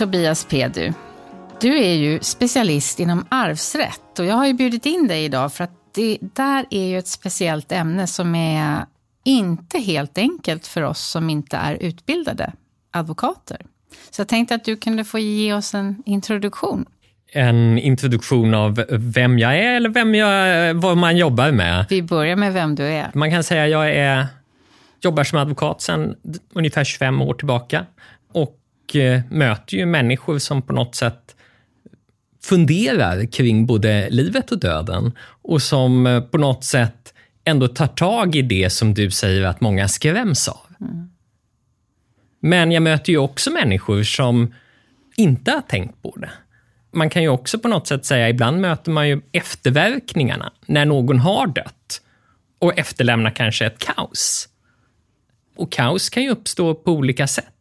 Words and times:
Tobias 0.00 0.44
Pedu. 0.44 0.92
Du 1.60 1.78
är 1.78 1.94
ju 1.94 2.20
specialist 2.20 3.00
inom 3.00 3.26
arvsrätt 3.28 4.18
och 4.18 4.24
jag 4.24 4.34
har 4.34 4.46
ju 4.46 4.52
bjudit 4.52 4.86
in 4.86 5.08
dig 5.08 5.24
idag 5.24 5.52
för 5.52 5.64
att 5.64 5.70
det 5.94 6.18
där 6.20 6.66
är 6.70 6.86
ju 6.86 6.98
ett 6.98 7.08
speciellt 7.08 7.72
ämne 7.72 8.06
som 8.06 8.34
är 8.34 8.84
inte 9.24 9.78
helt 9.78 10.18
enkelt 10.18 10.66
för 10.66 10.82
oss 10.82 11.00
som 11.00 11.30
inte 11.30 11.56
är 11.56 11.74
utbildade 11.74 12.52
advokater. 12.90 13.60
Så 14.10 14.20
jag 14.20 14.28
tänkte 14.28 14.54
att 14.54 14.64
du 14.64 14.76
kunde 14.76 15.04
få 15.04 15.18
ge 15.18 15.54
oss 15.54 15.74
en 15.74 16.02
introduktion. 16.06 16.84
En 17.32 17.78
introduktion 17.78 18.54
av 18.54 18.84
vem 18.90 19.38
jag 19.38 19.58
är 19.58 19.76
eller 19.76 19.88
vem 19.88 20.14
jag, 20.14 20.74
vad 20.74 20.96
man 20.96 21.16
jobbar 21.16 21.50
med? 21.50 21.86
Vi 21.88 22.02
börjar 22.02 22.36
med 22.36 22.52
vem 22.52 22.74
du 22.74 22.84
är. 22.84 23.10
Man 23.14 23.30
kan 23.30 23.44
säga 23.44 23.64
att 23.64 23.70
jag 23.70 23.90
är, 23.90 24.26
jobbar 25.00 25.24
som 25.24 25.38
advokat 25.38 25.80
sedan 25.80 26.14
ungefär 26.52 26.84
25 26.84 27.22
år 27.22 27.34
tillbaka 27.34 27.86
och 28.32 28.59
och 28.90 28.96
eh, 28.96 29.22
möter 29.30 29.76
ju 29.76 29.86
människor 29.86 30.38
som 30.38 30.62
på 30.62 30.72
något 30.72 30.94
sätt 30.94 31.36
funderar 32.42 33.26
kring 33.26 33.66
både 33.66 34.10
livet 34.10 34.52
och 34.52 34.58
döden 34.58 35.12
och 35.42 35.62
som 35.62 36.06
eh, 36.06 36.20
på 36.20 36.38
något 36.38 36.64
sätt 36.64 37.14
ändå 37.44 37.68
tar 37.68 37.86
tag 37.86 38.36
i 38.36 38.42
det 38.42 38.70
som 38.70 38.94
du 38.94 39.10
säger 39.10 39.44
att 39.44 39.60
många 39.60 39.88
skräms 39.88 40.48
av. 40.48 40.66
Mm. 40.80 41.10
Men 42.40 42.72
jag 42.72 42.82
möter 42.82 43.12
ju 43.12 43.18
också 43.18 43.50
människor 43.50 44.02
som 44.02 44.54
inte 45.16 45.50
har 45.50 45.60
tänkt 45.60 46.02
på 46.02 46.16
det. 46.16 46.30
Man 46.92 47.10
kan 47.10 47.22
ju 47.22 47.28
också 47.28 47.58
på 47.58 47.68
något 47.68 47.86
sätt 47.86 48.04
säga, 48.04 48.28
ibland 48.28 48.60
möter 48.60 48.90
man 48.90 49.08
ju 49.08 49.20
efterverkningarna 49.32 50.52
när 50.66 50.84
någon 50.84 51.18
har 51.18 51.46
dött 51.46 52.00
och 52.58 52.78
efterlämnar 52.78 53.30
kanske 53.30 53.66
ett 53.66 53.78
kaos. 53.78 54.48
Och 55.56 55.72
kaos 55.72 56.08
kan 56.08 56.22
ju 56.22 56.30
uppstå 56.30 56.74
på 56.74 56.92
olika 56.92 57.26
sätt 57.26 57.59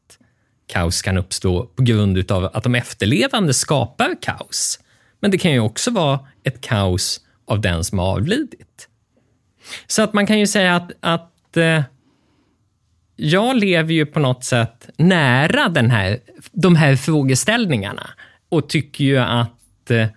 kaos 0.70 1.02
kan 1.02 1.18
uppstå 1.18 1.66
på 1.66 1.84
grund 1.84 2.32
av 2.32 2.50
att 2.54 2.64
de 2.64 2.76
efterlevande 2.76 3.54
skapar 3.54 4.16
kaos. 4.22 4.80
Men 5.20 5.32
det 5.32 5.38
kan 5.38 5.52
ju 5.52 5.60
också 5.60 5.92
vara 5.92 6.20
ett 6.44 6.62
kaos 6.62 7.22
av 7.46 7.62
den 7.62 7.84
som 7.84 8.00
har 8.00 8.06
avlidit. 8.06 8.88
Så 9.88 10.02
att 10.02 10.14
man 10.14 10.28
kan 10.28 10.40
ju 10.40 10.48
säga 10.48 10.76
att, 10.76 10.92
att 11.00 11.58
eh, 11.58 11.84
jag 13.16 13.56
lever 13.58 13.94
ju 13.94 14.06
på 14.06 14.20
något 14.20 14.44
sätt 14.44 14.90
nära 14.98 15.70
den 15.70 15.92
här, 15.92 16.20
de 16.52 16.76
här 16.76 16.96
frågeställningarna 16.96 18.10
och 18.50 18.70
tycker 18.70 19.04
ju 19.04 19.18
att 19.18 19.92
eh, 19.92 20.08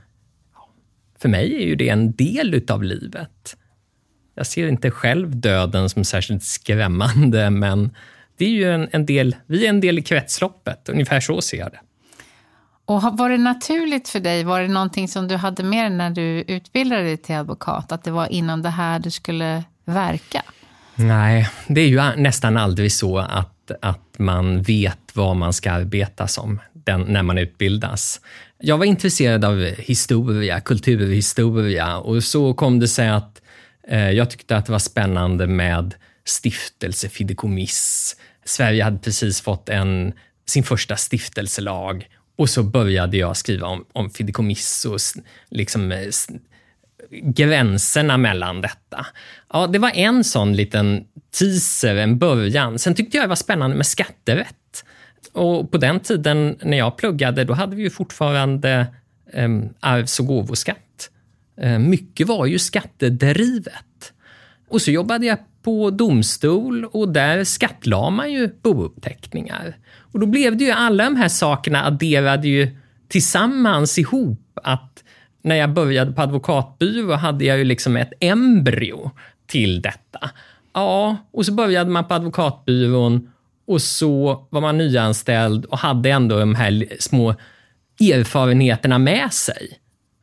för 1.18 1.28
mig 1.28 1.54
är 1.54 1.66
ju 1.66 1.74
det 1.74 1.88
en 1.88 2.12
del 2.12 2.54
utav 2.54 2.82
livet. 2.82 3.56
Jag 4.34 4.46
ser 4.46 4.68
inte 4.68 4.90
själv 4.90 5.36
döden 5.36 5.88
som 5.88 6.04
särskilt 6.04 6.42
skrämmande, 6.44 7.50
men 7.50 7.90
det 8.36 8.44
är 8.44 8.50
ju 8.50 8.72
en, 8.72 8.88
en 8.92 9.06
del, 9.06 9.36
vi 9.46 9.64
är 9.64 9.68
en 9.68 9.80
del 9.80 9.98
i 9.98 10.02
kretsloppet, 10.02 10.88
ungefär 10.88 11.20
så 11.20 11.40
ser 11.40 11.58
jag 11.58 11.70
det. 11.70 11.80
Och 12.84 13.02
var 13.02 13.30
det 13.30 13.38
naturligt 13.38 14.08
för 14.08 14.20
dig, 14.20 14.44
var 14.44 14.60
det 14.60 14.68
någonting 14.68 15.08
som 15.08 15.28
du 15.28 15.36
hade 15.36 15.62
med 15.62 15.92
när 15.92 16.10
du 16.10 16.22
utbildade 16.22 17.02
dig 17.02 17.16
till 17.16 17.34
advokat, 17.34 17.92
att 17.92 18.04
det 18.04 18.10
var 18.10 18.32
inom 18.32 18.62
det 18.62 18.70
här 18.70 18.98
du 18.98 19.10
skulle 19.10 19.64
verka? 19.84 20.42
Nej, 20.94 21.48
det 21.66 21.80
är 21.80 21.88
ju 21.88 22.22
nästan 22.22 22.56
aldrig 22.56 22.92
så 22.92 23.18
att, 23.18 23.70
att 23.82 24.18
man 24.18 24.62
vet 24.62 24.98
vad 25.12 25.36
man 25.36 25.52
ska 25.52 25.72
arbeta 25.72 26.26
som 26.28 26.60
den, 26.72 27.00
när 27.00 27.22
man 27.22 27.38
utbildas. 27.38 28.20
Jag 28.58 28.78
var 28.78 28.84
intresserad 28.84 29.44
av 29.44 29.58
historia, 29.78 30.60
kulturhistoria 30.60 31.96
och 31.96 32.24
så 32.24 32.54
kom 32.54 32.80
det 32.80 32.88
sig 32.88 33.08
att 33.08 33.42
eh, 33.88 34.10
jag 34.10 34.30
tyckte 34.30 34.56
att 34.56 34.66
det 34.66 34.72
var 34.72 34.78
spännande 34.78 35.46
med 35.46 35.94
stiftelse, 36.24 37.08
fideikommiss. 37.08 38.16
Sverige 38.44 38.84
hade 38.84 38.98
precis 38.98 39.40
fått 39.40 39.68
en, 39.68 40.12
sin 40.46 40.62
första 40.62 40.96
stiftelselag 40.96 42.08
och 42.36 42.50
så 42.50 42.62
började 42.62 43.16
jag 43.16 43.36
skriva 43.36 43.66
om, 43.66 43.84
om 43.92 44.10
fideikommiss 44.10 44.84
och 44.84 44.98
liksom 45.50 45.92
eh, 45.92 46.08
gränserna 47.10 48.16
mellan 48.16 48.60
detta. 48.60 49.06
Ja, 49.52 49.66
det 49.66 49.78
var 49.78 49.90
en 49.90 50.24
sån 50.24 50.56
liten 50.56 51.04
teaser, 51.38 51.96
en 51.96 52.18
början. 52.18 52.78
Sen 52.78 52.94
tyckte 52.94 53.16
jag 53.16 53.24
det 53.24 53.28
var 53.28 53.36
spännande 53.36 53.76
med 53.76 53.86
skatterätt. 53.86 54.84
Och 55.32 55.70
på 55.70 55.78
den 55.78 56.00
tiden 56.00 56.56
när 56.62 56.78
jag 56.78 56.96
pluggade, 56.96 57.44
då 57.44 57.54
hade 57.54 57.76
vi 57.76 57.82
ju 57.82 57.90
fortfarande 57.90 58.86
eh, 59.32 59.48
arvs 59.80 60.20
och 60.20 60.26
gåvoskatt. 60.26 61.10
Eh, 61.60 61.78
mycket 61.78 62.26
var 62.26 62.46
ju 62.46 62.58
skattedrivet. 62.58 64.12
Och 64.68 64.82
så 64.82 64.90
jobbade 64.90 65.26
jag 65.26 65.38
på 65.62 65.90
domstol 65.90 66.84
och 66.84 67.08
där 67.08 67.44
skattlade 67.44 68.10
man 68.10 68.32
ju 68.32 68.50
bouppteckningar. 68.62 69.76
Och 70.12 70.20
då 70.20 70.26
blev 70.26 70.56
det 70.56 70.64
ju 70.64 70.70
alla 70.70 71.04
de 71.04 71.16
här 71.16 71.28
sakerna 71.28 71.84
adderade 71.84 72.48
ju 72.48 72.76
tillsammans 73.08 73.98
ihop 73.98 74.58
att 74.62 75.04
när 75.42 75.56
jag 75.56 75.70
började 75.72 76.12
på 76.12 76.22
advokatbyrå 76.22 77.14
hade 77.14 77.44
jag 77.44 77.58
ju 77.58 77.64
liksom 77.64 77.96
ett 77.96 78.12
embryo 78.20 79.10
till 79.46 79.82
detta. 79.82 80.30
Ja, 80.74 81.16
och 81.32 81.46
så 81.46 81.52
började 81.52 81.90
man 81.90 82.08
på 82.08 82.14
advokatbyrån 82.14 83.32
och 83.66 83.82
så 83.82 84.46
var 84.50 84.60
man 84.60 84.78
nyanställd 84.78 85.64
och 85.64 85.78
hade 85.78 86.10
ändå 86.10 86.38
de 86.38 86.54
här 86.54 86.86
små 87.00 87.34
erfarenheterna 88.00 88.98
med 88.98 89.32
sig. 89.32 89.78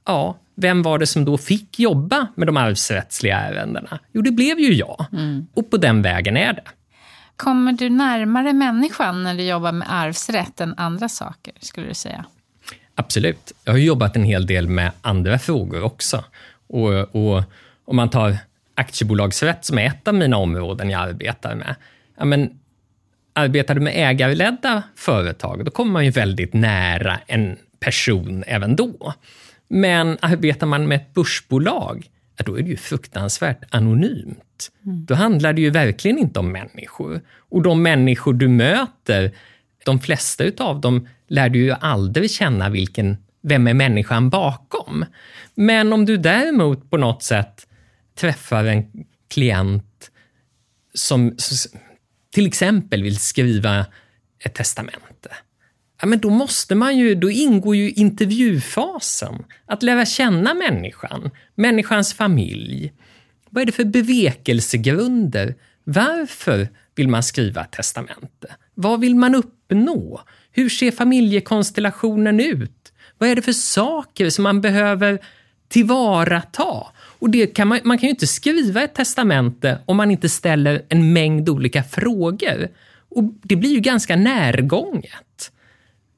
Ja, 0.06 0.38
vem 0.62 0.82
var 0.82 0.98
det 0.98 1.08
som 1.08 1.26
då 1.26 1.38
fick 1.38 1.80
jobba 1.80 2.28
med 2.36 2.48
de 2.48 2.58
arvsrättsliga 2.58 3.38
ärendena? 3.38 4.00
Jo, 4.12 4.22
det 4.22 4.32
blev 4.32 4.60
ju 4.60 4.74
jag. 4.74 5.06
Mm. 5.12 5.48
Och 5.54 5.72
på 5.72 5.78
den 5.78 6.02
vägen 6.02 6.38
är 6.38 6.54
det. 6.54 6.64
Kommer 7.36 7.74
du 7.74 7.90
närmare 7.90 8.54
människan 8.54 9.24
när 9.24 9.36
du 9.36 9.44
jobbar 9.44 9.72
med 9.72 9.88
arvsrätt 9.94 10.62
än 10.62 10.74
andra 10.78 11.10
saker, 11.10 11.54
skulle 11.60 11.88
du 11.88 11.94
säga? 11.94 12.26
Absolut. 12.96 13.52
Jag 13.64 13.74
har 13.74 13.78
jobbat 13.78 14.16
en 14.16 14.24
hel 14.24 14.46
del 14.46 14.68
med 14.68 14.92
andra 15.02 15.40
frågor 15.40 15.84
också. 15.84 16.24
Och, 16.68 17.16
och 17.16 17.44
om 17.86 17.96
man 17.96 18.10
tar 18.10 18.38
aktiebolagsrätt 18.76 19.66
som 19.66 19.78
är 19.78 19.86
ett 19.86 20.08
av 20.08 20.14
mina 20.14 20.38
områden 20.38 20.90
jag 20.90 21.02
arbetar 21.02 21.56
med. 21.56 21.76
Ja, 22.18 22.26
men, 22.26 22.60
arbetar 23.34 23.76
du 23.76 23.82
med 23.82 23.94
ägarledda 23.96 24.84
företag, 24.96 25.66
då 25.66 25.72
kommer 25.72 25.92
man 25.92 26.06
ju 26.06 26.12
väldigt 26.12 26.54
nära 26.54 27.20
en 27.28 27.58
person 27.80 28.44
även 28.48 28.76
då. 28.76 29.14
Men 29.70 30.18
arbetar 30.22 30.68
man 30.68 30.88
med 30.88 30.96
ett 30.96 31.14
börsbolag, 31.14 32.10
då 32.46 32.60
är 32.60 32.62
det 32.62 32.70
ju 32.70 32.78
fruktansvärt 32.78 33.64
anonymt. 33.70 34.72
Mm. 34.86 35.06
Då 35.06 35.16
handlar 35.16 35.54
det 35.54 35.62
ju 35.62 35.70
verkligen 35.70 36.18
inte 36.18 36.40
om 36.40 36.52
människor. 36.52 37.22
Och 37.38 37.62
de 37.62 37.82
människor 37.82 38.34
du 38.34 38.48
möter, 38.48 39.36
de 39.86 40.00
flesta 40.00 40.44
utav 40.44 40.82
dem 40.82 41.08
lär 41.28 41.50
du 41.50 41.60
ju 41.60 41.72
aldrig 41.72 42.32
känna 42.32 42.70
vilken, 42.70 43.18
vem 43.42 43.68
är 43.68 43.74
människan 43.74 44.30
bakom. 44.30 45.06
Men 45.56 45.94
om 45.94 46.06
du 46.06 46.18
däremot 46.18 46.90
på 46.90 46.98
något 46.98 47.24
sätt 47.24 47.68
träffar 48.16 48.66
en 48.66 49.06
klient 49.28 50.12
som 50.94 51.36
till 52.34 52.48
exempel 52.48 53.04
vill 53.04 53.18
skriva 53.20 53.86
ett 54.40 54.54
testamente 54.54 55.30
ja, 56.02 56.08
men 56.08 56.20
då 56.20 56.30
måste 56.30 56.76
man 56.76 56.98
ju, 56.98 57.16
då 57.16 57.32
ingår 57.32 57.76
ju 57.76 57.92
intervjufasen. 57.92 59.44
Att 59.66 59.84
lära 59.84 60.06
känna 60.06 60.54
människan, 60.54 61.32
människans 61.56 62.14
familj. 62.14 62.94
Vad 63.50 63.62
är 63.62 63.66
det 63.66 63.72
för 63.72 63.86
bevekelsegrunder? 63.86 65.56
Varför 65.84 66.70
vill 66.96 67.08
man 67.08 67.24
skriva 67.24 67.62
ett 67.62 67.72
testamente? 67.72 68.56
Vad 68.76 69.00
vill 69.00 69.16
man 69.16 69.36
uppnå? 69.36 70.22
Hur 70.52 70.70
ser 70.70 70.92
familjekonstellationen 70.92 72.40
ut? 72.40 72.94
Vad 73.18 73.30
är 73.30 73.36
det 73.36 73.42
för 73.42 73.52
saker 73.52 74.30
som 74.30 74.44
man 74.44 74.62
behöver 74.62 75.20
tillvarata? 75.68 76.88
Och 77.20 77.30
det 77.30 77.48
kan 77.48 77.68
man, 77.68 77.80
man 77.84 77.98
kan 77.98 78.08
ju 78.08 78.10
inte 78.10 78.28
skriva 78.28 78.82
ett 78.82 78.96
testamente 78.96 79.80
om 79.86 79.98
man 79.98 80.12
inte 80.12 80.30
ställer 80.30 80.86
en 80.90 81.14
mängd 81.14 81.50
olika 81.50 81.84
frågor. 81.84 82.68
Och 83.10 83.24
Det 83.24 83.56
blir 83.56 83.70
ju 83.70 83.80
ganska 83.80 84.16
närgånget 84.16 85.52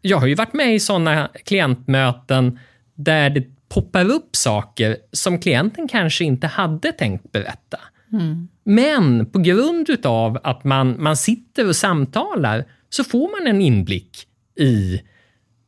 jag 0.02 0.18
har 0.18 0.28
ju 0.28 0.36
varit 0.36 0.54
med 0.54 0.76
i 0.76 0.80
sådana 0.80 1.30
klientmöten 1.46 2.60
där 2.96 3.30
det 3.30 3.44
poppar 3.70 4.10
upp 4.10 4.36
saker 4.36 4.98
som 5.12 5.40
klienten 5.40 5.88
kanske 5.88 6.24
inte 6.24 6.48
hade 6.48 6.92
tänkt 6.92 7.32
berätta. 7.32 7.80
Mm. 8.14 8.48
Men 8.64 9.26
på 9.26 9.40
grund 9.40 9.98
av 10.04 10.40
att 10.44 10.64
man, 10.64 11.04
man 11.04 11.18
sitter 11.18 11.68
och 11.68 11.76
samtalar 11.76 12.66
så 12.90 13.04
får 13.04 13.40
man 13.40 13.48
en 13.48 13.62
inblick 13.62 14.28
i 14.60 15.02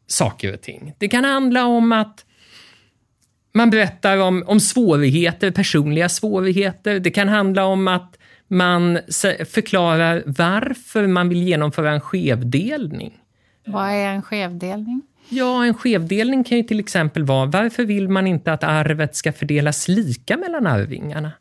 saker 0.07 0.53
och 0.53 0.61
ting. 0.61 0.93
Det 0.97 1.07
kan 1.07 1.23
handla 1.23 1.65
om 1.65 1.91
att 1.91 2.25
man 3.53 3.69
berättar 3.69 4.17
om, 4.17 4.43
om 4.47 4.59
svårigheter, 4.59 5.51
personliga 5.51 6.09
svårigheter. 6.09 6.99
Det 6.99 7.11
kan 7.11 7.29
handla 7.29 7.65
om 7.65 7.87
att 7.87 8.17
man 8.47 8.99
förklarar 9.49 10.23
varför 10.25 11.07
man 11.07 11.29
vill 11.29 11.43
genomföra 11.43 11.91
en 11.91 12.01
skevdelning. 12.01 13.13
Vad 13.65 13.89
är 13.89 14.07
en 14.07 14.21
skevdelning? 14.21 15.01
Ja, 15.29 15.65
en 15.65 15.73
skevdelning 15.73 16.43
kan 16.43 16.57
ju 16.57 16.63
till 16.63 16.79
exempel 16.79 17.23
vara 17.23 17.45
varför 17.45 17.85
vill 17.85 18.09
man 18.09 18.27
inte 18.27 18.53
att 18.53 18.63
arvet 18.63 19.15
ska 19.15 19.33
fördelas 19.33 19.87
lika 19.87 20.37
mellan 20.37 20.67
arvingarna? 20.67 21.31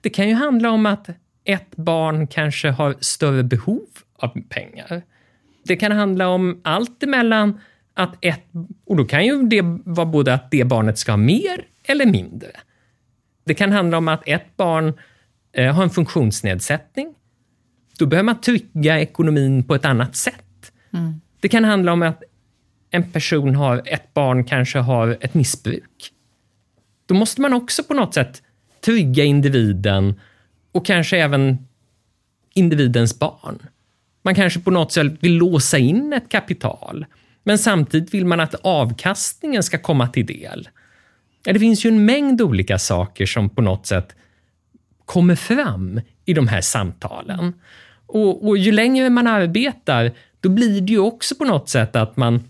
Det 0.00 0.10
kan 0.10 0.28
ju 0.28 0.34
handla 0.34 0.70
om 0.70 0.86
att 0.86 1.08
ett 1.44 1.76
barn 1.76 2.26
kanske 2.26 2.70
har 2.70 2.94
större 3.00 3.42
behov 3.42 3.86
av 4.18 4.40
pengar. 4.48 5.02
Det 5.64 5.76
kan 5.76 5.92
handla 5.92 6.28
om 6.28 6.60
allt 6.64 7.02
emellan 7.02 7.60
att 7.94 8.16
ett, 8.20 8.44
och 8.86 8.96
då 8.96 9.04
kan 9.04 9.26
ju 9.26 9.42
det 9.42 9.62
vara 9.84 10.06
både 10.06 10.34
att 10.34 10.50
det 10.50 10.64
barnet 10.64 10.98
ska 10.98 11.12
ha 11.12 11.16
mer 11.16 11.64
eller 11.84 12.06
mindre. 12.06 12.48
Det 13.44 13.54
kan 13.54 13.72
handla 13.72 13.98
om 13.98 14.08
att 14.08 14.22
ett 14.28 14.56
barn 14.56 14.92
eh, 15.52 15.74
har 15.74 15.82
en 15.82 15.90
funktionsnedsättning. 15.90 17.14
Då 17.98 18.06
behöver 18.06 18.24
man 18.24 18.40
trygga 18.40 19.00
ekonomin 19.00 19.64
på 19.64 19.74
ett 19.74 19.84
annat 19.84 20.16
sätt. 20.16 20.72
Mm. 20.92 21.20
Det 21.40 21.48
kan 21.48 21.64
handla 21.64 21.92
om 21.92 22.02
att 22.02 22.22
en 22.90 23.12
person 23.12 23.54
har, 23.54 23.82
ett 23.86 24.14
barn 24.14 24.44
kanske 24.44 24.78
har 24.78 25.18
ett 25.20 25.34
missbruk. 25.34 26.12
Då 27.06 27.14
måste 27.14 27.40
man 27.40 27.52
också 27.52 27.84
på 27.84 27.94
något 27.94 28.14
sätt 28.14 28.42
trygga 28.84 29.24
individen 29.24 30.20
och 30.72 30.86
kanske 30.86 31.18
även 31.18 31.66
individens 32.54 33.18
barn. 33.18 33.58
Man 34.22 34.34
kanske 34.34 34.60
på 34.60 34.70
något 34.70 34.92
sätt 34.92 35.12
vill 35.20 35.34
låsa 35.34 35.78
in 35.78 36.12
ett 36.12 36.28
kapital, 36.28 37.06
men 37.42 37.58
samtidigt 37.58 38.14
vill 38.14 38.26
man 38.26 38.40
att 38.40 38.54
avkastningen 38.54 39.62
ska 39.62 39.78
komma 39.78 40.08
till 40.08 40.26
del. 40.26 40.68
Det 41.42 41.58
finns 41.58 41.84
ju 41.84 41.88
en 41.88 42.04
mängd 42.04 42.42
olika 42.42 42.78
saker 42.78 43.26
som 43.26 43.50
på 43.50 43.62
något 43.62 43.86
sätt 43.86 44.14
kommer 45.04 45.34
fram 45.34 46.00
i 46.24 46.34
de 46.34 46.48
här 46.48 46.60
samtalen. 46.60 47.52
Och, 48.06 48.48
och 48.48 48.58
ju 48.58 48.72
längre 48.72 49.10
man 49.10 49.26
arbetar, 49.26 50.12
då 50.40 50.48
blir 50.48 50.80
det 50.80 50.92
ju 50.92 50.98
också 50.98 51.34
på 51.34 51.44
något 51.44 51.68
sätt 51.68 51.96
att 51.96 52.16
man 52.16 52.44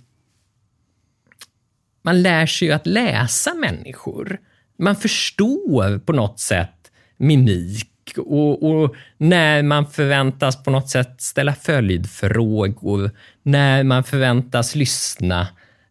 man 2.03 2.23
lär 2.23 2.47
sig 2.47 2.69
ju 2.69 2.75
att 2.75 2.87
läsa 2.87 3.55
människor. 3.55 4.41
Man 4.79 4.97
förstår 4.97 5.99
på 5.99 6.13
något 6.13 6.41
sätt 6.41 6.91
mimik 7.17 7.87
och, 8.17 8.71
och, 8.71 8.95
när 9.19 9.63
man 9.63 9.87
förväntas 9.87 10.63
på 10.63 10.71
något 10.71 10.91
sätt 10.91 11.21
ställa 11.21 11.55
följdfrågor, 11.55 13.11
när 13.43 13.85
man 13.85 14.05
förväntas 14.05 14.75
lyssna 14.75 15.49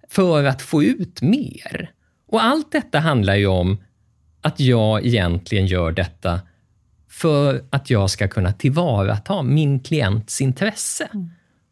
för 0.09 0.43
att 0.43 0.61
få 0.61 0.83
ut 0.83 1.21
mer. 1.21 1.91
Och 2.27 2.43
allt 2.43 2.71
detta 2.71 2.99
handlar 2.99 3.35
ju 3.35 3.47
om 3.47 3.83
att 4.41 4.59
jag 4.59 5.05
egentligen 5.05 5.65
gör 5.65 5.91
detta 5.91 6.39
för 7.09 7.63
att 7.69 7.89
jag 7.89 8.09
ska 8.09 8.27
kunna 8.27 8.53
tillvarata 8.53 9.41
min 9.41 9.79
klients 9.79 10.41
intresse. 10.41 11.09
Mm. 11.13 11.29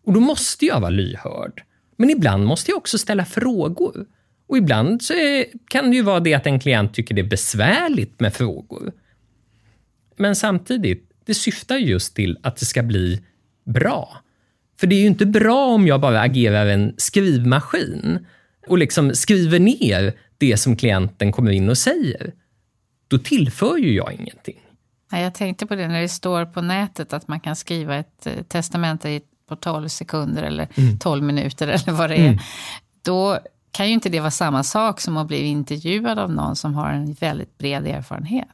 Och 0.08 0.14
då 0.14 0.20
måste 0.20 0.66
jag 0.66 0.80
vara 0.80 0.90
lyhörd. 0.90 1.64
Men 1.98 2.10
ibland 2.10 2.46
måste 2.46 2.72
jag 2.72 2.78
också 2.78 2.98
ställa 2.98 3.26
frågor. 3.26 4.06
Och 4.48 4.58
ibland 4.58 5.02
så 5.02 5.14
är, 5.14 5.46
kan 5.68 5.90
det 5.90 5.96
ju 5.96 6.02
vara 6.02 6.20
det 6.20 6.34
att 6.34 6.46
en 6.46 6.60
klient 6.60 6.94
tycker 6.94 7.16
det 7.16 7.22
är 7.22 7.30
besvärligt 7.30 8.20
med 8.20 8.34
frågor. 8.34 8.92
Men 10.18 10.36
samtidigt, 10.36 11.12
det 11.26 11.34
syftar 11.34 11.78
just 11.78 12.16
till 12.16 12.38
att 12.44 12.58
det 12.58 12.66
ska 12.66 12.84
bli 12.84 13.22
bra. 13.66 14.22
För 14.80 14.88
det 14.88 14.96
är 14.96 15.00
ju 15.00 15.08
inte 15.08 15.26
bra 15.26 15.66
om 15.66 15.88
jag 15.88 16.02
bara 16.02 16.22
agerar 16.22 16.66
en 16.66 16.94
skrivmaskin 16.98 18.26
och 18.68 18.78
liksom 18.78 19.14
skriver 19.14 19.60
ner 19.60 20.14
det 20.38 20.58
som 20.58 20.76
klienten 20.76 21.32
kommer 21.32 21.52
in 21.52 21.70
och 21.70 21.78
säger. 21.78 22.34
Då 23.08 23.18
tillför 23.18 23.78
ju 23.78 23.94
jag 23.94 24.14
ingenting. 24.14 24.60
Jag 25.12 25.34
tänkte 25.34 25.66
på 25.66 25.76
det 25.76 25.88
när 25.88 26.02
det 26.02 26.10
står 26.10 26.46
på 26.46 26.62
nätet 26.62 27.14
att 27.14 27.28
man 27.28 27.40
kan 27.40 27.56
skriva 27.56 27.96
ett 27.96 28.28
eh, 28.28 28.44
testamente 28.48 29.10
på 29.48 29.56
12 29.56 29.88
sekunder 29.88 30.44
eller 30.44 30.68
mm. 30.76 31.00
12 31.00 31.24
minuter 31.24 31.68
eller 31.68 31.92
vad 31.92 32.10
det 32.10 32.16
är. 32.16 32.28
Mm. 32.28 32.40
Då 33.02 33.40
kan 33.72 33.88
ju 33.88 33.94
inte 33.94 34.10
det 34.10 34.20
vara 34.20 34.32
samma 34.32 34.64
sak 34.64 35.02
som 35.02 35.18
att 35.18 35.28
bli 35.28 35.46
intervjuad 35.46 36.20
av 36.20 36.32
någon 36.32 36.56
som 36.56 36.76
har 36.76 36.90
en 36.90 37.14
väldigt 37.14 37.58
bred 37.58 37.88
erfarenhet. 37.88 38.48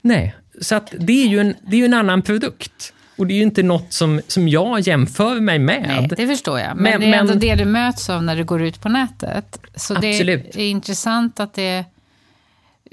Nej, 0.00 0.34
så 0.60 0.74
att 0.74 0.94
det 0.98 1.22
är 1.22 1.26
ju 1.26 1.40
en, 1.40 1.54
det 1.62 1.80
är 1.80 1.84
en 1.84 1.94
annan 1.94 2.22
produkt. 2.22 2.92
Och 3.16 3.26
det 3.26 3.34
är 3.34 3.36
ju 3.36 3.42
inte 3.42 3.62
något 3.62 3.92
som, 3.92 4.20
som 4.28 4.48
jag 4.48 4.80
jämför 4.80 5.40
mig 5.40 5.58
med. 5.58 5.84
Nej, 5.86 6.10
det 6.16 6.26
förstår 6.26 6.60
jag. 6.60 6.76
Men, 6.76 6.82
men 6.82 7.00
det 7.00 7.06
är 7.06 7.20
ändå 7.20 7.34
det 7.34 7.54
du 7.54 7.64
möts 7.64 8.10
av 8.10 8.22
när 8.22 8.36
du 8.36 8.44
går 8.44 8.62
ut 8.62 8.80
på 8.80 8.88
nätet. 8.88 9.60
Så 9.74 9.94
absolut. 9.96 10.52
det 10.52 10.62
är 10.62 10.70
intressant 10.70 11.40
att 11.40 11.54
det, 11.54 11.84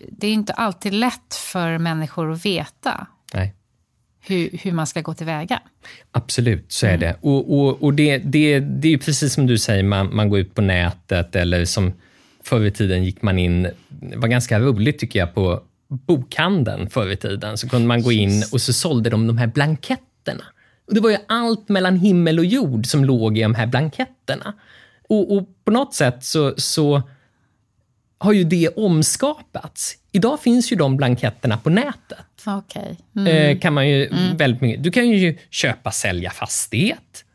det 0.10 0.28
är 0.28 0.34
inte 0.34 0.54
alltid 0.54 0.94
lätt 0.94 1.36
för 1.36 1.78
människor 1.78 2.32
att 2.32 2.46
veta. 2.46 3.08
Hur, 4.22 4.50
hur 4.64 4.72
man 4.72 4.88
ska 4.88 5.02
gå 5.02 5.14
tillväga. 5.14 5.62
Absolut, 6.12 6.72
så 6.72 6.86
är 6.86 6.90
mm. 6.90 7.00
det. 7.00 7.16
Och, 7.22 7.60
och, 7.60 7.84
och 7.84 7.94
det, 7.94 8.18
det, 8.18 8.60
det 8.60 8.94
är 8.94 8.98
precis 8.98 9.34
som 9.34 9.48
du 9.48 9.58
säger, 9.58 9.84
man, 9.84 10.16
man 10.16 10.30
går 10.30 10.40
ut 10.40 10.56
på 10.56 10.62
nätet 10.62 11.36
eller 11.36 11.66
som 11.66 11.94
förr 12.44 12.66
i 12.66 12.72
tiden 12.72 13.04
gick 13.04 13.22
man 13.22 13.40
in, 13.40 13.64
det 13.90 14.18
var 14.18 14.28
ganska 14.28 14.60
roligt 14.60 15.00
tycker 15.00 15.20
jag, 15.20 15.34
på 15.34 15.64
bokhandeln 15.88 16.90
förr 16.90 17.10
i 17.10 17.16
tiden, 17.18 17.58
så 17.58 17.70
kunde 17.70 17.88
man 17.88 18.02
gå 18.02 18.12
in 18.12 18.44
och 18.52 18.62
så 18.62 18.74
sålde 18.74 19.10
de 19.10 19.28
de 19.28 19.38
här 19.38 19.48
blanketterna. 19.48 20.44
Och 20.88 20.94
det 20.94 21.02
var 21.02 21.10
ju 21.10 21.18
allt 21.28 21.70
mellan 21.70 21.98
himmel 21.98 22.40
och 22.40 22.46
jord 22.46 22.86
som 22.86 23.06
låg 23.06 23.38
i 23.38 23.42
de 23.42 23.56
här 23.56 23.68
blanketterna. 23.68 24.54
Och, 25.10 25.36
och 25.36 25.48
på 25.66 25.72
något 25.72 25.94
sätt 25.94 26.24
så, 26.24 26.54
så 26.58 27.02
har 28.18 28.34
ju 28.34 28.44
det 28.44 28.70
omskapats. 28.70 29.98
Idag 30.12 30.40
finns 30.42 30.72
ju 30.72 30.76
de 30.76 30.98
blanketterna 30.98 31.58
på 31.58 31.70
nätet. 31.70 32.26
Okay. 32.46 32.96
Mm. 33.16 33.28
Eh, 33.28 33.60
kan 33.60 33.74
man 33.74 33.90
ju 33.90 34.08
mm. 34.08 34.38
väldigt 34.38 34.62
mycket. 34.62 34.84
Du 34.84 34.92
kan 34.92 35.10
ju 35.10 35.38
köpa, 35.50 35.92
sälja 35.92 36.32
fastighet. 36.32 37.26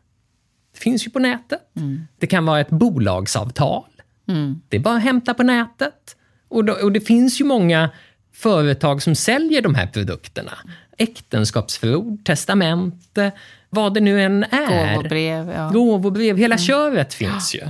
Det 0.73 0.79
finns 0.79 1.07
ju 1.07 1.11
på 1.11 1.19
nätet. 1.19 1.61
Mm. 1.75 2.07
Det 2.19 2.27
kan 2.27 2.45
vara 2.45 2.59
ett 2.59 2.69
bolagsavtal. 2.69 3.85
Mm. 4.27 4.61
Det 4.69 4.77
är 4.77 4.81
bara 4.81 4.95
att 4.95 5.03
hämta 5.03 5.33
på 5.33 5.43
nätet. 5.43 6.15
Och, 6.47 6.65
då, 6.65 6.73
och 6.73 6.91
det 6.91 7.01
finns 7.01 7.41
ju 7.41 7.45
många 7.45 7.89
företag 8.33 9.01
som 9.03 9.15
säljer 9.15 9.61
de 9.61 9.75
här 9.75 9.87
produkterna. 9.87 10.53
Äktenskapsförord, 10.97 12.25
testamente, 12.25 13.31
vad 13.69 13.93
det 13.93 13.99
nu 13.99 14.21
än 14.21 14.43
är. 14.43 14.95
Gåvobrev. 14.95 15.49
Ja. 15.49 15.69
Gåvobrev, 15.69 16.37
hela 16.37 16.55
mm. 16.55 16.65
köret 16.65 17.13
finns 17.13 17.55
ju. 17.55 17.67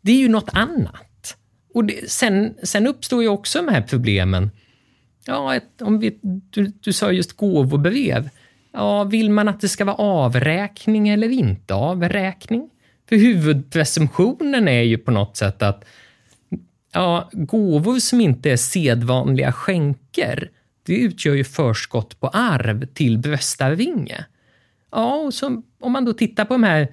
Det 0.00 0.12
är 0.12 0.16
ju 0.16 0.28
något 0.28 0.48
annat. 0.52 1.11
Och 1.74 1.84
det, 1.84 2.10
sen, 2.10 2.54
sen 2.62 2.86
uppstår 2.86 3.22
ju 3.22 3.28
också 3.28 3.62
de 3.62 3.68
här 3.68 3.82
problemen 3.82 4.50
Ja, 5.26 5.54
ett, 5.54 5.82
om 5.82 5.98
vi, 5.98 6.18
du, 6.22 6.72
du 6.80 6.92
sa 6.92 7.12
just 7.12 7.32
gåvobrev. 7.32 8.28
Ja, 8.72 9.04
vill 9.04 9.30
man 9.30 9.48
att 9.48 9.60
det 9.60 9.68
ska 9.68 9.84
vara 9.84 9.96
avräkning 9.96 11.08
eller 11.08 11.28
inte 11.28 11.74
avräkning? 11.74 12.70
För 13.08 13.16
huvudpresumtionen 13.16 14.68
är 14.68 14.82
ju 14.82 14.98
på 14.98 15.10
något 15.10 15.36
sätt 15.36 15.62
att 15.62 15.84
ja, 16.92 17.30
gåvor 17.32 17.98
som 17.98 18.20
inte 18.20 18.50
är 18.50 18.56
sedvanliga 18.56 19.52
skänker, 19.52 20.50
det 20.82 20.94
utgör 20.96 21.34
ju 21.34 21.44
förskott 21.44 22.20
på 22.20 22.28
arv 22.28 22.86
till 22.86 23.18
bröstarvinge. 23.18 24.24
Ja, 24.90 25.14
och 25.14 25.34
så, 25.34 25.62
om 25.80 25.92
man 25.92 26.04
då 26.04 26.12
tittar 26.12 26.44
på 26.44 26.54
de 26.54 26.62
här 26.62 26.88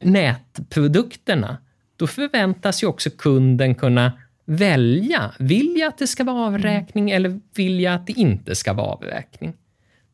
nätprodukterna, 0.00 1.56
då 1.98 2.06
förväntas 2.06 2.82
ju 2.82 2.86
också 2.86 3.10
kunden 3.10 3.74
kunna 3.74 4.12
välja. 4.44 5.34
Vill 5.38 5.74
jag 5.78 5.88
att 5.88 5.98
det 5.98 6.06
ska 6.06 6.24
vara 6.24 6.46
avräkning 6.46 7.10
eller 7.10 7.40
vill 7.54 7.80
jag 7.80 7.94
att 7.94 8.06
det 8.06 8.12
inte 8.12 8.54
ska 8.54 8.72
vara 8.72 8.86
avräkning? 8.86 9.54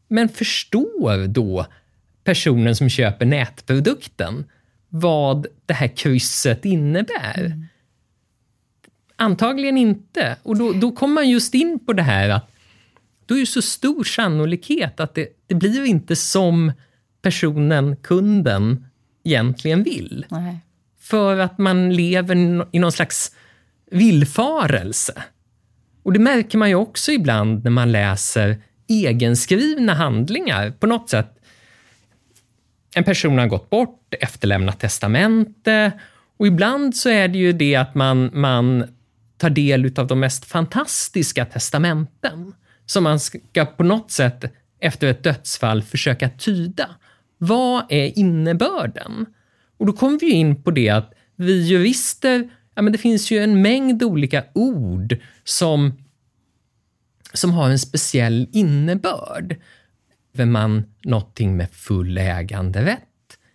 Men 0.08 0.28
förstår 0.28 1.26
då 1.26 1.66
personen 2.24 2.76
som 2.76 2.88
köper 2.88 3.26
nätprodukten 3.26 4.44
vad 4.88 5.46
det 5.66 5.74
här 5.74 5.88
krysset 5.88 6.64
innebär? 6.64 7.44
Mm. 7.44 7.66
Antagligen 9.16 9.78
inte. 9.78 10.36
Och 10.42 10.56
då, 10.56 10.72
då 10.72 10.92
kommer 10.92 11.14
man 11.14 11.30
just 11.30 11.54
in 11.54 11.78
på 11.86 11.92
det 11.92 12.02
här 12.02 12.28
att 12.28 12.50
då 13.26 13.34
är 13.34 13.40
det 13.40 13.46
så 13.46 13.62
stor 13.62 14.04
sannolikhet 14.04 15.00
att 15.00 15.14
det, 15.14 15.28
det 15.46 15.54
blir 15.54 15.84
inte 15.84 16.16
som 16.16 16.72
personen, 17.22 17.96
kunden, 17.96 18.86
egentligen 19.24 19.82
vill. 19.82 20.26
Nej. 20.28 20.58
För 21.04 21.38
att 21.38 21.58
man 21.58 21.94
lever 21.94 22.36
i 22.72 22.78
någon 22.78 22.92
slags 22.92 23.32
villfarelse. 23.90 25.22
Och 26.02 26.12
det 26.12 26.18
märker 26.18 26.58
man 26.58 26.68
ju 26.68 26.74
också 26.74 27.12
ibland 27.12 27.64
när 27.64 27.70
man 27.70 27.92
läser 27.92 28.62
egenskrivna 28.88 29.94
handlingar. 29.94 30.70
På 30.70 30.86
något 30.86 31.10
sätt, 31.10 31.38
en 32.94 33.04
person 33.04 33.38
har 33.38 33.46
gått 33.46 33.70
bort, 33.70 34.14
efterlämnat 34.20 34.80
testamente 34.80 35.92
Och 36.36 36.46
ibland 36.46 36.96
så 36.96 37.08
är 37.08 37.28
det 37.28 37.38
ju 37.38 37.52
det 37.52 37.76
att 37.76 37.94
man, 37.94 38.30
man 38.32 38.84
tar 39.36 39.50
del 39.50 39.92
av 39.96 40.06
de 40.06 40.20
mest 40.20 40.44
fantastiska 40.44 41.44
testamenten 41.44 42.54
som 42.86 43.04
man 43.04 43.20
ska 43.20 43.64
på 43.64 43.82
något 43.82 44.10
sätt 44.10 44.44
efter 44.80 45.06
ett 45.06 45.22
dödsfall 45.22 45.82
försöka 45.82 46.28
tyda. 46.28 46.90
Vad 47.38 47.84
är 47.88 48.18
innebörden? 48.18 49.26
Och 49.76 49.86
då 49.86 49.92
kommer 49.92 50.18
vi 50.18 50.30
in 50.30 50.62
på 50.62 50.70
det 50.70 50.88
att 50.88 51.12
vi 51.36 51.62
jurister, 51.62 52.50
ja 52.74 52.82
men 52.82 52.92
det 52.92 52.98
finns 52.98 53.30
ju 53.30 53.38
en 53.38 53.62
mängd 53.62 54.02
olika 54.02 54.44
ord 54.54 55.16
som, 55.44 55.92
som 57.32 57.50
har 57.50 57.70
en 57.70 57.78
speciell 57.78 58.48
innebörd. 58.52 59.56
Är 60.36 60.46
man 60.46 60.84
någonting 61.04 61.56
med 61.56 61.70
full 61.72 62.18
äganderätt 62.18 63.00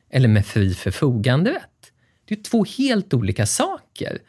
eller 0.09 0.27
med 0.27 0.45
fri 0.45 0.73
förfoganderätt? 0.73 1.91
Det 2.25 2.33
är 2.35 2.43
två 2.43 2.65
helt 2.77 3.13
olika 3.13 3.45
saker. 3.45 4.19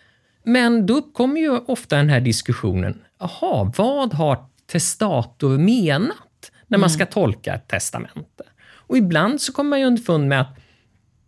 Men 0.42 0.87
då 0.87 0.94
uppkommer 0.94 1.40
ju 1.40 1.50
ofta 1.50 1.97
den 1.97 2.09
här 2.09 2.20
diskussionen, 2.20 3.00
jaha, 3.18 3.73
vad 3.76 4.14
har 4.14 4.44
testator 4.66 5.59
menat 5.59 6.52
när 6.66 6.78
man 6.78 6.90
mm. 6.90 6.90
ska 6.90 7.06
tolka 7.06 7.54
ett 7.54 7.68
testamente? 7.68 8.44
Och 8.90 8.97
ibland 8.97 9.40
så 9.40 9.52
kommer 9.52 9.70
man 9.70 9.80
ju 9.80 9.87
underfund 9.87 10.28
med 10.28 10.40
att 10.40 10.60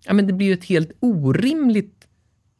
ja, 0.04 0.12
men 0.12 0.26
det 0.26 0.32
blir 0.32 0.46
ju 0.46 0.52
ett 0.52 0.64
helt 0.64 0.90
orimligt 1.00 2.06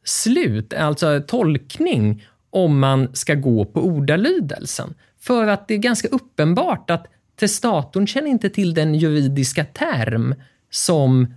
slut, 0.03 0.73
alltså 0.73 1.21
tolkning, 1.27 2.25
om 2.49 2.79
man 2.79 3.15
ska 3.15 3.35
gå 3.35 3.65
på 3.65 3.81
ordalydelsen. 3.81 4.93
För 5.19 5.47
att 5.47 5.67
det 5.67 5.73
är 5.73 5.77
ganska 5.77 6.07
uppenbart 6.07 6.89
att 6.89 7.07
testatorn 7.35 8.07
känner 8.07 8.27
inte 8.27 8.49
till 8.49 8.73
den 8.73 8.95
juridiska 8.95 9.65
term 9.65 10.35
som 10.69 11.33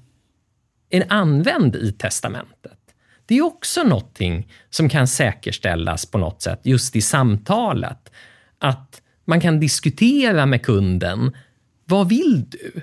är 0.91 1.07
använd 1.09 1.77
i 1.77 1.93
testamentet. 1.93 2.79
Det 3.27 3.39
är 3.39 3.43
också 3.43 3.83
någonting 3.83 4.53
som 4.71 4.89
kan 4.89 5.09
säkerställas 5.09 6.07
på 6.07 6.19
något 6.19 6.43
sätt 6.43 6.61
just 6.63 6.97
i 6.97 7.03
samtalet. 7.03 8.13
Att 8.59 9.03
man 9.25 9.41
kan 9.41 9.61
diskutera 9.61 10.47
med 10.47 10.63
kunden. 10.63 11.37
Vad 11.85 12.09
vill 12.09 12.45
du? 12.49 12.83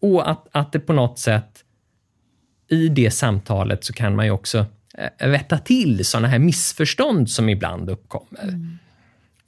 Och 0.00 0.30
att, 0.30 0.48
att 0.52 0.72
det 0.72 0.80
på 0.80 0.92
något 0.92 1.18
sätt 1.18 1.63
i 2.74 2.88
det 2.88 3.10
samtalet 3.10 3.84
så 3.84 3.92
kan 3.92 4.16
man 4.16 4.24
ju 4.24 4.30
också 4.30 4.66
eh, 4.98 5.28
rätta 5.28 5.58
till 5.58 6.04
sådana 6.04 6.28
här 6.28 6.38
missförstånd 6.38 7.30
som 7.30 7.48
ibland 7.48 7.90
uppkommer. 7.90 8.42
Mm. 8.42 8.78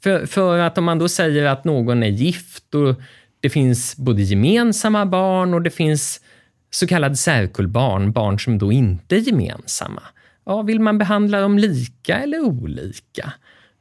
För, 0.03 0.27
för 0.27 0.59
att 0.59 0.79
om 0.79 0.85
man 0.85 0.99
då 0.99 1.09
säger 1.09 1.45
att 1.45 1.65
någon 1.65 2.03
är 2.03 2.09
gift 2.09 2.75
och 2.75 3.01
det 3.41 3.51
finns 3.51 3.97
både 3.97 4.23
gemensamma 4.23 5.07
barn 5.07 5.55
och 5.55 5.63
det 5.63 5.71
finns 5.71 6.21
så 6.71 6.87
kallade 6.87 7.17
särkullbarn, 7.17 8.13
barn 8.13 8.39
som 8.39 8.59
då 8.59 8.73
inte 8.73 9.17
är 9.17 9.21
gemensamma. 9.21 10.03
Ja, 10.47 10.63
vill 10.63 10.81
man 10.81 10.99
behandla 10.99 11.41
dem 11.41 11.59
lika 11.59 12.19
eller 12.19 12.41
olika? 12.41 13.33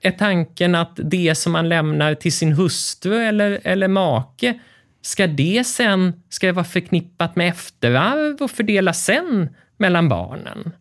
Är 0.02 0.12
tanken 0.12 0.76
att 0.76 1.00
det 1.04 1.36
som 1.36 1.52
man 1.52 1.70
lämnar 1.70 2.16
till 2.16 2.34
sin 2.34 2.54
hustru 2.54 3.18
eller, 3.18 3.60
eller 3.64 3.88
make, 3.88 4.60
ska 5.06 5.28
det 5.28 5.68
sen 5.68 6.24
ska 6.30 6.48
det 6.48 6.54
vara 6.54 6.66
förknippat 6.66 7.36
med 7.36 7.50
efterarv 7.50 8.42
och 8.42 8.52
fördelas 8.52 9.06
sen 9.06 9.50
mellan 9.78 10.10
barnen? 10.10 10.72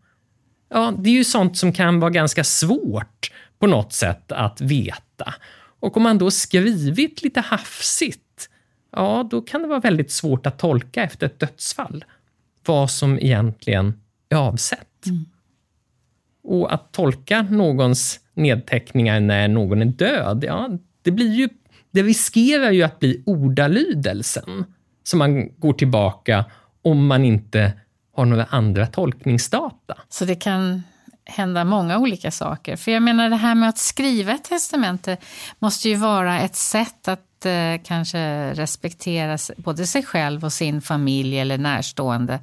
Ja, 0.68 0.94
det 0.98 1.10
är 1.10 1.14
ju 1.14 1.24
sånt 1.24 1.56
som 1.56 1.72
kan 1.72 2.00
vara 2.00 2.10
ganska 2.10 2.44
svårt 2.44 3.32
på 3.58 3.66
något 3.66 3.92
sätt 3.92 4.32
att 4.32 4.60
veta. 4.60 5.34
Och 5.80 5.96
om 5.96 6.02
man 6.02 6.18
då 6.18 6.30
skrivit 6.30 7.22
lite 7.22 7.40
hafsigt 7.40 8.48
ja, 8.92 9.28
då 9.30 9.40
kan 9.40 9.62
det 9.62 9.68
vara 9.68 9.80
väldigt 9.80 10.12
svårt 10.12 10.46
att 10.46 10.58
tolka 10.58 11.02
efter 11.02 11.26
ett 11.26 11.38
dödsfall 11.38 12.04
vad 12.66 12.90
som 12.90 13.18
egentligen 13.18 14.00
är 14.28 14.36
avsett. 14.36 15.06
Mm. 15.06 15.24
Och 16.42 16.74
att 16.74 16.92
tolka 16.92 17.42
någons 17.42 18.20
nedteckningar 18.34 19.20
när 19.20 19.48
någon 19.48 19.82
är 19.82 19.86
död, 19.86 20.44
ja, 20.46 20.70
det 21.02 21.10
blir 21.10 21.32
ju 21.32 21.48
det 21.94 22.02
riskerar 22.02 22.70
ju 22.70 22.82
att 22.82 23.00
bli 23.00 23.22
ordalydelsen 23.26 24.64
som 25.04 25.18
man 25.18 25.58
går 25.58 25.72
tillbaka 25.72 26.44
om 26.82 27.06
man 27.06 27.24
inte 27.24 27.72
har 28.16 28.24
några 28.24 28.44
andra 28.44 28.86
tolkningsdata. 28.86 29.98
Så 30.08 30.24
det 30.24 30.34
kan 30.34 30.82
hända 31.24 31.64
många 31.64 31.98
olika 31.98 32.30
saker. 32.30 32.76
För 32.76 32.90
jag 32.90 33.02
menar 33.02 33.30
det 33.30 33.36
här 33.36 33.54
med 33.54 33.68
att 33.68 33.78
skriva 33.78 34.32
ett 34.32 34.44
testamente 34.44 35.16
måste 35.58 35.88
ju 35.88 35.94
vara 35.94 36.40
ett 36.40 36.56
sätt 36.56 37.08
att 37.08 37.46
eh, 37.46 37.82
kanske 37.84 38.52
respektera 38.54 39.38
både 39.56 39.86
sig 39.86 40.02
själv 40.02 40.44
och 40.44 40.52
sin 40.52 40.80
familj 40.82 41.38
eller 41.38 41.58
närstående. 41.58 42.40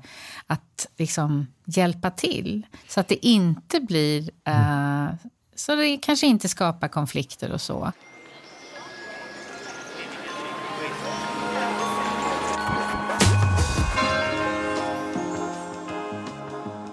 Att 0.48 0.88
liksom 0.98 1.48
hjälpa 1.66 2.12
till 2.12 2.66
så 2.88 3.00
att 3.00 3.08
det 3.08 3.26
inte 3.26 3.80
blir... 3.80 4.30
Eh, 4.48 5.08
så 5.56 5.76
det 5.76 5.98
kanske 5.98 6.28
inte 6.28 6.50
skapar 6.50 6.88
konflikter 6.88 7.52
och 7.52 7.62
så. 7.62 7.92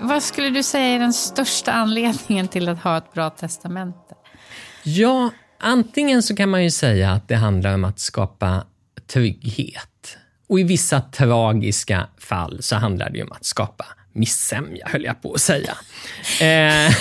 Vad 0.09 0.23
skulle 0.23 0.51
du 0.51 0.63
säga 0.63 0.87
är 0.87 0.99
den 0.99 1.13
största 1.13 1.73
anledningen 1.73 2.49
till 2.49 2.69
att 2.69 2.83
ha 2.83 2.99
ett 2.99 3.13
bra 3.13 3.31
testamente? 3.31 4.15
Ja, 4.83 5.31
Antingen 5.61 6.23
så 6.23 6.37
kan 6.37 6.49
man 6.49 6.65
ju 6.65 6.71
säga 6.71 7.13
att 7.13 7.29
det 7.29 7.37
handlar 7.37 7.75
om 7.75 7.85
att 7.85 7.99
skapa 7.99 8.65
trygghet. 9.07 10.19
Och 10.49 10.61
i 10.61 10.63
vissa 10.63 11.01
tragiska 11.01 12.07
fall 12.19 12.63
så 12.63 12.77
handlar 12.77 13.11
det 13.11 13.23
om 13.23 13.33
att 13.33 13.45
skapa 13.45 13.87
missämja, 14.13 14.89
höll 14.89 15.05
jag 15.05 15.23
på 15.23 15.33
att 15.33 15.41
säga. 15.41 15.73
Eh, 16.41 16.95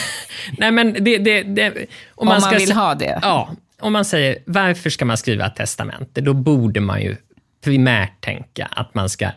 nej 0.58 0.72
men 0.72 0.94
det, 0.94 1.18
det, 1.18 1.44
det, 1.44 1.70
om, 1.70 1.78
om 2.16 2.28
man, 2.28 2.42
man 2.42 2.56
vill 2.56 2.72
ha 2.72 2.96
det? 2.96 3.20
Ja. 3.22 3.50
Om 3.80 3.94
man 3.94 4.06
säger, 4.06 4.38
varför 4.46 4.90
ska 4.90 5.06
man 5.06 5.18
skriva 5.18 5.46
ett 5.46 5.56
testamente? 5.56 6.22
Då 6.22 6.34
borde 6.34 6.80
man 6.80 7.02
ju 7.02 7.16
primärt 7.64 8.22
tänka 8.22 8.66
att 8.66 8.96
man 8.96 9.10
ska 9.10 9.30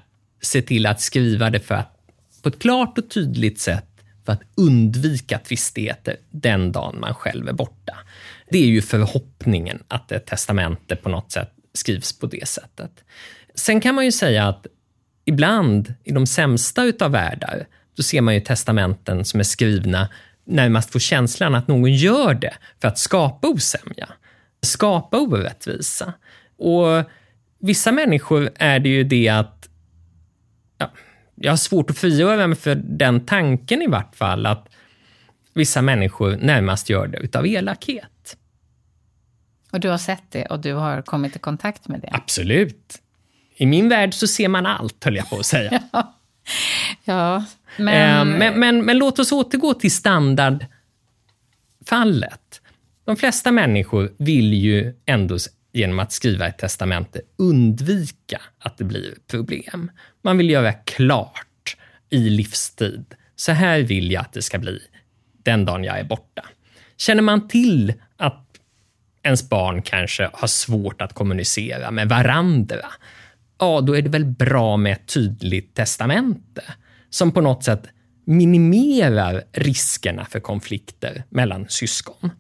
se 0.43 0.63
till 0.63 0.87
att 0.87 1.01
skriva 1.01 1.51
det 1.51 1.61
för 1.61 1.75
att, 1.75 2.00
på 2.43 2.49
ett 2.49 2.59
klart 2.59 2.99
och 2.99 3.11
tydligt 3.11 3.61
sätt 3.61 3.87
för 4.25 4.33
att 4.33 4.43
undvika 4.55 5.39
tvistigheter 5.39 6.17
den 6.31 6.73
dagen 6.73 7.01
man 7.01 7.15
själv 7.15 7.49
är 7.49 7.53
borta. 7.53 7.97
Det 8.51 8.59
är 8.59 8.67
ju 8.67 8.83
förhoppningen 8.83 9.83
att 9.89 10.13
ett 10.13 10.27
testamente 10.27 10.97
på 10.97 11.09
något 11.09 11.33
sätt 11.33 11.51
skrivs 11.75 12.19
på 12.19 12.27
det 12.27 12.49
sättet. 12.49 13.05
Sen 13.55 13.81
kan 13.81 13.95
man 13.95 14.05
ju 14.05 14.13
säga 14.13 14.49
att 14.49 14.67
ibland, 15.25 15.95
i 16.05 16.13
de 16.13 16.27
sämsta 16.27 16.85
utav 16.85 17.11
världar, 17.11 17.67
då 17.97 18.03
ser 18.03 18.21
man 18.21 18.35
ju 18.35 18.41
testamenten 18.41 19.25
som 19.25 19.41
är 19.41 19.45
skrivna 19.45 20.09
närmast 20.45 20.93
får 20.93 20.99
känslan 20.99 21.55
att 21.55 21.69
någon 21.69 21.93
gör 21.93 22.35
det 22.35 22.55
för 22.81 22.89
att 22.89 22.99
skapa 22.99 23.49
osämja, 23.49 24.09
skapa 24.63 25.19
orättvisa. 25.19 26.13
Och 26.59 27.11
vissa 27.59 27.93
människor 27.93 28.51
är 28.55 28.79
det 28.79 28.89
ju 28.89 29.05
det 29.05 29.29
att 29.29 29.69
ja, 30.79 30.91
jag 31.43 31.53
har 31.53 31.57
svårt 31.57 31.91
att 31.91 31.99
frigöra 31.99 32.47
mig 32.47 32.57
för 32.57 32.75
den 32.75 33.27
tanken 33.27 33.83
i 33.83 33.87
vart 33.87 34.17
fall, 34.17 34.47
att 34.47 34.69
vissa 35.55 35.83
människor 35.83 36.37
närmast 36.37 36.91
gör 36.91 37.07
det 37.07 37.19
utav 37.19 37.47
elakhet. 37.47 38.37
Och 39.73 39.81
du 39.81 39.89
har 39.89 39.99
sett 39.99 40.23
det 40.31 40.47
och 40.47 40.61
du 40.61 40.75
har 40.75 41.03
kommit 41.03 41.37
i 41.37 41.39
kontakt 41.39 41.89
med 41.89 42.01
det? 42.01 42.09
Absolut. 42.13 42.99
I 43.57 43.67
min 43.67 43.89
värld 43.89 44.15
så 44.15 44.27
ser 44.27 44.49
man 44.49 44.67
allt, 44.67 45.05
höll 45.05 45.17
jag 45.17 45.31
på 45.31 45.37
att 45.37 45.47
säga. 45.47 45.83
ja. 45.93 46.15
ja, 47.05 47.45
men... 47.77 47.89
Eh, 47.89 48.25
men, 48.39 48.61
men, 48.61 48.85
men 48.85 48.99
låt 48.99 49.19
oss 49.19 49.33
återgå 49.33 49.75
till 49.75 49.93
standardfallet. 49.93 52.61
De 53.05 53.17
flesta 53.17 53.53
människor 53.53 54.13
vill 54.19 54.55
ju 54.55 54.95
ändå 55.07 55.39
genom 55.73 55.99
att 55.99 56.13
skriva 56.13 56.47
ett 56.47 56.59
testamente 56.59 57.21
undvika 57.37 58.41
att 58.59 58.79
det 58.79 58.85
blir 58.85 59.15
problem. 59.27 59.91
Man 60.23 60.39
vill 60.39 60.51
göra 60.51 60.73
klart 60.73 61.77
i 62.11 62.31
livstid. 62.31 63.15
Så 63.37 63.53
här 63.53 63.81
vill 63.81 64.13
jag 64.13 64.21
att 64.21 64.33
det 64.33 64.43
ska 64.43 64.59
bli 64.59 64.81
den 65.43 65.65
dagen 65.65 65.85
jag 65.85 65.99
är 65.99 66.05
borta. 66.05 66.45
Känner 66.97 67.23
man 67.23 67.49
till 67.49 67.93
att 68.17 68.47
ens 69.23 69.49
barn 69.49 69.83
kanske 69.83 70.31
har 70.33 70.49
svårt 70.49 71.03
att 71.03 71.13
kommunicera 71.13 71.91
med 71.91 72.09
varandra, 72.09 72.87
ja, 73.59 73.81
då 73.81 73.97
är 73.97 74.03
det 74.03 74.09
väl 74.09 74.25
bra 74.25 74.77
med 74.77 74.93
ett 74.93 75.07
tydligt 75.07 75.75
testamente 75.75 76.63
som 77.11 77.33
på 77.33 77.41
något 77.41 77.65
sätt 77.65 77.87
minimerar 78.25 79.45
riskerna 79.53 80.25
för 80.25 80.41
konflikter 80.41 81.25
mellan 81.29 81.69
syskon. 81.69 82.31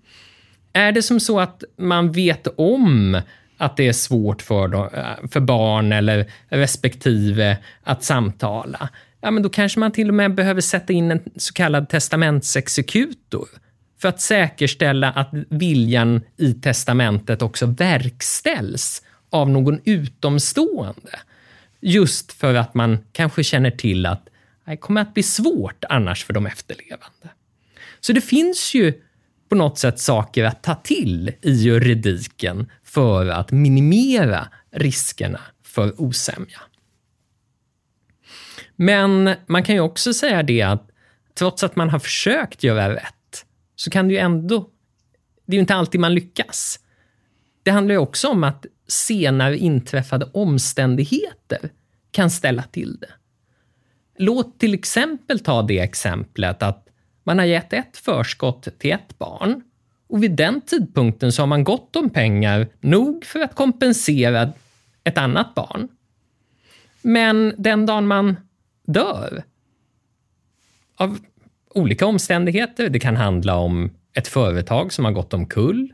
Är 0.72 0.92
det 0.92 1.02
som 1.02 1.20
så 1.20 1.40
att 1.40 1.64
man 1.76 2.12
vet 2.12 2.46
om 2.56 3.20
att 3.56 3.76
det 3.76 3.88
är 3.88 3.92
svårt 3.92 4.42
för, 4.42 4.74
eh, 4.74 5.28
för 5.30 5.40
barn 5.40 5.92
eller 5.92 6.32
respektive 6.48 7.58
att 7.82 8.04
samtala, 8.04 8.88
ja, 9.20 9.30
men 9.30 9.42
då 9.42 9.48
kanske 9.48 9.80
man 9.80 9.92
till 9.92 10.08
och 10.08 10.14
med 10.14 10.34
behöver 10.34 10.60
sätta 10.60 10.92
in 10.92 11.10
en 11.10 11.20
så 11.36 11.52
kallad 11.52 11.88
testamentsexekutor 11.88 13.48
för 14.00 14.08
att 14.08 14.20
säkerställa 14.20 15.10
att 15.10 15.30
viljan 15.48 16.20
i 16.36 16.54
testamentet 16.54 17.42
också 17.42 17.66
verkställs 17.66 19.02
av 19.30 19.50
någon 19.50 19.80
utomstående. 19.84 21.20
Just 21.80 22.32
för 22.32 22.54
att 22.54 22.74
man 22.74 22.98
kanske 23.12 23.44
känner 23.44 23.70
till 23.70 24.06
att 24.06 24.28
det 24.64 24.76
kommer 24.76 25.00
att 25.00 25.14
bli 25.14 25.22
svårt 25.22 25.84
annars 25.88 26.24
för 26.24 26.32
de 26.32 26.46
efterlevande. 26.46 27.28
Så 28.00 28.12
det 28.12 28.20
finns 28.20 28.74
ju 28.74 29.02
på 29.50 29.56
något 29.56 29.78
sätt 29.78 30.00
saker 30.00 30.44
att 30.44 30.62
ta 30.62 30.74
till 30.74 31.32
i 31.42 31.50
juridiken 31.52 32.70
för 32.84 33.26
att 33.26 33.50
minimera 33.52 34.48
riskerna 34.70 35.40
för 35.62 36.00
osämja. 36.00 36.60
Men 38.76 39.34
man 39.46 39.62
kan 39.62 39.74
ju 39.74 39.80
också 39.80 40.14
säga 40.14 40.42
det 40.42 40.62
att 40.62 40.90
trots 41.34 41.64
att 41.64 41.76
man 41.76 41.90
har 41.90 41.98
försökt 41.98 42.62
göra 42.62 42.94
rätt 42.94 43.46
så 43.76 43.90
kan 43.90 44.08
det 44.08 44.14
ju 44.14 44.20
ändå... 44.20 44.70
Det 45.46 45.52
är 45.52 45.56
ju 45.56 45.60
inte 45.60 45.74
alltid 45.74 46.00
man 46.00 46.14
lyckas. 46.14 46.80
Det 47.62 47.70
handlar 47.70 47.92
ju 47.92 47.98
också 47.98 48.28
om 48.28 48.44
att 48.44 48.66
senare 48.88 49.58
inträffade 49.58 50.30
omständigheter 50.32 51.70
kan 52.10 52.30
ställa 52.30 52.62
till 52.62 52.96
det. 53.00 53.10
Låt 54.18 54.58
till 54.58 54.74
exempel 54.74 55.38
ta 55.38 55.62
det 55.62 55.78
exemplet 55.78 56.62
att 56.62 56.89
man 57.30 57.38
har 57.38 57.46
gett 57.46 57.72
ett 57.72 57.96
förskott 57.96 58.78
till 58.78 58.92
ett 58.92 59.18
barn 59.18 59.62
och 60.08 60.22
vid 60.22 60.30
den 60.30 60.60
tidpunkten 60.60 61.32
så 61.32 61.42
har 61.42 61.46
man 61.46 61.64
gott 61.64 61.96
om 61.96 62.10
pengar 62.10 62.68
nog 62.80 63.24
för 63.24 63.40
att 63.40 63.54
kompensera 63.54 64.52
ett 65.04 65.18
annat 65.18 65.54
barn. 65.54 65.88
Men 67.02 67.54
den 67.58 67.86
dagen 67.86 68.06
man 68.06 68.36
dör, 68.86 69.42
av 70.96 71.18
olika 71.74 72.06
omständigheter, 72.06 72.88
det 72.88 73.00
kan 73.00 73.16
handla 73.16 73.56
om 73.56 73.90
ett 74.12 74.28
företag 74.28 74.92
som 74.92 75.04
har 75.04 75.12
gått 75.12 75.34
omkull, 75.34 75.92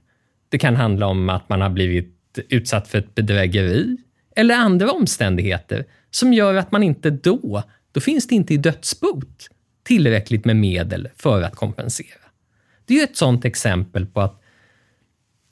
det 0.48 0.58
kan 0.58 0.76
handla 0.76 1.06
om 1.06 1.28
att 1.28 1.48
man 1.48 1.60
har 1.60 1.70
blivit 1.70 2.38
utsatt 2.48 2.88
för 2.88 2.98
ett 2.98 3.14
bedrägeri 3.14 3.96
eller 4.36 4.54
andra 4.54 4.90
omständigheter 4.90 5.84
som 6.10 6.32
gör 6.32 6.54
att 6.54 6.72
man 6.72 6.82
inte 6.82 7.10
då, 7.10 7.62
då 7.92 8.00
finns 8.00 8.26
det 8.26 8.34
inte 8.34 8.54
i 8.54 8.56
dödsbot 8.56 9.48
tillräckligt 9.86 10.44
med 10.44 10.56
medel 10.56 11.08
för 11.16 11.42
att 11.42 11.56
kompensera. 11.56 12.20
Det 12.84 13.00
är 13.00 13.04
ett 13.04 13.16
sådant 13.16 13.44
exempel 13.44 14.06
på 14.06 14.20
att, 14.20 14.42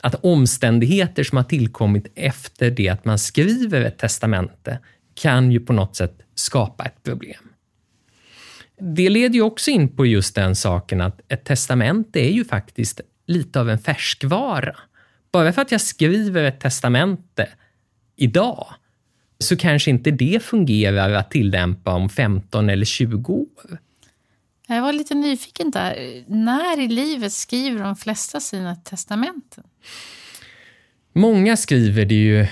att 0.00 0.14
omständigheter 0.14 1.24
som 1.24 1.36
har 1.36 1.44
tillkommit 1.44 2.12
efter 2.14 2.70
det 2.70 2.88
att 2.88 3.04
man 3.04 3.18
skriver 3.18 3.80
ett 3.80 3.98
testamente 3.98 4.78
kan 5.14 5.52
ju 5.52 5.60
på 5.60 5.72
något 5.72 5.96
sätt 5.96 6.18
skapa 6.34 6.84
ett 6.84 7.02
problem. 7.02 7.48
Det 8.80 9.10
leder 9.10 9.34
ju 9.34 9.42
också 9.42 9.70
in 9.70 9.88
på 9.88 10.06
just 10.06 10.34
den 10.34 10.56
saken 10.56 11.00
att 11.00 11.20
ett 11.28 11.44
testamente 11.44 12.20
är 12.20 12.30
ju 12.30 12.44
faktiskt 12.44 13.00
lite 13.26 13.60
av 13.60 13.70
en 13.70 13.78
färskvara. 13.78 14.76
Bara 15.32 15.52
för 15.52 15.62
att 15.62 15.72
jag 15.72 15.80
skriver 15.80 16.44
ett 16.44 16.60
testamente 16.60 17.48
idag 18.16 18.66
så 19.38 19.56
kanske 19.56 19.90
inte 19.90 20.10
det 20.10 20.42
fungerar 20.42 21.10
att 21.10 21.30
tillämpa 21.30 21.94
om 21.94 22.08
15 22.08 22.70
eller 22.70 22.84
20 22.84 23.32
år. 23.32 23.78
Jag 24.66 24.82
var 24.82 24.92
lite 24.92 25.14
nyfiken 25.14 25.70
där. 25.70 26.24
När 26.26 26.80
i 26.80 26.88
livet 26.88 27.32
skriver 27.32 27.82
de 27.82 27.96
flesta 27.96 28.40
sina 28.40 28.76
testamenten? 28.76 29.64
Många 31.12 31.56
skriver 31.56 32.04
det 32.04 32.14
ju 32.14 32.46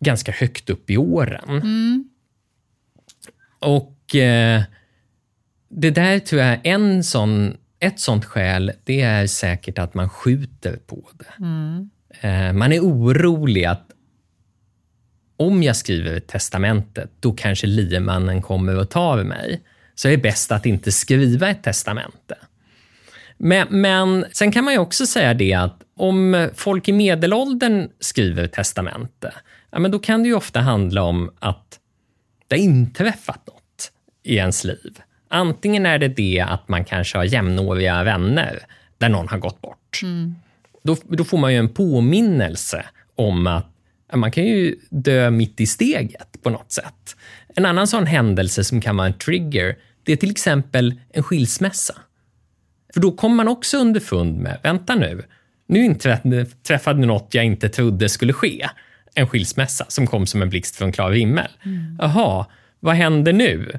ganska 0.00 0.32
högt 0.32 0.70
upp 0.70 0.90
i 0.90 0.96
åren. 0.96 1.44
Mm. 1.48 2.08
Och 3.58 4.14
eh, 4.14 4.62
det 5.68 5.90
där 5.90 6.18
tror 6.18 6.42
jag, 6.42 6.66
en 6.66 7.04
sån, 7.04 7.56
ett 7.78 8.00
sånt 8.00 8.24
skäl, 8.24 8.72
det 8.84 9.00
är 9.00 9.26
säkert 9.26 9.78
att 9.78 9.94
man 9.94 10.08
skjuter 10.08 10.76
på 10.76 11.08
det. 11.12 11.44
Mm. 11.44 11.90
Eh, 12.20 12.52
man 12.52 12.72
är 12.72 12.80
orolig 12.80 13.64
att 13.64 13.90
om 15.36 15.62
jag 15.62 15.76
skriver 15.76 16.14
ett 16.14 16.26
testamente, 16.26 17.08
då 17.20 17.32
kanske 17.32 17.66
liemannen 17.66 18.42
kommer 18.42 18.76
och 18.76 18.90
tar 18.90 19.24
mig. 19.24 19.62
Så 20.00 20.08
är 20.08 20.12
det 20.12 20.18
bäst 20.18 20.52
att 20.52 20.66
inte 20.66 20.92
skriva 20.92 21.48
ett 21.48 21.62
testamente. 21.62 22.34
Men, 23.38 23.66
men 23.70 24.24
sen 24.32 24.52
kan 24.52 24.64
man 24.64 24.72
ju 24.72 24.78
också 24.78 25.06
säga 25.06 25.34
det 25.34 25.54
att 25.54 25.82
om 25.96 26.50
folk 26.54 26.88
i 26.88 26.92
medelåldern 26.92 27.88
skriver 27.98 28.46
testamente, 28.46 29.34
ja, 29.70 29.78
men 29.78 29.90
då 29.90 29.98
kan 29.98 30.22
det 30.22 30.28
ju 30.28 30.34
ofta 30.34 30.60
handla 30.60 31.02
om 31.02 31.30
att 31.38 31.78
det 32.48 32.56
har 32.56 32.62
inträffat 32.62 33.46
något 33.46 33.92
i 34.22 34.36
ens 34.36 34.64
liv. 34.64 34.98
Antingen 35.28 35.86
är 35.86 35.98
det 35.98 36.08
det 36.08 36.40
att 36.48 36.68
man 36.68 36.84
kanske 36.84 37.18
har 37.18 37.24
jämnåriga 37.24 38.04
vänner 38.04 38.58
där 38.98 39.08
någon 39.08 39.28
har 39.28 39.38
gått 39.38 39.60
bort. 39.60 40.00
Mm. 40.02 40.34
Då, 40.82 40.96
då 41.08 41.24
får 41.24 41.38
man 41.38 41.52
ju 41.52 41.58
en 41.58 41.68
påminnelse 41.68 42.84
om 43.14 43.46
att 43.46 43.66
man 44.14 44.30
kan 44.30 44.44
ju 44.44 44.76
dö 44.90 45.30
mitt 45.30 45.60
i 45.60 45.66
steget 45.66 46.42
på 46.42 46.50
något 46.50 46.72
sätt. 46.72 47.16
En 47.54 47.66
annan 47.66 47.86
sån 47.86 48.06
händelse 48.06 48.64
som 48.64 48.80
kan 48.80 48.96
vara 48.96 49.06
en 49.06 49.18
trigger, 49.18 49.76
det 50.04 50.12
är 50.12 50.16
till 50.16 50.30
exempel 50.30 50.94
en 51.12 51.22
skilsmässa. 51.22 51.94
För 52.94 53.00
då 53.00 53.12
kommer 53.12 53.36
man 53.36 53.48
också 53.48 53.78
underfund 53.78 54.38
med, 54.38 54.58
vänta 54.62 54.94
nu, 54.94 55.22
nu 55.66 55.84
inträffade 55.84 57.06
något 57.06 57.34
jag 57.34 57.44
inte 57.44 57.68
trodde 57.68 58.08
skulle 58.08 58.32
ske. 58.32 58.68
En 59.14 59.28
skilsmässa 59.28 59.84
som 59.88 60.06
kom 60.06 60.26
som 60.26 60.42
en 60.42 60.50
blixt 60.50 60.76
från 60.76 60.92
klar 60.92 61.12
himmel. 61.12 61.48
Mm. 61.62 61.96
Jaha, 62.00 62.46
vad 62.80 62.94
händer 62.94 63.32
nu? 63.32 63.78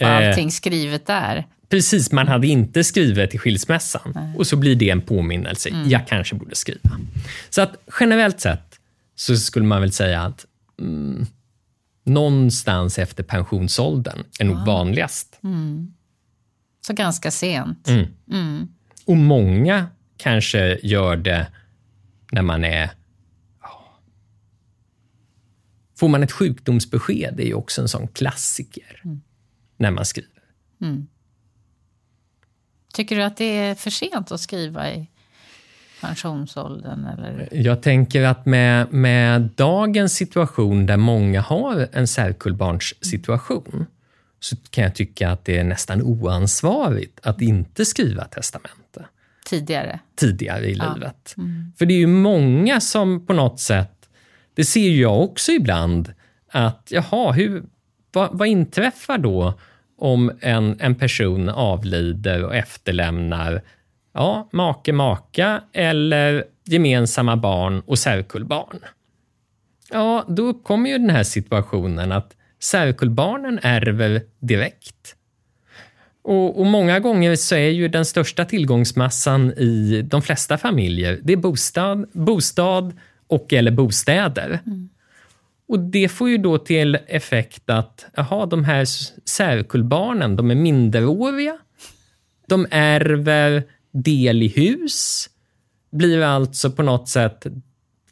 Allting 0.00 0.46
eh, 0.46 0.50
skrivet 0.50 1.06
där. 1.06 1.46
Precis, 1.68 2.12
man 2.12 2.28
hade 2.28 2.46
inte 2.46 2.84
skrivit 2.84 3.30
till 3.30 3.40
skilsmässan. 3.40 4.12
Nej. 4.14 4.36
Och 4.36 4.46
så 4.46 4.56
blir 4.56 4.76
det 4.76 4.90
en 4.90 5.00
påminnelse. 5.00 5.68
Mm. 5.68 5.88
Jag 5.88 6.08
kanske 6.08 6.34
borde 6.34 6.54
skriva. 6.54 6.90
Så 7.50 7.62
att 7.62 7.76
generellt 8.00 8.40
sett 8.40 8.78
så 9.14 9.36
skulle 9.36 9.66
man 9.66 9.80
väl 9.80 9.92
säga 9.92 10.22
att 10.22 10.46
mm, 10.80 11.26
någonstans 12.04 12.98
efter 12.98 13.22
pensionsåldern 13.22 14.24
är 14.40 14.44
nog 14.44 14.66
vanligast. 14.66 15.40
Mm. 15.42 15.94
Så 16.86 16.92
ganska 16.92 17.30
sent. 17.30 17.88
Mm. 17.88 18.06
mm. 18.30 18.68
Och 19.04 19.16
många 19.16 19.86
kanske 20.16 20.78
gör 20.82 21.16
det 21.16 21.46
när 22.32 22.42
man 22.42 22.64
är... 22.64 22.90
Får 25.96 26.08
man 26.08 26.22
ett 26.22 26.32
sjukdomsbesked, 26.32 27.34
det 27.36 27.42
är 27.42 27.46
ju 27.46 27.54
också 27.54 27.80
en 27.82 27.88
sån 27.88 28.08
klassiker 28.08 29.00
mm. 29.04 29.20
när 29.76 29.90
man 29.90 30.04
skriver. 30.04 30.42
Mm. 30.80 31.06
Tycker 32.92 33.16
du 33.16 33.22
att 33.22 33.36
det 33.36 33.44
är 33.44 33.74
för 33.74 33.90
sent 33.90 34.32
att 34.32 34.40
skriva 34.40 34.92
i 34.92 35.08
pensionsåldern? 36.00 37.04
Eller? 37.04 37.48
Jag 37.52 37.82
tänker 37.82 38.22
att 38.22 38.46
med, 38.46 38.92
med 38.92 39.50
dagens 39.56 40.14
situation 40.14 40.86
där 40.86 40.96
många 40.96 41.40
har 41.40 41.88
en 41.92 42.06
särkullbarnssituation 42.06 43.86
så 44.40 44.56
kan 44.70 44.84
jag 44.84 44.94
tycka 44.94 45.30
att 45.30 45.44
det 45.44 45.58
är 45.58 45.64
nästan 45.64 46.02
oansvarigt 46.02 47.20
att 47.22 47.40
inte 47.40 47.84
skriva 47.84 48.24
testamente. 48.24 49.04
Tidigare? 49.46 50.00
Tidigare 50.16 50.66
i 50.66 50.72
ja. 50.72 50.94
livet. 50.94 51.34
Mm. 51.38 51.72
För 51.78 51.86
det 51.86 51.94
är 51.94 51.98
ju 51.98 52.06
många 52.06 52.80
som 52.80 53.26
på 53.26 53.32
något 53.32 53.60
sätt, 53.60 54.08
det 54.54 54.64
ser 54.64 54.90
jag 54.90 55.20
också 55.20 55.52
ibland, 55.52 56.12
att 56.52 56.88
jaha, 56.90 57.32
hur, 57.32 57.62
vad, 58.12 58.28
vad 58.32 58.48
inträffar 58.48 59.18
då 59.18 59.58
om 59.98 60.32
en, 60.40 60.80
en 60.80 60.94
person 60.94 61.48
avlider 61.48 62.44
och 62.44 62.54
efterlämnar 62.54 63.62
ja, 64.12 64.48
make, 64.52 64.92
maka 64.92 65.62
eller 65.72 66.44
gemensamma 66.64 67.36
barn 67.36 67.82
och 67.86 67.98
särkullbarn. 67.98 68.78
Ja, 69.90 70.24
då 70.28 70.42
uppkommer 70.42 70.90
ju 70.90 70.98
den 70.98 71.10
här 71.10 71.22
situationen 71.22 72.12
att 72.12 72.36
särkullbarnen 72.60 73.60
ärver 73.62 74.22
direkt. 74.40 75.16
Och, 76.22 76.60
och, 76.60 76.66
många 76.66 77.00
gånger 77.00 77.36
så 77.36 77.54
är 77.54 77.68
ju 77.68 77.88
den 77.88 78.04
största 78.04 78.44
tillgångsmassan 78.44 79.52
i 79.52 80.02
de 80.02 80.22
flesta 80.22 80.58
familjer, 80.58 81.20
det 81.22 81.32
är 81.32 81.36
bostad, 81.36 82.06
bostad 82.12 82.92
och 83.26 83.52
eller 83.52 83.70
bostäder. 83.70 84.60
Mm. 84.66 84.88
Och 85.68 85.78
Det 85.78 86.08
får 86.08 86.28
ju 86.28 86.38
då 86.38 86.58
till 86.58 86.98
effekt 87.06 87.70
att 87.70 88.06
aha, 88.16 88.46
de 88.46 88.64
här 88.64 88.84
särkullbarnen, 89.24 90.36
de 90.36 90.50
är 90.50 90.54
minderåriga. 90.54 91.58
De 92.46 92.66
ärver 92.70 93.64
del 93.92 94.42
i 94.42 94.48
hus, 94.48 95.30
blir 95.90 96.22
alltså 96.22 96.70
på 96.70 96.82
något 96.82 97.08
sätt 97.08 97.46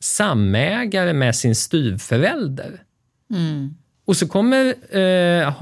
samägare 0.01 1.13
med 1.13 1.37
sin 1.37 1.55
styvförälder. 1.55 2.83
Mm. 3.31 3.75
Och 4.05 4.17
så 4.17 4.29
kommer, 4.29 4.97
eh, 4.97 5.55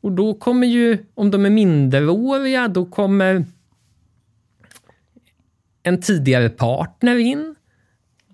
och 0.00 0.12
då 0.12 0.34
kommer 0.34 0.66
ju, 0.66 0.98
om 1.14 1.30
de 1.30 1.46
är 1.46 1.50
minderåriga, 1.50 2.68
då 2.68 2.86
kommer 2.86 3.44
en 5.82 6.00
tidigare 6.00 6.48
partner 6.48 7.16
in, 7.16 7.54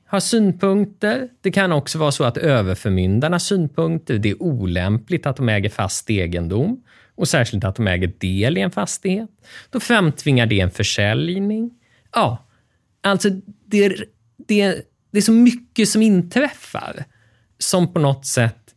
har 0.06 0.20
synpunkter. 0.20 1.28
Det 1.40 1.50
kan 1.50 1.72
också 1.72 1.98
vara 1.98 2.12
så 2.12 2.24
att 2.24 2.36
överförmyndarna 2.36 3.34
har 3.34 3.38
synpunkter. 3.38 4.18
Det 4.18 4.30
är 4.30 4.42
olämpligt 4.42 5.26
att 5.26 5.36
de 5.36 5.48
äger 5.48 5.70
fast 5.70 6.10
egendom 6.10 6.82
och 7.20 7.28
särskilt 7.28 7.64
att 7.64 7.76
de 7.76 7.86
äger 7.88 8.12
del 8.18 8.58
i 8.58 8.60
en 8.60 8.70
fastighet. 8.70 9.30
Då 9.70 9.80
framtvingar 9.80 10.46
det 10.46 10.60
en 10.60 10.70
försäljning. 10.70 11.70
Ja, 12.12 12.46
alltså 13.02 13.30
det, 13.66 13.96
det, 14.36 14.84
det 15.10 15.18
är 15.18 15.22
så 15.22 15.32
mycket 15.32 15.88
som 15.88 16.02
inträffar 16.02 17.04
som 17.58 17.92
på 17.92 17.98
något 18.00 18.26
sätt 18.26 18.74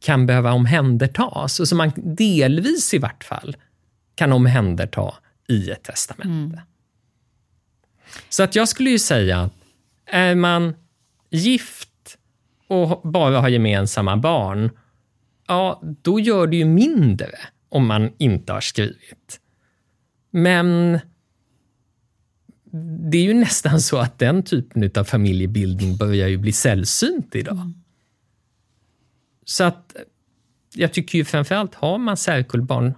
kan 0.00 0.26
behöva 0.26 0.52
omhändertas 0.52 1.60
och 1.60 1.68
som 1.68 1.78
man 1.78 1.92
delvis 1.96 2.94
i 2.94 2.98
vart 2.98 3.24
fall 3.24 3.56
kan 4.14 4.32
omhänderta 4.32 5.14
i 5.48 5.70
ett 5.70 5.82
testamente. 5.82 6.28
Mm. 6.28 6.60
Så 8.28 8.42
att 8.42 8.54
jag 8.54 8.68
skulle 8.68 8.90
ju 8.90 8.98
säga 8.98 9.40
att 9.40 9.54
är 10.06 10.34
man 10.34 10.74
gift 11.30 12.18
och 12.68 13.00
bara 13.10 13.40
har 13.40 13.48
gemensamma 13.48 14.16
barn, 14.16 14.70
ja, 15.48 15.82
då 15.82 16.20
gör 16.20 16.46
det 16.46 16.56
ju 16.56 16.64
mindre 16.64 17.38
om 17.68 17.86
man 17.86 18.10
inte 18.18 18.52
har 18.52 18.60
skrivit. 18.60 19.40
Men 20.30 20.98
det 23.10 23.18
är 23.18 23.22
ju 23.22 23.34
nästan 23.34 23.80
så 23.80 23.98
att 23.98 24.18
den 24.18 24.42
typen 24.42 24.90
av 24.96 25.04
familjebildning 25.04 25.96
börjar 25.96 26.28
ju 26.28 26.36
bli 26.36 26.52
sällsynt 26.52 27.34
idag. 27.34 27.56
Mm. 27.56 27.74
Så 29.44 29.64
att 29.64 29.96
jag 30.74 30.92
tycker 30.92 31.18
ju 31.18 31.24
framförallt, 31.24 31.74
har 31.74 31.98
man 31.98 32.16
särkullbarn 32.16 32.94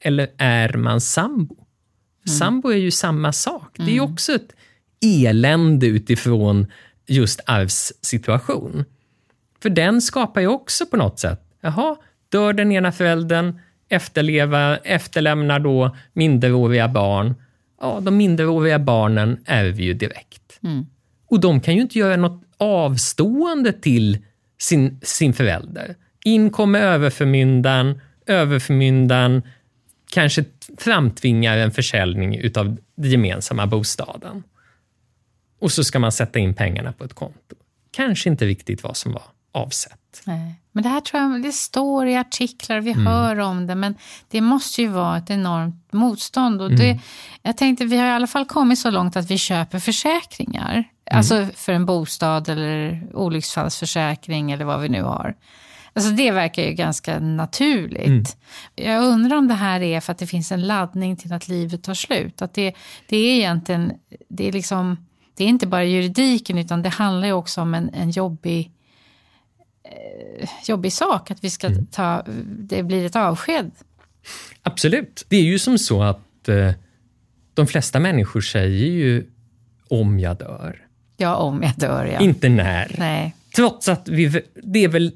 eller 0.00 0.30
är 0.38 0.72
man 0.72 1.00
sambo? 1.00 1.54
Mm. 1.54 2.38
Sambo 2.38 2.68
är 2.68 2.76
ju 2.76 2.90
samma 2.90 3.32
sak. 3.32 3.78
Mm. 3.78 3.86
Det 3.86 3.92
är 3.92 3.94
ju 3.94 4.00
mm. 4.00 4.12
också 4.12 4.32
ett 4.32 4.52
elände 5.00 5.86
utifrån 5.86 6.66
just 7.06 7.40
arvssituation. 7.46 8.84
För 9.62 9.70
den 9.70 10.02
skapar 10.02 10.40
ju 10.40 10.46
också 10.46 10.86
på 10.86 10.96
något 10.96 11.20
sätt, 11.20 11.40
jaha, 11.60 11.96
dör 12.28 12.52
den 12.52 12.72
ena 12.72 12.92
föräldern, 12.92 13.60
efterleva, 13.90 14.76
efterlämnar 14.76 15.60
då 15.60 15.96
minderåriga 16.12 16.88
barn. 16.88 17.34
Ja, 17.80 18.00
de 18.00 18.16
minderåriga 18.16 18.78
barnen 18.78 19.38
ärver 19.46 19.82
ju 19.82 19.94
direkt. 19.94 20.58
Mm. 20.62 20.86
Och 21.26 21.40
de 21.40 21.60
kan 21.60 21.74
ju 21.74 21.80
inte 21.80 21.98
göra 21.98 22.16
något 22.16 22.42
avstående 22.56 23.72
till 23.72 24.18
sin, 24.58 25.00
sin 25.02 25.32
förälder. 25.32 25.94
In 26.24 26.50
kommer 26.50 26.80
överförmyndaren, 26.80 28.00
överförmyndaren 28.26 29.42
kanske 30.10 30.44
framtvingar 30.78 31.58
en 31.58 31.70
försäljning 31.70 32.36
utav 32.36 32.76
den 32.94 33.10
gemensamma 33.10 33.66
bostaden. 33.66 34.42
Och 35.60 35.72
så 35.72 35.84
ska 35.84 35.98
man 35.98 36.12
sätta 36.12 36.38
in 36.38 36.54
pengarna 36.54 36.92
på 36.92 37.04
ett 37.04 37.14
konto. 37.14 37.56
Kanske 37.90 38.30
inte 38.30 38.46
riktigt 38.46 38.82
vad 38.82 38.96
som 38.96 39.12
var 39.12 39.22
avsett. 39.52 39.99
Nej. 40.24 40.54
Men 40.72 40.82
det 40.82 40.88
här 40.88 41.00
tror 41.00 41.22
jag 41.22 41.42
det 41.42 41.52
står 41.52 42.06
i 42.06 42.16
artiklar, 42.16 42.80
vi 42.80 42.92
mm. 42.92 43.06
hör 43.06 43.38
om 43.38 43.66
det, 43.66 43.74
men 43.74 43.94
det 44.28 44.40
måste 44.40 44.82
ju 44.82 44.88
vara 44.88 45.18
ett 45.18 45.30
enormt 45.30 45.92
motstånd. 45.92 46.62
Och 46.62 46.70
mm. 46.70 46.78
det, 46.78 47.00
jag 47.42 47.56
tänkte, 47.56 47.84
vi 47.84 47.96
har 47.96 48.06
i 48.06 48.10
alla 48.10 48.26
fall 48.26 48.46
kommit 48.46 48.78
så 48.78 48.90
långt 48.90 49.16
att 49.16 49.30
vi 49.30 49.38
köper 49.38 49.78
försäkringar. 49.78 50.72
Mm. 50.72 51.18
Alltså 51.18 51.46
för 51.54 51.72
en 51.72 51.86
bostad 51.86 52.48
eller 52.48 53.06
olycksfallsförsäkring 53.14 54.52
eller 54.52 54.64
vad 54.64 54.80
vi 54.80 54.88
nu 54.88 55.02
har. 55.02 55.34
Alltså 55.92 56.10
det 56.10 56.30
verkar 56.30 56.62
ju 56.62 56.72
ganska 56.72 57.18
naturligt. 57.18 58.06
Mm. 58.06 58.24
Jag 58.74 59.04
undrar 59.04 59.36
om 59.36 59.48
det 59.48 59.54
här 59.54 59.80
är 59.80 60.00
för 60.00 60.12
att 60.12 60.18
det 60.18 60.26
finns 60.26 60.52
en 60.52 60.66
laddning 60.66 61.16
till 61.16 61.32
att 61.32 61.48
livet 61.48 61.82
tar 61.82 61.94
slut. 61.94 62.42
Att 62.42 62.54
det, 62.54 62.74
det 63.08 63.16
är 63.16 63.36
egentligen, 63.36 63.92
det 64.28 64.48
är 64.48 64.52
liksom, 64.52 65.06
det 65.36 65.44
är 65.44 65.48
inte 65.48 65.66
bara 65.66 65.84
juridiken 65.84 66.58
utan 66.58 66.82
det 66.82 66.88
handlar 66.88 67.26
ju 67.26 67.32
också 67.32 67.60
om 67.60 67.74
en, 67.74 67.90
en 67.94 68.10
jobbig 68.10 68.72
jobbig 70.66 70.92
sak 70.92 71.30
att 71.30 71.44
vi 71.44 71.50
ska 71.50 71.66
mm. 71.66 71.86
ta, 71.86 72.24
det 72.46 72.82
blir 72.82 73.06
ett 73.06 73.16
avsked. 73.16 73.70
Absolut. 74.62 75.26
Det 75.28 75.36
är 75.36 75.42
ju 75.42 75.58
som 75.58 75.78
så 75.78 76.02
att 76.02 76.48
eh, 76.48 76.72
de 77.54 77.66
flesta 77.66 78.00
människor 78.00 78.40
säger 78.40 78.86
ju 78.86 79.26
om 79.88 80.20
jag 80.20 80.38
dör. 80.38 80.86
Ja, 81.16 81.36
om 81.36 81.62
jag 81.62 81.72
dör, 81.76 82.04
ja. 82.04 82.20
Inte 82.20 82.48
när. 82.48 82.94
Nej. 82.98 83.34
Trots 83.56 83.88
att 83.88 84.08
vi, 84.08 84.42
det 84.54 84.84
är 84.84 84.88
väl 84.88 85.12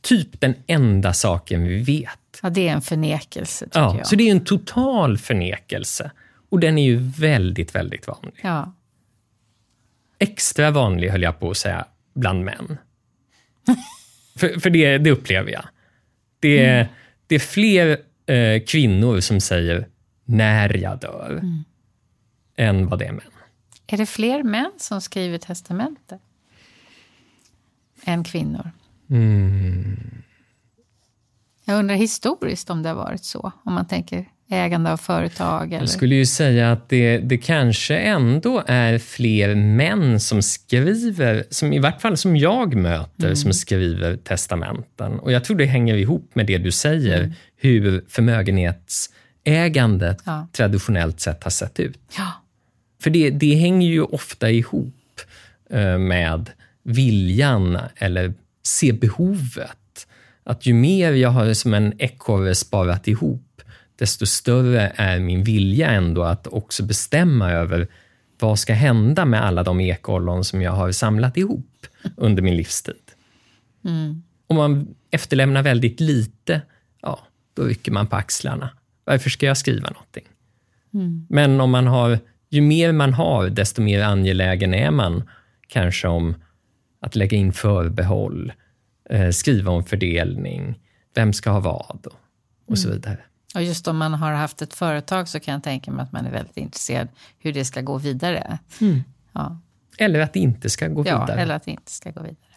typ 0.00 0.40
den 0.40 0.54
enda 0.66 1.12
saken 1.12 1.64
vi 1.64 1.82
vet. 1.82 2.40
Ja, 2.42 2.50
det 2.50 2.68
är 2.68 2.72
en 2.72 2.80
förnekelse, 2.80 3.64
tycker 3.64 3.80
ja, 3.80 3.96
jag. 3.96 4.06
Så 4.06 4.16
det 4.16 4.28
är 4.28 4.30
en 4.30 4.44
total 4.44 5.18
förnekelse. 5.18 6.10
Och 6.50 6.60
den 6.60 6.78
är 6.78 6.84
ju 6.84 6.96
väldigt, 6.96 7.74
väldigt 7.74 8.06
vanlig. 8.06 8.34
Ja. 8.42 8.72
Extra 10.18 10.70
vanlig, 10.70 11.08
höll 11.08 11.22
jag 11.22 11.40
på 11.40 11.50
att 11.50 11.56
säga, 11.56 11.84
bland 12.14 12.44
män. 12.44 12.78
För 14.36 14.60
för 14.60 14.70
det, 14.70 14.98
det 14.98 15.10
upplever 15.10 15.52
jag. 15.52 15.64
Det 16.40 16.64
är, 16.64 16.80
mm. 16.80 16.92
det 17.26 17.34
är 17.34 17.38
fler 17.38 17.98
eh, 18.26 18.62
kvinnor 18.62 19.20
som 19.20 19.40
säger 19.40 19.88
när 20.24 20.76
jag 20.76 21.00
dör, 21.00 21.30
mm. 21.30 21.64
än 22.56 22.88
vad 22.88 22.98
det 22.98 23.04
är 23.04 23.12
män. 23.12 23.30
Är 23.86 23.96
det 23.96 24.06
fler 24.06 24.42
män 24.42 24.72
som 24.76 25.00
skriver 25.00 25.38
testamente? 25.38 26.18
Än 28.04 28.24
kvinnor? 28.24 28.70
Mm. 29.10 30.22
Jag 31.64 31.78
undrar 31.78 31.96
historiskt 31.96 32.70
om 32.70 32.82
det 32.82 32.88
har 32.88 32.96
varit 32.96 33.24
så, 33.24 33.52
om 33.64 33.72
man 33.74 33.86
tänker 33.86 34.28
ägande 34.50 34.92
av 34.92 34.96
företag? 34.96 35.68
Eller? 35.68 35.78
Jag 35.78 35.88
skulle 35.88 36.14
ju 36.14 36.26
säga 36.26 36.72
att 36.72 36.88
det, 36.88 37.18
det 37.18 37.38
kanske 37.38 37.96
ändå 37.96 38.62
är 38.66 38.98
fler 38.98 39.54
män 39.54 40.20
som 40.20 40.42
skriver, 40.42 41.44
som 41.50 41.72
i 41.72 41.78
vart 41.78 42.02
fall 42.02 42.16
som 42.16 42.36
jag 42.36 42.74
möter, 42.74 43.24
mm. 43.24 43.36
som 43.36 43.52
skriver 43.52 44.16
testamenten. 44.16 45.18
Och 45.18 45.32
jag 45.32 45.44
tror 45.44 45.56
det 45.56 45.64
hänger 45.64 45.96
ihop 45.96 46.30
med 46.34 46.46
det 46.46 46.58
du 46.58 46.72
säger, 46.72 47.18
mm. 47.18 47.32
hur 47.56 48.04
förmögenhetsägandet 48.08 50.18
ja. 50.24 50.48
traditionellt 50.52 51.20
sett 51.20 51.44
har 51.44 51.50
sett 51.50 51.80
ut. 51.80 51.98
Ja. 52.16 52.32
För 53.02 53.10
det, 53.10 53.30
det 53.30 53.54
hänger 53.54 53.88
ju 53.88 54.02
ofta 54.02 54.50
ihop 54.50 55.20
eh, 55.70 55.98
med 55.98 56.50
viljan 56.82 57.78
eller 57.96 58.34
se 58.62 58.92
behovet. 58.92 60.06
Att 60.44 60.66
ju 60.66 60.74
mer 60.74 61.12
jag 61.12 61.30
har 61.30 61.54
som 61.54 61.74
en 61.74 61.92
ekorre 61.98 62.54
sparat 62.54 63.08
ihop, 63.08 63.47
desto 63.98 64.26
större 64.26 64.92
är 64.96 65.20
min 65.20 65.42
vilja 65.42 65.90
ändå 65.90 66.22
att 66.22 66.46
också 66.46 66.82
bestämma 66.82 67.50
över 67.50 67.88
vad 68.40 68.58
ska 68.58 68.74
hända 68.74 69.24
med 69.24 69.44
alla 69.44 69.62
de 69.62 69.80
ekollon 69.80 70.44
som 70.44 70.62
jag 70.62 70.72
har 70.72 70.92
samlat 70.92 71.36
ihop 71.36 71.86
under 72.16 72.42
min 72.42 72.56
livstid. 72.56 72.94
Mm. 73.84 74.22
Om 74.46 74.56
man 74.56 74.94
efterlämnar 75.10 75.62
väldigt 75.62 76.00
lite, 76.00 76.62
ja, 77.02 77.20
då 77.54 77.62
rycker 77.62 77.92
man 77.92 78.06
på 78.06 78.16
axlarna. 78.16 78.70
Varför 79.04 79.30
ska 79.30 79.46
jag 79.46 79.58
skriva 79.58 79.90
någonting? 79.90 80.24
Mm. 80.94 81.26
Men 81.28 81.60
om 81.60 81.70
man 81.70 81.86
har, 81.86 82.18
ju 82.48 82.60
mer 82.60 82.92
man 82.92 83.14
har, 83.14 83.48
desto 83.48 83.82
mer 83.82 84.02
angelägen 84.02 84.74
är 84.74 84.90
man 84.90 85.22
kanske 85.68 86.08
om 86.08 86.34
att 87.00 87.16
lägga 87.16 87.36
in 87.36 87.52
förbehåll, 87.52 88.52
eh, 89.10 89.30
skriva 89.30 89.72
om 89.72 89.84
fördelning, 89.84 90.78
vem 91.14 91.32
ska 91.32 91.50
ha 91.50 91.60
vad 91.60 92.06
och, 92.06 92.20
och 92.66 92.78
så 92.78 92.88
mm. 92.88 93.00
vidare. 93.00 93.18
Och 93.58 93.64
just 93.64 93.88
om 93.88 93.96
man 93.96 94.14
har 94.14 94.32
haft 94.32 94.62
ett 94.62 94.74
företag 94.74 95.28
så 95.28 95.40
kan 95.40 95.54
jag 95.54 95.62
tänka 95.62 95.90
mig 95.90 96.02
att 96.02 96.12
man 96.12 96.26
är 96.26 96.30
väldigt 96.30 96.56
intresserad 96.56 97.08
hur 97.38 97.52
det 97.52 97.64
ska 97.64 97.80
gå 97.80 97.98
vidare. 97.98 98.58
Mm. 98.80 99.04
Ja. 99.32 99.58
Eller 99.98 100.20
att 100.20 100.32
det 100.32 100.40
inte 100.40 100.70
ska 100.70 100.88
gå 100.88 101.06
ja, 101.06 101.20
vidare. 101.20 101.40
eller 101.40 101.54
att 101.54 101.64
det 101.64 101.70
inte 101.70 101.92
ska 101.92 102.10
gå 102.10 102.20
vidare. 102.20 102.56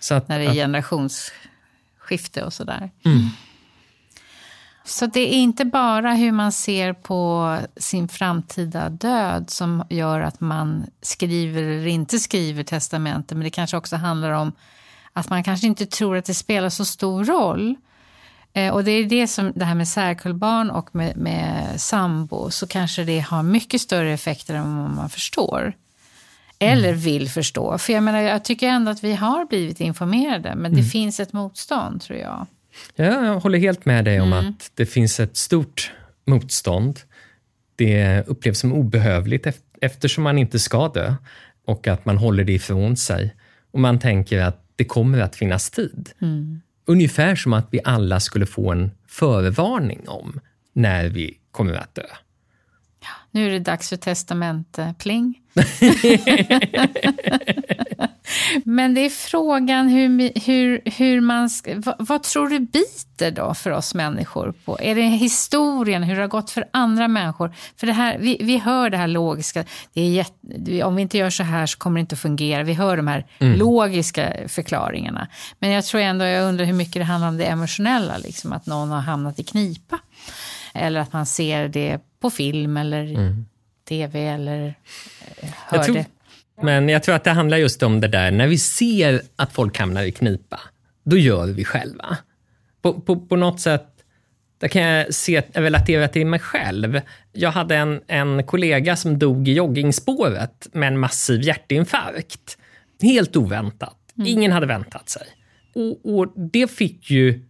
Så 0.00 0.14
att, 0.14 0.28
När 0.28 0.38
det 0.38 0.44
är 0.44 0.54
generationsskifte 0.54 2.44
och 2.44 2.52
sådär. 2.52 2.90
Mm. 3.04 3.28
Så 4.84 5.06
det 5.06 5.20
är 5.20 5.38
inte 5.38 5.64
bara 5.64 6.14
hur 6.14 6.32
man 6.32 6.52
ser 6.52 6.92
på 6.92 7.58
sin 7.76 8.08
framtida 8.08 8.88
död 8.88 9.50
som 9.50 9.84
gör 9.90 10.20
att 10.20 10.40
man 10.40 10.86
skriver 11.02 11.62
eller 11.62 11.86
inte 11.86 12.18
skriver 12.18 12.62
testamente. 12.62 13.34
Men 13.34 13.44
det 13.44 13.50
kanske 13.50 13.76
också 13.76 13.96
handlar 13.96 14.30
om 14.30 14.52
att 15.12 15.30
man 15.30 15.44
kanske 15.44 15.66
inte 15.66 15.86
tror 15.86 16.16
att 16.16 16.24
det 16.24 16.34
spelar 16.34 16.68
så 16.68 16.84
stor 16.84 17.24
roll. 17.24 17.76
Eh, 18.56 18.74
och 18.74 18.84
det 18.84 18.90
är 18.90 19.04
det 19.04 19.26
som 19.26 19.52
det 19.54 19.64
här 19.64 19.74
med 19.74 19.88
särkullbarn 19.88 20.70
och 20.70 20.94
med, 20.94 21.16
med 21.16 21.80
sambo 21.80 22.50
så 22.50 22.66
kanske 22.66 23.04
det 23.04 23.20
har 23.20 23.42
mycket 23.42 23.80
större 23.80 24.12
effekter 24.12 24.54
än 24.54 24.78
vad 24.78 24.90
man 24.90 25.10
förstår. 25.10 25.72
Eller 26.58 26.88
mm. 26.88 27.00
vill 27.00 27.28
förstå. 27.28 27.78
För 27.78 27.92
jag 27.92 28.02
menar, 28.02 28.20
jag 28.20 28.44
tycker 28.44 28.68
ändå 28.68 28.90
att 28.90 29.04
vi 29.04 29.14
har 29.14 29.46
blivit 29.46 29.80
informerade, 29.80 30.54
men 30.54 30.72
det 30.72 30.78
mm. 30.78 30.90
finns 30.90 31.20
ett 31.20 31.32
motstånd 31.32 32.02
tror 32.02 32.18
jag. 32.18 32.46
Ja, 32.94 33.04
jag 33.04 33.40
håller 33.40 33.58
helt 33.58 33.84
med 33.84 34.04
dig 34.04 34.20
om 34.20 34.32
mm. 34.32 34.48
att 34.48 34.70
det 34.74 34.86
finns 34.86 35.20
ett 35.20 35.36
stort 35.36 35.92
motstånd. 36.26 37.00
Det 37.76 38.24
upplevs 38.26 38.58
som 38.58 38.72
obehövligt 38.72 39.46
eftersom 39.80 40.24
man 40.24 40.38
inte 40.38 40.58
ska 40.58 40.88
dö 40.88 41.14
och 41.66 41.86
att 41.86 42.04
man 42.04 42.18
håller 42.18 42.44
det 42.44 42.52
ifrån 42.52 42.96
sig. 42.96 43.34
Och 43.70 43.80
man 43.80 43.98
tänker 43.98 44.38
att 44.38 44.64
det 44.76 44.84
kommer 44.84 45.18
att 45.18 45.36
finnas 45.36 45.70
tid. 45.70 46.10
Mm. 46.22 46.60
Ungefär 46.86 47.36
som 47.36 47.52
att 47.52 47.68
vi 47.70 47.80
alla 47.84 48.20
skulle 48.20 48.46
få 48.46 48.72
en 48.72 48.90
förvarning 49.08 50.08
om 50.08 50.40
när 50.72 51.08
vi 51.08 51.38
kommer 51.50 51.74
att 51.74 51.94
dö. 51.94 52.06
Nu 53.30 53.46
är 53.46 53.50
det 53.50 53.58
dags 53.58 53.88
för 53.88 53.96
testamente-pling. 53.96 55.34
Men 58.64 58.94
det 58.94 59.00
är 59.00 59.10
frågan 59.10 59.88
hur, 59.88 60.40
hur, 60.46 60.80
hur 60.84 61.20
man 61.20 61.50
ska, 61.50 61.74
vad, 61.76 61.94
vad, 61.98 62.22
tror 62.22 62.48
du 62.48 62.58
biter 62.58 63.30
då 63.30 63.54
för 63.54 63.70
oss 63.70 63.94
människor? 63.94 64.54
På? 64.64 64.78
Är 64.80 64.94
det 64.94 65.02
historien, 65.02 66.02
hur 66.02 66.14
det 66.14 66.20
har 66.20 66.28
gått 66.28 66.50
för 66.50 66.64
andra 66.70 67.08
människor? 67.08 67.54
För 67.76 67.86
det 67.86 67.92
här, 67.92 68.18
vi, 68.18 68.38
vi 68.40 68.58
hör 68.58 68.90
det 68.90 68.96
här 68.96 69.08
logiska, 69.08 69.64
det 69.92 70.00
är 70.00 70.10
jätte, 70.10 70.84
om 70.84 70.96
vi 70.96 71.02
inte 71.02 71.18
gör 71.18 71.30
så 71.30 71.42
här 71.42 71.66
så 71.66 71.78
kommer 71.78 71.98
det 71.98 72.00
inte 72.00 72.14
att 72.14 72.20
fungera. 72.20 72.62
Vi 72.62 72.74
hör 72.74 72.96
de 72.96 73.06
här 73.06 73.26
mm. 73.38 73.58
logiska 73.58 74.32
förklaringarna. 74.48 75.28
Men 75.58 75.70
jag 75.70 75.84
tror 75.84 76.00
ändå, 76.00 76.24
jag 76.24 76.48
undrar 76.48 76.64
hur 76.64 76.72
mycket 76.72 77.00
det 77.00 77.04
handlar 77.04 77.28
om 77.28 77.36
det 77.36 77.44
emotionella, 77.44 78.18
liksom, 78.18 78.52
att 78.52 78.66
någon 78.66 78.90
har 78.90 79.00
hamnat 79.00 79.38
i 79.38 79.44
knipa. 79.44 79.98
Eller 80.74 81.00
att 81.00 81.12
man 81.12 81.26
ser 81.26 81.68
det 81.68 82.00
på 82.20 82.30
film 82.30 82.76
eller 82.76 83.04
mm. 83.04 83.46
tv 83.88 84.26
eller 84.26 84.74
eh, 85.40 85.48
hör 85.66 85.92
det. 85.92 86.06
Men 86.62 86.88
jag 86.88 87.02
tror 87.02 87.14
att 87.14 87.24
det 87.24 87.30
handlar 87.30 87.56
just 87.56 87.82
om 87.82 88.00
det 88.00 88.08
där, 88.08 88.30
när 88.30 88.46
vi 88.46 88.58
ser 88.58 89.22
att 89.36 89.52
folk 89.52 89.78
hamnar 89.78 90.02
i 90.02 90.12
knipa, 90.12 90.60
då 91.04 91.16
gör 91.16 91.46
vi 91.46 91.64
själva. 91.64 92.16
På, 92.82 93.00
på, 93.00 93.20
på 93.20 93.36
något 93.36 93.60
sätt, 93.60 93.86
där 94.58 94.68
kan 94.68 94.82
jag 94.82 95.14
se, 95.14 95.42
relatera 95.52 96.08
till 96.08 96.26
mig 96.26 96.40
själv. 96.40 97.00
Jag 97.32 97.50
hade 97.50 97.76
en, 97.76 98.00
en 98.06 98.42
kollega 98.44 98.96
som 98.96 99.18
dog 99.18 99.48
i 99.48 99.52
joggingspåret 99.52 100.68
med 100.72 100.88
en 100.88 100.98
massiv 100.98 101.42
hjärtinfarkt. 101.42 102.58
Helt 103.02 103.36
oväntat. 103.36 103.96
Mm. 104.16 104.26
Ingen 104.28 104.52
hade 104.52 104.66
väntat 104.66 105.08
sig. 105.08 105.26
Och, 105.74 106.18
och 106.18 106.32
det 106.36 106.70
fick 106.70 107.10
ju 107.10 107.44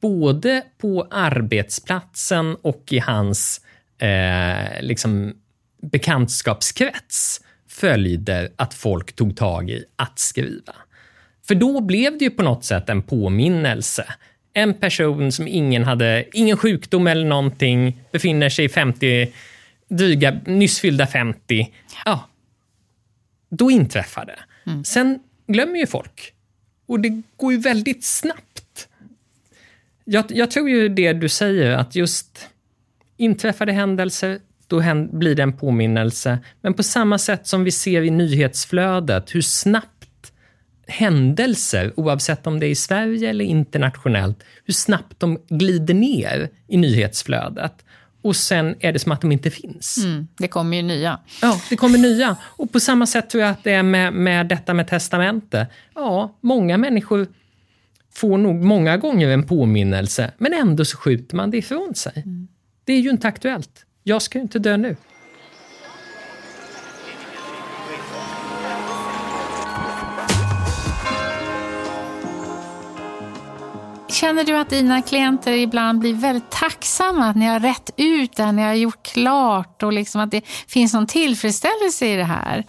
både 0.00 0.62
på 0.78 1.06
arbetsplatsen 1.10 2.56
och 2.62 2.84
i 2.90 2.98
hans 2.98 3.60
eh, 3.98 4.82
liksom 4.82 5.34
bekantskapskrets 5.82 7.40
följder 7.74 8.50
att 8.56 8.74
folk 8.74 9.12
tog 9.12 9.36
tag 9.36 9.70
i 9.70 9.84
att 9.96 10.18
skriva. 10.18 10.74
För 11.46 11.54
då 11.54 11.80
blev 11.80 12.18
det 12.18 12.24
ju 12.24 12.30
på 12.30 12.42
något 12.42 12.64
sätt 12.64 12.88
en 12.88 13.02
påminnelse. 13.02 14.14
En 14.52 14.74
person 14.74 15.32
som 15.32 15.48
ingen 15.48 15.84
hade, 15.84 16.24
ingen 16.32 16.56
sjukdom 16.56 17.06
eller 17.06 17.24
någonting, 17.24 18.00
befinner 18.12 18.48
sig 18.48 18.64
i 18.64 18.68
50, 18.68 19.32
dryga, 19.88 20.40
nyss 20.46 20.80
fyllda 20.80 21.06
50. 21.06 21.72
Ja, 22.04 22.28
då 23.50 23.70
inträffar 23.70 24.26
det. 24.26 24.70
Mm. 24.70 24.84
Sen 24.84 25.18
glömmer 25.46 25.78
ju 25.78 25.86
folk. 25.86 26.32
Och 26.86 27.00
det 27.00 27.22
går 27.36 27.52
ju 27.52 27.58
väldigt 27.58 28.04
snabbt. 28.04 28.88
Jag, 30.04 30.24
jag 30.28 30.50
tror 30.50 30.70
ju 30.70 30.88
det 30.88 31.12
du 31.12 31.28
säger, 31.28 31.70
att 31.70 31.94
just 31.94 32.48
inträffade 33.16 33.72
händelser, 33.72 34.40
då 34.66 34.82
blir 35.12 35.34
det 35.34 35.42
en 35.42 35.56
påminnelse. 35.56 36.38
Men 36.60 36.74
på 36.74 36.82
samma 36.82 37.18
sätt 37.18 37.46
som 37.46 37.64
vi 37.64 37.70
ser 37.70 38.02
i 38.02 38.10
nyhetsflödet, 38.10 39.34
hur 39.34 39.40
snabbt 39.40 40.32
händelser, 40.86 41.92
oavsett 41.96 42.46
om 42.46 42.60
det 42.60 42.66
är 42.66 42.70
i 42.70 42.74
Sverige 42.74 43.30
eller 43.30 43.44
internationellt, 43.44 44.42
hur 44.64 44.74
snabbt 44.74 45.20
de 45.20 45.38
glider 45.48 45.94
ner 45.94 46.48
i 46.68 46.76
nyhetsflödet. 46.76 47.84
Och 48.22 48.36
sen 48.36 48.76
är 48.80 48.92
det 48.92 48.98
som 48.98 49.12
att 49.12 49.20
de 49.20 49.32
inte 49.32 49.50
finns. 49.50 49.98
Mm, 50.04 50.28
det 50.38 50.48
kommer 50.48 50.76
ju 50.76 50.82
nya. 50.82 51.20
Ja, 51.42 51.60
det 51.70 51.76
kommer 51.76 51.98
nya. 51.98 52.36
Och 52.42 52.72
på 52.72 52.80
samma 52.80 53.06
sätt 53.06 53.30
tror 53.30 53.42
jag 53.42 53.50
att 53.50 53.64
det 53.64 53.72
är 53.72 53.82
med, 53.82 54.12
med 54.12 54.48
detta 54.48 54.74
med 54.74 54.88
testamente. 54.88 55.66
Ja, 55.94 56.38
många 56.40 56.78
människor 56.78 57.26
får 58.14 58.38
nog 58.38 58.64
många 58.64 58.96
gånger 58.96 59.28
en 59.28 59.46
påminnelse, 59.46 60.32
men 60.38 60.52
ändå 60.54 60.84
så 60.84 60.96
skjuter 60.96 61.36
man 61.36 61.50
det 61.50 61.56
ifrån 61.56 61.94
sig. 61.94 62.12
Mm. 62.16 62.48
Det 62.84 62.92
är 62.92 63.00
ju 63.00 63.10
inte 63.10 63.28
aktuellt. 63.28 63.86
Jag 64.06 64.22
ska 64.22 64.38
ju 64.38 64.42
inte 64.42 64.58
dö 64.58 64.76
nu. 64.76 64.96
Känner 74.08 74.44
du 74.44 74.56
att 74.56 74.70
dina 74.70 75.02
klienter 75.02 75.52
ibland 75.52 75.98
blir 75.98 76.14
väldigt 76.14 76.50
tacksamma 76.50 77.28
att 77.28 77.36
ni 77.36 77.46
har 77.46 77.60
rätt 77.60 77.90
ut 77.96 78.36
det 78.36 78.52
ni 78.52 78.62
har 78.62 78.74
gjort 78.74 79.02
klart 79.02 79.82
och 79.82 79.92
liksom 79.92 80.20
att 80.20 80.30
det 80.30 80.46
finns 80.46 80.94
någon 80.94 81.06
tillfredsställelse 81.06 82.06
i 82.06 82.16
det 82.16 82.24
här? 82.24 82.64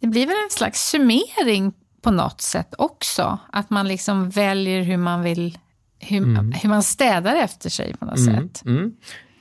Det 0.00 0.06
blir 0.06 0.26
väl 0.26 0.36
en 0.44 0.50
slags 0.50 0.90
summering 0.90 1.72
på 2.02 2.10
något 2.10 2.40
sätt 2.40 2.74
också? 2.78 3.38
Att 3.52 3.70
man 3.70 3.88
liksom 3.88 4.30
väljer 4.30 4.82
hur 4.82 4.96
man 4.96 5.22
vill, 5.22 5.58
hur, 5.98 6.22
mm. 6.22 6.52
hur 6.52 6.68
man 6.68 6.82
städar 6.82 7.36
efter 7.36 7.70
sig 7.70 7.96
på 7.96 8.04
något 8.04 8.18
mm. 8.18 8.34
sätt. 8.34 8.62
Mm. 8.66 8.92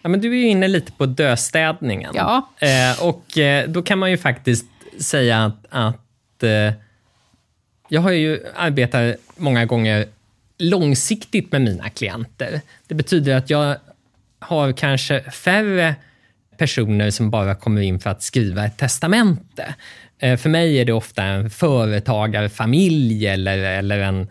Ja, 0.02 0.10
men 0.10 0.22
du 0.22 0.32
är 0.32 0.36
ju 0.36 0.48
inne 0.48 0.68
lite 0.68 0.92
på 0.92 1.06
döstädningen. 1.06 2.12
Ja. 2.16 2.50
Eh, 2.60 3.04
och 3.04 3.38
eh, 3.38 3.70
då 3.70 3.82
kan 3.82 4.00
man 4.00 4.12
ju 4.12 4.18
faktiskt 4.18 4.66
säga 5.00 5.46
att, 5.46 5.66
att 5.70 6.44
eh, 6.44 6.74
jag 7.90 8.02
har 8.02 8.12
ju 8.12 8.40
arbetat 8.56 9.16
många 9.36 9.66
gånger 9.66 10.06
långsiktigt 10.58 11.52
med 11.52 11.62
mina 11.62 11.90
klienter. 11.90 12.62
Det 12.88 12.96
betyder 12.96 13.36
att 13.36 13.50
jag 13.50 13.76
har 14.40 14.72
kanske 14.74 15.32
färre 15.32 15.96
personer 16.58 17.10
som 17.10 17.30
bara 17.30 17.56
kommer 17.56 17.82
in 17.82 18.00
för 18.00 18.10
att 18.10 18.24
skriva 18.24 18.66
ett 18.66 18.78
testamente. 18.78 19.76
Eh, 20.22 20.38
för 20.38 20.50
mig 20.50 20.80
är 20.80 20.86
det 20.86 20.94
ofta 20.94 21.24
en 21.24 21.50
företagarfamilj 21.50 23.28
eller, 23.28 23.58
eller 23.58 24.00
en 24.00 24.28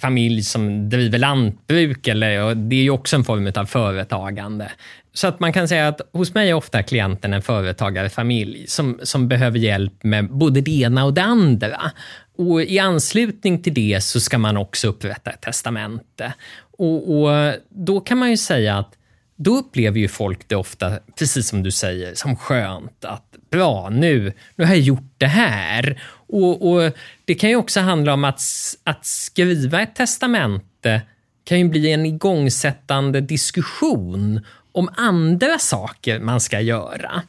familj 0.00 0.42
som 0.42 0.88
driver 0.88 1.18
lantbruk. 1.18 2.08
Eller, 2.08 2.54
det 2.54 2.76
är 2.76 2.82
ju 2.82 2.90
också 2.90 3.16
en 3.16 3.24
form 3.24 3.52
av 3.56 3.66
företagande. 3.66 4.70
Så 5.12 5.26
att 5.26 5.40
man 5.40 5.52
kan 5.52 5.68
säga 5.68 5.88
att 5.88 6.00
hos 6.12 6.34
mig 6.34 6.50
är 6.50 6.54
ofta 6.54 6.82
klienten 6.82 7.34
en 7.34 7.42
företagarfamilj 7.42 8.66
som, 8.66 9.00
som 9.02 9.28
behöver 9.28 9.58
hjälp 9.58 10.02
med 10.02 10.30
både 10.30 10.60
det 10.60 10.80
ena 10.80 11.04
och 11.04 11.14
det 11.14 11.22
andra. 11.22 11.90
Och 12.36 12.62
I 12.62 12.78
anslutning 12.78 13.62
till 13.62 13.74
det 13.74 14.00
så 14.02 14.20
ska 14.20 14.38
man 14.38 14.56
också 14.56 14.88
upprätta 14.88 15.30
ett 15.30 15.40
testamente. 15.40 16.32
Och, 16.78 17.22
och 17.22 17.54
Då 17.68 18.00
kan 18.00 18.18
man 18.18 18.30
ju 18.30 18.36
säga 18.36 18.78
att 18.78 18.92
då 19.36 19.56
upplever 19.56 19.98
ju 19.98 20.08
folk 20.08 20.48
det 20.48 20.56
ofta, 20.56 20.92
precis 21.18 21.48
som 21.48 21.62
du 21.62 21.70
säger, 21.70 22.14
som 22.14 22.36
skönt 22.36 23.04
att 23.04 23.33
bra, 23.54 23.88
nu, 23.90 24.32
nu 24.56 24.64
har 24.64 24.74
jag 24.74 24.82
gjort 24.82 25.14
det 25.18 25.26
här. 25.26 26.02
Och, 26.12 26.72
och 26.72 26.92
Det 27.24 27.34
kan 27.34 27.50
ju 27.50 27.56
också 27.56 27.80
handla 27.80 28.14
om 28.14 28.24
att, 28.24 28.42
att 28.84 29.06
skriva 29.06 29.82
ett 29.82 29.94
testamente 29.94 31.02
kan 31.44 31.58
ju 31.58 31.68
bli 31.68 31.92
en 31.92 32.06
igångsättande 32.06 33.20
diskussion 33.20 34.40
om 34.72 34.88
andra 34.96 35.58
saker 35.58 36.20
man 36.20 36.40
ska 36.40 36.60
göra. 36.60 37.22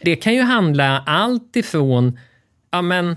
Det 0.00 0.16
kan 0.16 0.34
ju 0.34 0.42
handla 0.42 1.02
allt 1.06 1.56
ifrån, 1.56 2.18
ja 2.70 2.82
men, 2.82 3.16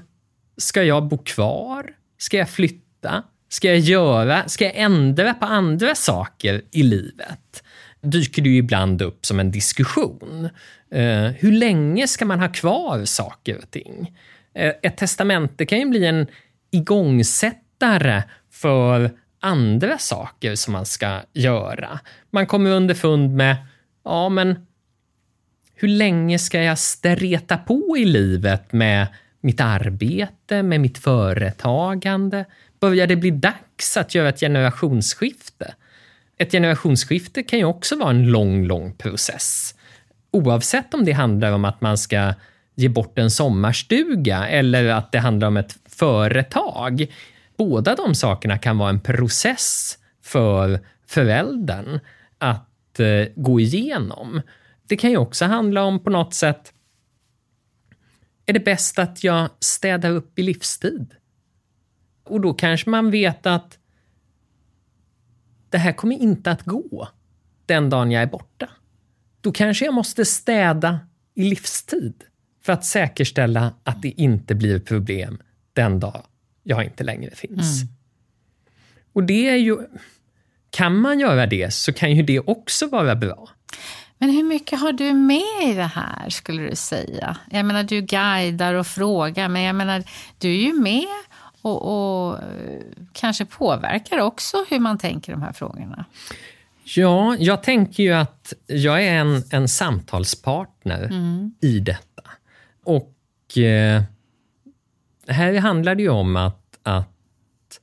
ska 0.57 0.83
jag 0.83 1.07
bo 1.07 1.17
kvar? 1.17 1.85
Ska 2.17 2.37
jag 2.37 2.49
flytta? 2.49 3.23
Ska 3.49 3.67
jag 3.67 3.79
göra, 3.79 4.47
ska 4.47 4.65
jag 4.65 4.75
ändra 4.75 5.33
på 5.33 5.45
andra 5.45 5.95
saker 5.95 6.61
i 6.71 6.83
livet? 6.83 7.63
dyker 8.05 8.41
det 8.41 8.49
ju 8.49 8.57
ibland 8.57 9.01
upp 9.01 9.25
som 9.25 9.39
en 9.39 9.51
diskussion. 9.51 10.49
Eh, 10.95 11.31
hur 11.37 11.51
länge 11.51 12.07
ska 12.07 12.25
man 12.25 12.39
ha 12.39 12.47
kvar 12.47 13.05
saker 13.05 13.57
och 13.57 13.71
ting? 13.71 14.17
Eh, 14.53 14.73
ett 14.81 14.97
testamente 14.97 15.65
kan 15.65 15.79
ju 15.79 15.85
bli 15.85 16.05
en 16.05 16.27
igångsättare 16.71 18.23
för 18.51 19.11
andra 19.39 19.97
saker 19.97 20.55
som 20.55 20.73
man 20.73 20.85
ska 20.85 21.21
göra. 21.33 21.99
Man 22.31 22.45
kommer 22.45 22.69
underfund 22.69 23.35
med, 23.35 23.55
ja 24.03 24.29
men 24.29 24.65
hur 25.75 25.87
länge 25.87 26.39
ska 26.39 26.61
jag 26.61 26.79
streta 26.79 27.57
på 27.57 27.97
i 27.97 28.05
livet 28.05 28.73
med 28.73 29.07
mitt 29.41 29.61
arbete, 29.61 30.63
med 30.63 30.81
mitt 30.81 30.97
företagande? 30.97 32.45
Börjar 32.79 33.07
det 33.07 33.15
bli 33.15 33.31
dags 33.31 33.97
att 33.97 34.15
göra 34.15 34.29
ett 34.29 34.39
generationsskifte? 34.39 35.73
Ett 36.37 36.51
generationsskifte 36.51 37.43
kan 37.43 37.59
ju 37.59 37.65
också 37.65 37.95
vara 37.95 38.09
en 38.09 38.27
lång, 38.27 38.65
lång 38.65 38.93
process. 38.93 39.75
Oavsett 40.35 40.93
om 40.93 41.05
det 41.05 41.11
handlar 41.11 41.51
om 41.51 41.65
att 41.65 41.81
man 41.81 41.97
ska 41.97 42.33
ge 42.75 42.89
bort 42.89 43.19
en 43.19 43.31
sommarstuga 43.31 44.47
eller 44.47 44.85
att 44.85 45.11
det 45.11 45.19
handlar 45.19 45.47
om 45.47 45.57
ett 45.57 45.77
företag 45.85 47.07
båda 47.57 47.95
de 47.95 48.15
sakerna 48.15 48.57
kan 48.57 48.77
vara 48.77 48.89
en 48.89 48.99
process 48.99 49.97
för 50.23 50.79
föräldern 51.07 51.99
att 52.37 52.99
eh, 52.99 53.27
gå 53.35 53.59
igenom. 53.59 54.41
Det 54.87 54.97
kan 54.97 55.09
ju 55.09 55.17
också 55.17 55.45
handla 55.45 55.83
om 55.83 56.03
på 56.03 56.09
något 56.09 56.33
sätt, 56.33 56.73
är 58.45 58.53
det 58.53 58.59
bäst 58.59 58.99
att 58.99 59.23
jag 59.23 59.49
städar 59.59 60.09
upp 60.09 60.39
i 60.39 60.43
livstid? 60.43 61.15
Och 62.23 62.41
då 62.41 62.53
kanske 62.53 62.89
man 62.89 63.11
vet 63.11 63.45
att 63.45 63.77
det 65.69 65.77
här 65.77 65.91
kommer 65.91 66.15
inte 66.15 66.51
att 66.51 66.63
gå 66.63 67.07
den 67.65 67.89
dagen 67.89 68.11
jag 68.11 68.23
är 68.23 68.27
borta. 68.27 68.69
Då 69.45 69.51
kanske 69.51 69.85
jag 69.85 69.93
måste 69.93 70.25
städa 70.25 70.99
i 71.35 71.43
livstid 71.43 72.23
för 72.63 72.73
att 72.73 72.85
säkerställa 72.85 73.73
att 73.83 74.01
det 74.01 74.09
inte 74.09 74.55
blir 74.55 74.79
problem 74.79 75.37
den 75.73 75.99
dag 75.99 76.23
jag 76.63 76.83
inte 76.83 77.03
längre 77.03 77.35
finns. 77.35 77.81
Mm. 77.81 77.93
Och 79.13 79.23
det 79.23 79.49
är 79.49 79.55
ju... 79.55 79.77
Kan 80.69 80.99
man 80.99 81.19
göra 81.19 81.47
det 81.47 81.73
så 81.73 81.93
kan 81.93 82.15
ju 82.15 82.23
det 82.23 82.39
också 82.39 82.87
vara 82.87 83.15
bra. 83.15 83.49
Men 84.17 84.29
hur 84.29 84.43
mycket 84.43 84.79
har 84.79 84.91
du 84.91 85.13
med 85.13 85.71
i 85.71 85.73
det 85.73 85.91
här 85.95 86.29
skulle 86.29 86.69
du 86.69 86.75
säga? 86.75 87.37
Jag 87.51 87.65
menar 87.65 87.83
du 87.83 88.01
guidar 88.01 88.73
och 88.73 88.87
frågar 88.87 89.49
men 89.49 89.61
jag 89.61 89.75
menar 89.75 90.03
du 90.37 90.49
är 90.49 90.61
ju 90.61 90.73
med 90.73 91.05
och, 91.61 91.81
och 91.81 92.39
kanske 93.13 93.45
påverkar 93.45 94.17
också 94.17 94.65
hur 94.69 94.79
man 94.79 94.97
tänker 94.97 95.31
de 95.31 95.41
här 95.41 95.53
frågorna. 95.53 96.05
Ja, 96.87 97.35
jag 97.39 97.63
tänker 97.63 98.03
ju 98.03 98.13
att 98.13 98.53
jag 98.67 99.03
är 99.03 99.13
en, 99.13 99.43
en 99.51 99.67
samtalspartner 99.67 101.03
mm. 101.03 101.55
i 101.61 101.79
detta. 101.79 102.23
Och 102.83 103.57
eh, 103.57 104.03
här 105.27 105.53
handlar 105.53 105.95
det 105.95 106.03
ju 106.03 106.09
om 106.09 106.35
att, 106.35 106.79
att 106.83 107.79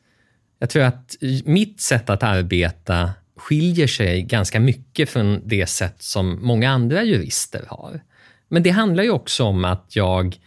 jag 0.58 0.70
tror 0.70 0.82
att 0.82 1.16
mitt 1.44 1.80
sätt 1.80 2.10
att 2.10 2.22
arbeta 2.22 3.10
skiljer 3.36 3.86
sig 3.86 4.22
ganska 4.22 4.60
mycket 4.60 5.10
från 5.10 5.40
det 5.44 5.66
sätt 5.66 6.02
som 6.02 6.38
många 6.42 6.70
andra 6.70 7.02
jurister 7.02 7.64
har. 7.68 8.00
Men 8.48 8.62
det 8.62 8.70
handlar 8.70 9.04
ju 9.04 9.10
också 9.10 9.44
om 9.44 9.64
att 9.64 9.96
jag 9.96 10.38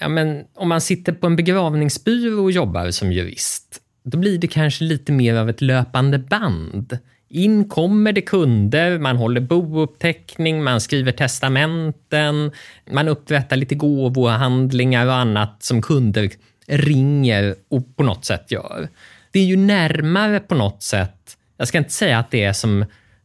Ja, 0.00 0.08
men 0.08 0.44
om 0.54 0.68
man 0.68 0.80
sitter 0.80 1.12
på 1.12 1.26
en 1.26 1.36
begravningsbyrå 1.36 2.42
och 2.42 2.52
jobbar 2.52 2.90
som 2.90 3.12
jurist, 3.12 3.82
då 4.10 4.18
blir 4.18 4.38
det 4.38 4.46
kanske 4.46 4.84
lite 4.84 5.12
mer 5.12 5.34
av 5.34 5.50
ett 5.50 5.60
löpande 5.60 6.18
band. 6.18 6.98
In 7.28 7.68
kommer 7.68 8.12
det 8.12 8.20
kunder, 8.20 8.98
man 8.98 9.16
håller 9.16 9.40
bouppteckning, 9.40 10.64
man 10.64 10.80
skriver 10.80 11.12
testamenten, 11.12 12.52
man 12.90 13.08
upprättar 13.08 13.56
lite 13.56 13.74
gåvohandlingar 13.74 15.06
och 15.06 15.14
annat 15.14 15.62
som 15.62 15.82
kunder 15.82 16.30
ringer 16.66 17.54
och 17.68 17.96
på 17.96 18.02
något 18.02 18.24
sätt 18.24 18.50
gör. 18.50 18.88
Det 19.30 19.38
är 19.38 19.44
ju 19.44 19.56
närmare 19.56 20.40
på 20.40 20.54
något 20.54 20.82
sätt, 20.82 21.36
jag 21.56 21.68
ska 21.68 21.78
inte 21.78 21.92
säga 21.92 22.18
att 22.18 22.30
det 22.30 22.44
är 22.44 22.52
som, 22.52 22.84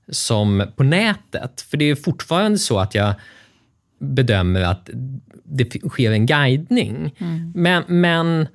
som 0.10 0.68
på 0.76 0.84
nätet, 0.84 1.62
för 1.62 1.78
det 1.78 1.86
är 1.86 1.96
fortfarande 1.96 2.58
så 2.58 2.80
att 2.80 2.96
jag 2.96 3.14
bedömer 4.00 4.62
att 4.62 4.90
det 5.44 5.90
sker 5.90 6.12
en 6.12 6.26
guidning. 6.26 7.16
Mm. 7.18 7.52
Men, 7.56 7.84
men 7.88 8.48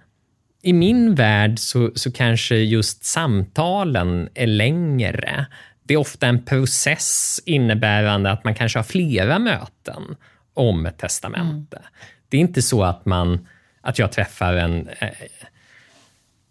i 0.67 0.73
min 0.73 1.15
värld 1.15 1.59
så, 1.59 1.91
så 1.95 2.13
kanske 2.13 2.57
just 2.57 3.05
samtalen 3.05 4.29
är 4.35 4.47
längre. 4.47 5.47
Det 5.83 5.95
är 5.95 5.99
ofta 5.99 6.27
en 6.27 6.45
process 6.45 7.41
innebärande 7.45 8.31
att 8.31 8.45
man 8.45 8.55
kanske 8.55 8.79
har 8.79 8.85
flera 8.85 9.39
möten 9.39 10.17
om 10.55 10.87
ett 10.87 10.99
testamente. 10.99 11.77
Mm. 11.77 11.89
Det 12.29 12.37
är 12.37 12.41
inte 12.41 12.63
så 12.63 12.85
att, 12.85 13.07
man, 13.07 13.49
att 13.81 13.99
jag 13.99 14.13
träffar 14.13 14.55
en... 14.55 14.89
Eh, 14.89 15.09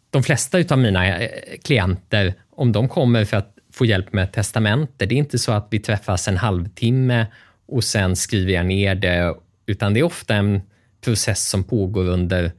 de 0.10 0.24
flesta 0.24 0.58
av 0.70 0.78
mina 0.78 1.20
eh, 1.20 1.30
klienter, 1.64 2.34
om 2.50 2.72
de 2.72 2.90
kommer 2.90 3.26
för 3.26 3.38
att 3.38 3.58
få 3.74 3.86
hjälp 3.86 4.14
med 4.14 4.24
ett 4.24 4.34
testamente, 4.34 5.06
det 5.06 5.16
är 5.16 5.20
inte 5.20 5.40
så 5.40 5.52
att 5.52 5.68
vi 5.72 5.80
träffas 5.80 6.28
en 6.28 6.38
halvtimme 6.38 7.26
och 7.68 7.84
sen 7.84 8.16
skriver 8.16 8.54
jag 8.54 8.66
ner 8.66 8.96
det, 8.96 9.36
utan 9.66 9.94
det 9.94 10.00
är 10.00 10.04
ofta 10.04 10.36
en 10.36 10.62
process 11.02 11.50
som 11.50 11.64
pågår 11.64 12.10
under 12.10 12.52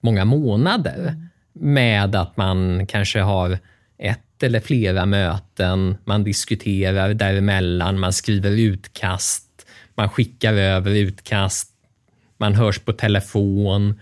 många 0.00 0.24
månader 0.24 0.98
mm. 0.98 1.28
med 1.52 2.14
att 2.16 2.36
man 2.36 2.86
kanske 2.86 3.20
har 3.20 3.58
ett 3.98 4.42
eller 4.42 4.60
flera 4.60 5.06
möten, 5.06 5.96
man 6.04 6.24
diskuterar 6.24 7.14
däremellan, 7.14 8.00
man 8.00 8.12
skriver 8.12 8.50
utkast, 8.50 9.66
man 9.94 10.08
skickar 10.08 10.54
över 10.54 10.90
utkast, 10.90 11.72
man 12.36 12.54
hörs 12.54 12.78
på 12.78 12.92
telefon, 12.92 14.00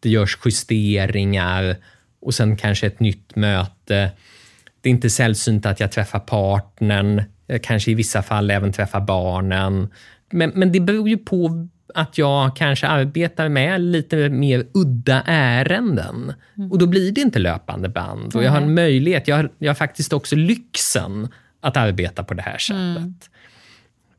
det 0.00 0.10
görs 0.10 0.38
justeringar 0.44 1.76
och 2.20 2.34
sen 2.34 2.56
kanske 2.56 2.86
ett 2.86 3.00
nytt 3.00 3.36
möte. 3.36 4.10
Det 4.80 4.88
är 4.88 4.90
inte 4.90 5.10
sällsynt 5.10 5.66
att 5.66 5.80
jag 5.80 5.92
träffar 5.92 6.18
partnern, 6.18 7.22
kanske 7.62 7.90
i 7.90 7.94
vissa 7.94 8.22
fall 8.22 8.50
även 8.50 8.72
träffar 8.72 9.00
barnen. 9.00 9.88
Men, 10.30 10.52
men 10.54 10.72
det 10.72 10.80
beror 10.80 11.08
ju 11.08 11.18
på 11.18 11.68
att 11.96 12.18
jag 12.18 12.56
kanske 12.56 12.86
arbetar 12.86 13.48
med 13.48 13.80
lite 13.80 14.28
mer 14.28 14.66
udda 14.74 15.22
ärenden. 15.26 16.32
Mm. 16.56 16.72
Och 16.72 16.78
då 16.78 16.86
blir 16.86 17.12
det 17.12 17.20
inte 17.20 17.38
löpande 17.38 17.88
band. 17.88 18.36
Och 18.36 18.44
jag 18.44 18.50
har 18.50 18.60
en 18.60 18.74
möjlighet, 18.74 19.28
jag 19.28 19.36
har, 19.36 19.50
jag 19.58 19.70
har 19.70 19.74
faktiskt 19.74 20.12
också 20.12 20.36
lyxen 20.36 21.28
att 21.60 21.76
arbeta 21.76 22.24
på 22.24 22.34
det 22.34 22.42
här 22.42 22.58
sättet. 22.58 22.96
Mm. 22.96 23.14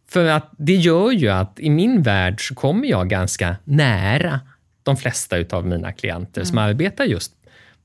För 0.09 0.25
att 0.25 0.51
det 0.57 0.75
gör 0.75 1.11
ju 1.11 1.29
att 1.29 1.59
i 1.59 1.69
min 1.69 2.01
värld 2.01 2.47
så 2.47 2.55
kommer 2.55 2.87
jag 2.87 3.09
ganska 3.09 3.55
nära 3.63 4.39
de 4.83 4.97
flesta 4.97 5.35
av 5.51 5.67
mina 5.67 5.91
klienter 5.91 6.41
mm. 6.41 6.45
som 6.45 6.57
arbetar 6.57 7.05
just 7.05 7.33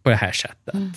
på 0.02 0.10
det 0.10 0.16
här 0.16 0.32
sättet. 0.32 0.74
Mm. 0.74 0.92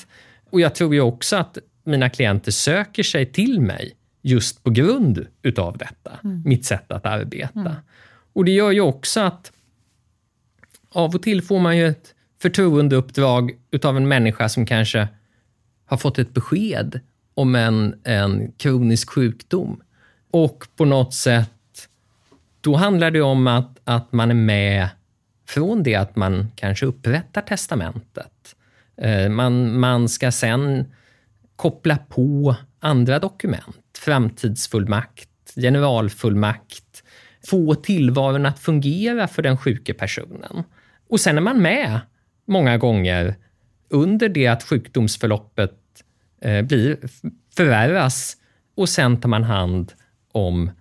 Och 0.50 0.62
jag 0.62 0.76
tror 0.76 0.94
ju 0.94 1.02
också 1.02 1.36
att 1.36 1.58
mina 1.84 2.10
klienter 2.10 2.52
söker 2.52 3.04
sig 3.04 3.26
till 3.26 3.62
mig 3.62 3.94
just 4.22 4.64
på 4.64 4.70
grund 4.70 5.28
utav 5.42 5.78
detta, 5.78 6.12
mm. 6.24 6.42
mitt 6.46 6.66
sätt 6.66 6.92
att 6.92 7.06
arbeta. 7.06 7.76
Och 8.36 8.46
det 8.46 8.52
gör 8.52 8.72
ju 8.72 8.82
också 8.82 9.20
att 9.20 9.52
av 10.90 11.16
och 11.16 11.24
till 11.24 11.42
får 11.42 11.60
man 11.60 11.78
ju 11.78 11.88
ett 11.88 12.16
förtroendeuppdrag 12.42 13.52
utav 13.72 13.98
en 13.98 14.08
människa 14.08 14.50
som 14.50 14.66
kanske 14.66 15.08
har 15.86 15.98
fått 15.98 16.20
ett 16.20 16.34
besked 16.34 17.00
om 17.34 17.56
en, 17.56 18.02
en 18.04 18.52
kronisk 18.52 19.10
sjukdom. 19.10 19.82
Och 20.32 20.68
på 20.76 20.86
något 20.86 21.14
sätt, 21.14 21.90
då 22.62 22.76
handlar 22.76 23.12
det 23.12 23.22
om 23.22 23.48
att, 23.48 23.80
att 23.84 24.14
man 24.14 24.30
är 24.30 24.36
med 24.36 24.90
från 25.48 25.84
det 25.84 25.96
att 25.96 26.16
man 26.16 26.52
kanske 26.56 26.86
upprättar 26.86 27.42
testamentet. 27.42 28.56
Eh, 28.98 29.30
man, 29.30 29.80
man 29.80 30.10
ska 30.10 30.32
sen 30.32 30.94
koppla 31.56 31.98
på 31.98 32.56
andra 32.80 33.20
dokument, 33.20 33.98
framtidsfullmakt, 33.98 35.30
generalfullmakt, 35.56 37.04
få 37.48 37.76
tillvaron 37.76 38.46
att 38.46 38.60
fungera 38.60 39.28
för 39.28 39.42
den 39.42 39.58
sjuke 39.58 39.94
personen. 39.94 40.64
Och 41.10 41.20
sen 41.20 41.38
är 41.38 41.42
man 41.42 41.62
med 41.62 42.00
många 42.48 42.78
gånger 42.78 43.36
under 43.90 44.30
det 44.30 44.48
att 44.48 44.64
sjukdomsförloppet 44.64 45.74
eh, 46.42 46.62
blir, 46.62 46.98
förvärras 47.56 48.38
och 48.76 48.90
sen 48.90 49.22
tar 49.22 49.30
man 49.30 49.44
hand 49.44 49.94
om 50.32 50.72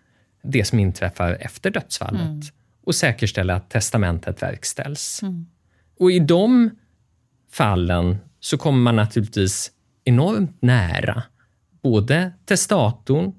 det 0.43 0.65
som 0.65 0.79
inträffar 0.79 1.37
efter 1.41 1.71
dödsfallet 1.71 2.21
mm. 2.21 2.43
och 2.85 2.95
säkerställer 2.95 3.55
att 3.55 3.71
testamentet 3.71 4.43
verkställs. 4.43 5.23
Mm. 5.23 5.47
Och 5.99 6.13
i 6.13 6.19
de 6.19 6.71
fallen 7.53 8.17
så 8.41 8.59
kommer 8.59 8.79
man 8.79 8.97
naturligtvis 8.97 9.71
enormt 10.05 10.63
nära 10.63 11.23
både 11.83 12.33
testatorn 12.45 13.33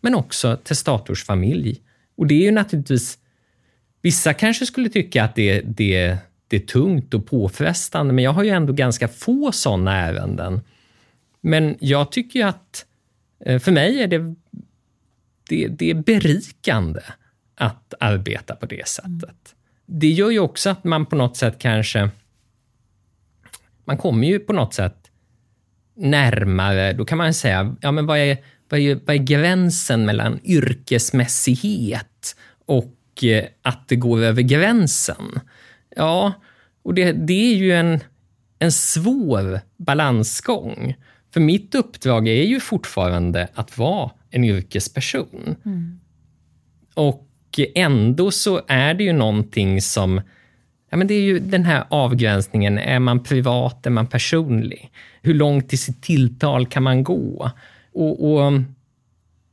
men 0.00 0.14
också 0.14 0.56
testators 0.56 1.24
familj 1.24 1.82
och 2.20 2.26
det 2.26 2.34
är 2.34 2.42
ju 2.42 2.50
naturligtvis... 2.50 3.18
Vissa 4.02 4.34
kanske 4.34 4.66
skulle 4.66 4.88
tycka 4.88 5.24
att 5.24 5.34
det, 5.34 5.60
det, 5.60 6.16
det 6.48 6.56
är 6.56 6.60
tungt 6.60 7.14
och 7.14 7.26
påfrestande, 7.26 8.12
men 8.12 8.24
jag 8.24 8.32
har 8.32 8.42
ju 8.44 8.50
ändå 8.50 8.72
ganska 8.72 9.08
få 9.08 9.52
sådana 9.52 9.96
ärenden. 9.96 10.60
Men 11.40 11.76
jag 11.80 12.12
tycker 12.12 12.38
ju 12.38 12.46
att 12.46 12.86
eh, 13.46 13.58
för 13.58 13.72
mig 13.72 14.02
är 14.02 14.06
det, 14.06 14.34
det, 15.48 15.68
det 15.68 15.90
är 15.90 15.94
berikande 15.94 17.00
att 17.54 17.94
arbeta 18.00 18.56
på 18.56 18.66
det 18.66 18.88
sättet. 18.88 19.54
Det 19.86 20.08
gör 20.08 20.30
ju 20.30 20.38
också 20.38 20.70
att 20.70 20.84
man 20.84 21.06
på 21.06 21.16
något 21.16 21.36
sätt 21.36 21.58
kanske... 21.58 22.10
Man 23.84 23.96
kommer 23.96 24.26
ju 24.26 24.38
på 24.38 24.52
något 24.52 24.74
sätt 24.74 25.10
närmare, 25.96 26.92
då 26.92 27.04
kan 27.04 27.18
man 27.18 27.34
säga, 27.34 27.76
ja 27.80 27.92
men 27.92 28.06
vad 28.06 28.18
är, 28.18 28.38
vad 28.70 28.80
är, 28.80 29.00
vad 29.06 29.16
är 29.16 29.20
gränsen 29.20 30.04
mellan 30.04 30.40
yrkesmässighet 30.44 32.36
och 32.66 33.24
eh, 33.24 33.44
att 33.62 33.88
det 33.88 33.96
går 33.96 34.22
över 34.22 34.42
gränsen? 34.42 35.40
Ja, 35.96 36.32
och 36.82 36.94
det, 36.94 37.12
det 37.12 37.52
är 37.52 37.56
ju 37.56 37.72
en, 37.72 38.00
en 38.58 38.72
svår 38.72 39.60
balansgång. 39.76 40.94
För 41.32 41.40
mitt 41.40 41.74
uppdrag 41.74 42.28
är 42.28 42.44
ju 42.44 42.60
fortfarande 42.60 43.48
att 43.54 43.78
vara 43.78 44.10
en 44.30 44.44
yrkesperson. 44.44 45.56
Mm. 45.64 46.00
Och 46.94 47.26
ändå 47.74 48.30
så 48.30 48.60
är 48.68 48.94
det 48.94 49.04
ju 49.04 49.12
någonting 49.12 49.82
som 49.82 50.20
Ja, 50.90 50.96
men 50.96 51.06
det 51.06 51.14
är 51.14 51.22
ju 51.22 51.38
den 51.38 51.64
här 51.64 51.84
avgränsningen. 51.90 52.78
Är 52.78 52.98
man 52.98 53.22
privat? 53.22 53.86
Är 53.86 53.90
man 53.90 54.06
personlig? 54.06 54.90
Hur 55.22 55.34
långt 55.34 55.72
i 55.72 55.76
sitt 55.76 56.02
tilltal 56.02 56.66
kan 56.66 56.82
man 56.82 57.04
gå? 57.04 57.50
Och, 57.92 58.32
och, 58.32 58.40
um, 58.40 58.74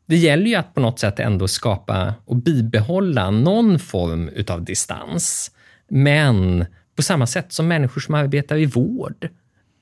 Det 0.06 0.18
gäller 0.18 0.46
ju 0.46 0.56
att 0.56 0.74
på 0.74 0.82
något 0.82 1.00
sätt 1.00 1.20
ändå 1.20 1.48
skapa 1.48 2.14
och 2.26 2.36
bibehålla 2.36 3.32
någon 3.32 3.80
form 3.80 4.30
utav 4.30 4.64
distans. 4.64 5.52
Men 5.88 6.66
på 6.96 7.02
samma 7.02 7.28
sätt 7.28 7.54
som 7.54 7.68
människor 7.68 8.02
som 8.02 8.16
arbetar 8.16 8.58
i 8.58 8.66
vård. 8.66 9.30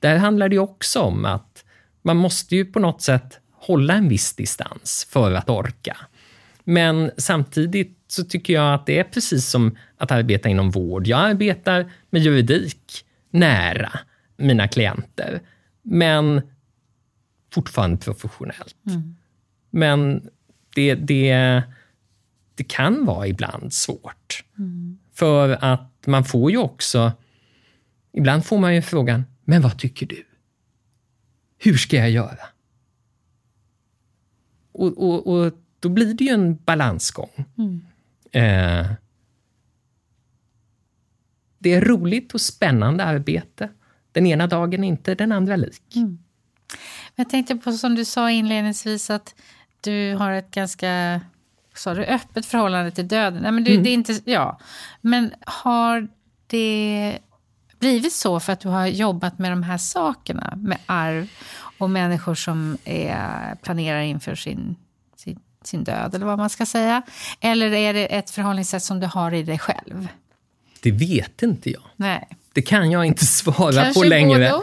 Där 0.00 0.16
handlar 0.16 0.48
det 0.48 0.58
också 0.58 1.00
om 1.00 1.24
att 1.24 1.64
man 2.02 2.16
måste 2.16 2.56
ju 2.56 2.64
på 2.64 2.80
något 2.80 3.02
sätt 3.02 3.40
hålla 3.52 3.94
en 3.94 4.08
viss 4.08 4.36
distans 4.36 5.06
för 5.10 5.32
att 5.32 5.50
orka. 5.50 5.96
Men 6.64 7.10
samtidigt 7.16 7.98
så 8.08 8.24
tycker 8.24 8.54
jag 8.54 8.74
att 8.74 8.86
det 8.86 8.98
är 8.98 9.04
precis 9.04 9.46
som 9.46 9.76
att 9.98 10.12
arbeta 10.12 10.48
inom 10.48 10.70
vård. 10.70 11.06
Jag 11.06 11.20
arbetar 11.20 11.92
med 12.10 12.22
juridik 12.22 13.04
nära 13.30 13.92
mina 14.36 14.68
klienter, 14.68 15.40
men 15.82 16.42
fortfarande 17.56 17.96
professionellt. 17.96 18.76
Mm. 18.86 19.16
Men 19.70 20.28
det, 20.74 20.94
det, 20.94 21.62
det 22.54 22.64
kan 22.64 23.04
vara 23.06 23.26
ibland 23.26 23.72
svårt. 23.72 24.44
För 25.12 25.64
att 25.64 26.06
man 26.06 26.24
får 26.24 26.50
ju 26.50 26.58
också... 26.58 27.12
Ibland 28.12 28.44
får 28.44 28.58
man 28.58 28.74
ju 28.74 28.82
frågan, 28.82 29.24
men 29.44 29.62
vad 29.62 29.78
tycker 29.78 30.06
du? 30.06 30.24
Hur 31.58 31.76
ska 31.76 31.96
jag 31.96 32.10
göra? 32.10 32.46
Och, 34.72 34.98
och, 34.98 35.26
och 35.26 35.52
då 35.80 35.88
blir 35.88 36.14
det 36.14 36.24
ju 36.24 36.30
en 36.30 36.56
balansgång. 36.56 37.44
Eh, 38.32 38.86
det 41.58 41.74
är 41.74 41.80
roligt 41.80 42.34
och 42.34 42.40
spännande 42.40 43.04
arbete. 43.04 43.68
Den 44.12 44.26
ena 44.26 44.46
dagen 44.46 44.84
är 44.84 44.88
inte 44.88 45.14
den 45.14 45.32
andra 45.32 45.56
lik. 45.56 45.94
Jag 47.16 47.30
tänkte 47.30 47.56
på 47.56 47.72
som 47.72 47.94
du 47.94 48.04
sa 48.04 48.30
inledningsvis 48.30 49.10
att 49.10 49.34
du 49.80 50.14
har 50.14 50.32
ett 50.32 50.50
ganska 50.50 51.20
sa 51.74 51.94
du, 51.94 52.04
öppet 52.04 52.46
förhållande 52.46 52.90
till 52.90 53.08
döden. 53.08 53.42
Nej, 53.42 53.52
men 53.52 53.64
du, 53.64 53.76
det 53.76 53.90
är 53.90 53.94
inte, 53.94 54.20
ja. 54.24 54.58
men 55.00 55.32
har 55.46 56.08
det 56.46 57.18
blivit 57.78 58.12
så 58.12 58.40
för 58.40 58.52
att 58.52 58.60
du 58.60 58.68
har 58.68 58.86
jobbat 58.86 59.38
med 59.38 59.52
de 59.52 59.62
här 59.62 59.78
sakerna? 59.78 60.52
Med 60.56 60.78
arv 60.86 61.28
och 61.78 61.90
människor 61.90 62.34
som 62.34 62.78
är, 62.84 63.54
planerar 63.54 64.00
inför 64.00 64.34
sin, 64.34 64.76
sin, 65.16 65.40
sin 65.62 65.84
död, 65.84 66.14
eller 66.14 66.26
vad 66.26 66.38
man 66.38 66.50
ska 66.50 66.66
säga. 66.66 67.02
Eller 67.40 67.72
är 67.72 67.94
det 67.94 68.16
ett 68.16 68.30
förhållningssätt 68.30 68.82
som 68.82 69.00
du 69.00 69.06
har 69.06 69.34
i 69.34 69.42
dig 69.42 69.58
själv? 69.58 70.08
Det 70.80 70.92
vet 70.92 71.42
inte 71.42 71.70
jag. 71.70 71.82
Nej. 71.96 72.28
Det 72.56 72.62
kan 72.62 72.90
jag 72.90 73.04
inte 73.04 73.26
svara 73.26 73.72
Kanske 73.72 74.00
på 74.00 74.04
längre. 74.04 74.52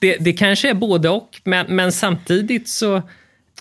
Det, 0.00 0.16
det 0.16 0.32
kanske 0.32 0.70
är 0.70 0.74
både 0.74 1.08
och, 1.08 1.40
men, 1.44 1.66
men 1.76 1.92
samtidigt 1.92 2.68
så... 2.68 3.02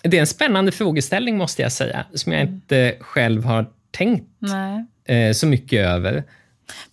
Det 0.01 0.17
är 0.17 0.21
en 0.21 0.28
spännande 0.28 0.71
frågeställning 0.71 1.38
måste 1.38 1.61
jag 1.61 1.71
säga, 1.71 2.05
som 2.13 2.32
jag 2.32 2.41
inte 2.41 2.97
själv 2.99 3.43
har 3.43 3.65
tänkt 3.91 4.28
Nej. 4.39 4.86
eh, 5.28 5.34
så 5.34 5.47
mycket 5.47 5.86
över. 5.86 6.24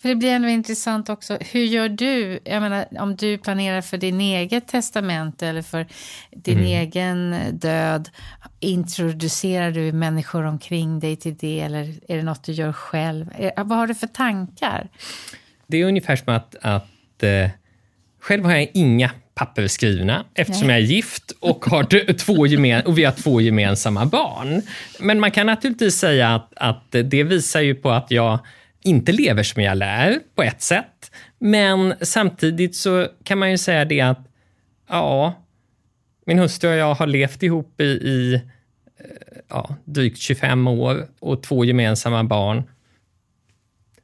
För 0.03 0.09
det 0.09 0.17
blir 0.17 0.31
ändå 0.31 0.49
intressant 0.49 1.09
också. 1.09 1.39
Hur 1.41 1.65
gör 1.65 1.89
du? 1.89 2.39
Jag 2.45 2.63
menar, 2.63 2.87
om 3.01 3.17
du 3.17 3.39
planerar 3.39 3.81
för 3.81 3.97
din 3.97 4.21
eget 4.21 4.69
testamente 4.69 5.47
eller 5.47 5.63
för 5.63 5.87
din 6.31 6.61
egen 6.61 7.37
död. 7.53 8.11
Introducerar 8.61 9.71
du 9.71 9.93
människor 9.93 10.45
omkring 10.45 11.01
dig 11.01 11.17
till 11.17 11.37
det 11.37 11.61
eller 11.61 11.95
är 12.09 12.17
det 12.17 12.23
något 12.23 12.45
du 12.45 12.53
gör 12.53 12.73
själv? 12.73 13.31
Är, 13.39 13.65
vad 13.65 13.79
har 13.79 13.87
du 13.87 13.95
för 13.95 14.07
tankar? 14.07 14.89
Det 15.71 15.81
är 15.81 15.85
ungefär 15.85 16.17
som 16.17 16.35
att, 16.35 16.57
att 16.61 17.23
eh, 17.23 17.51
själv 18.21 18.45
har 18.45 18.53
jag 18.53 18.71
inga 18.75 19.11
papper 19.35 19.67
skrivna 19.67 20.25
eftersom 20.35 20.67
Nej. 20.67 20.77
jag 20.77 20.85
är 20.85 20.95
gift 20.95 21.33
och, 21.41 21.65
har 21.65 22.13
två 22.13 22.47
gemen, 22.47 22.87
och 22.87 22.99
vi 22.99 23.05
har 23.05 23.13
två 23.13 23.41
gemensamma 23.41 24.07
barn. 24.07 24.63
Men 25.01 25.21
man 25.21 25.31
kan 25.31 25.47
naturligtvis 25.47 25.95
säga 25.95 26.29
att, 26.29 26.53
att 26.57 26.85
det 26.91 27.23
visar 27.23 27.61
ju 27.61 27.75
på 27.75 27.91
att 27.91 28.11
jag 28.11 28.39
inte 28.83 29.13
lever 29.13 29.43
som 29.43 29.63
jag 29.63 29.79
lär 29.79 30.19
på 30.35 30.43
ett 30.43 30.63
sätt. 30.63 31.11
Men 31.39 31.95
samtidigt 32.01 32.77
så 32.77 33.09
kan 33.25 33.39
man 33.39 33.51
ju 33.51 33.59
säga 33.59 33.85
det 33.85 34.01
att 34.01 34.27
ja, 34.89 35.35
min 36.27 36.39
hustru 36.39 36.71
och 36.71 36.77
jag 36.77 36.95
har 36.95 37.07
levt 37.07 37.43
ihop 37.43 37.81
i, 37.81 37.85
i 37.85 38.35
eh, 38.35 38.41
ja, 39.49 39.77
drygt 39.85 40.19
25 40.19 40.69
år 40.69 41.07
och 41.21 41.43
två 41.43 41.65
gemensamma 41.65 42.25
barn 42.25 42.63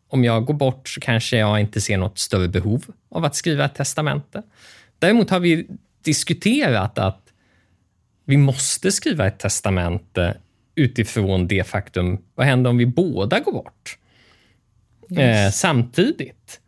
om 0.09 0.25
jag 0.25 0.45
går 0.45 0.55
bort 0.55 0.89
så 0.89 1.01
kanske 1.01 1.37
jag 1.37 1.61
inte 1.61 1.81
ser 1.81 1.97
något 1.97 2.19
större 2.19 2.49
behov 2.49 2.85
av 3.09 3.25
att 3.25 3.35
skriva 3.35 3.65
ett 3.65 3.75
testamente. 3.75 4.43
Däremot 4.99 5.31
har 5.31 5.41
vi 5.41 5.67
diskuterat 6.03 6.99
att 6.99 7.23
vi 8.25 8.37
måste 8.37 8.93
skriva 8.93 9.27
ett 9.27 9.39
testamente 9.39 10.37
utifrån 10.75 11.49
det 11.49 11.67
faktum, 11.67 12.19
vad 12.35 12.47
händer 12.47 12.71
om 12.71 12.77
vi 12.77 12.87
båda 12.87 13.41
går 13.41 13.53
bort 13.53 13.99
eh, 15.19 15.51
samtidigt? 15.53 16.61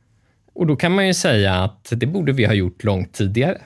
Och 0.53 0.67
då 0.67 0.77
kan 0.77 0.95
man 0.95 1.07
ju 1.07 1.15
säga 1.15 1.55
att 1.55 1.93
det 1.97 2.07
borde 2.07 2.33
vi 2.33 2.45
ha 2.45 2.55
gjort 2.55 2.85
långt 2.85 3.13
tidigare. 3.13 3.61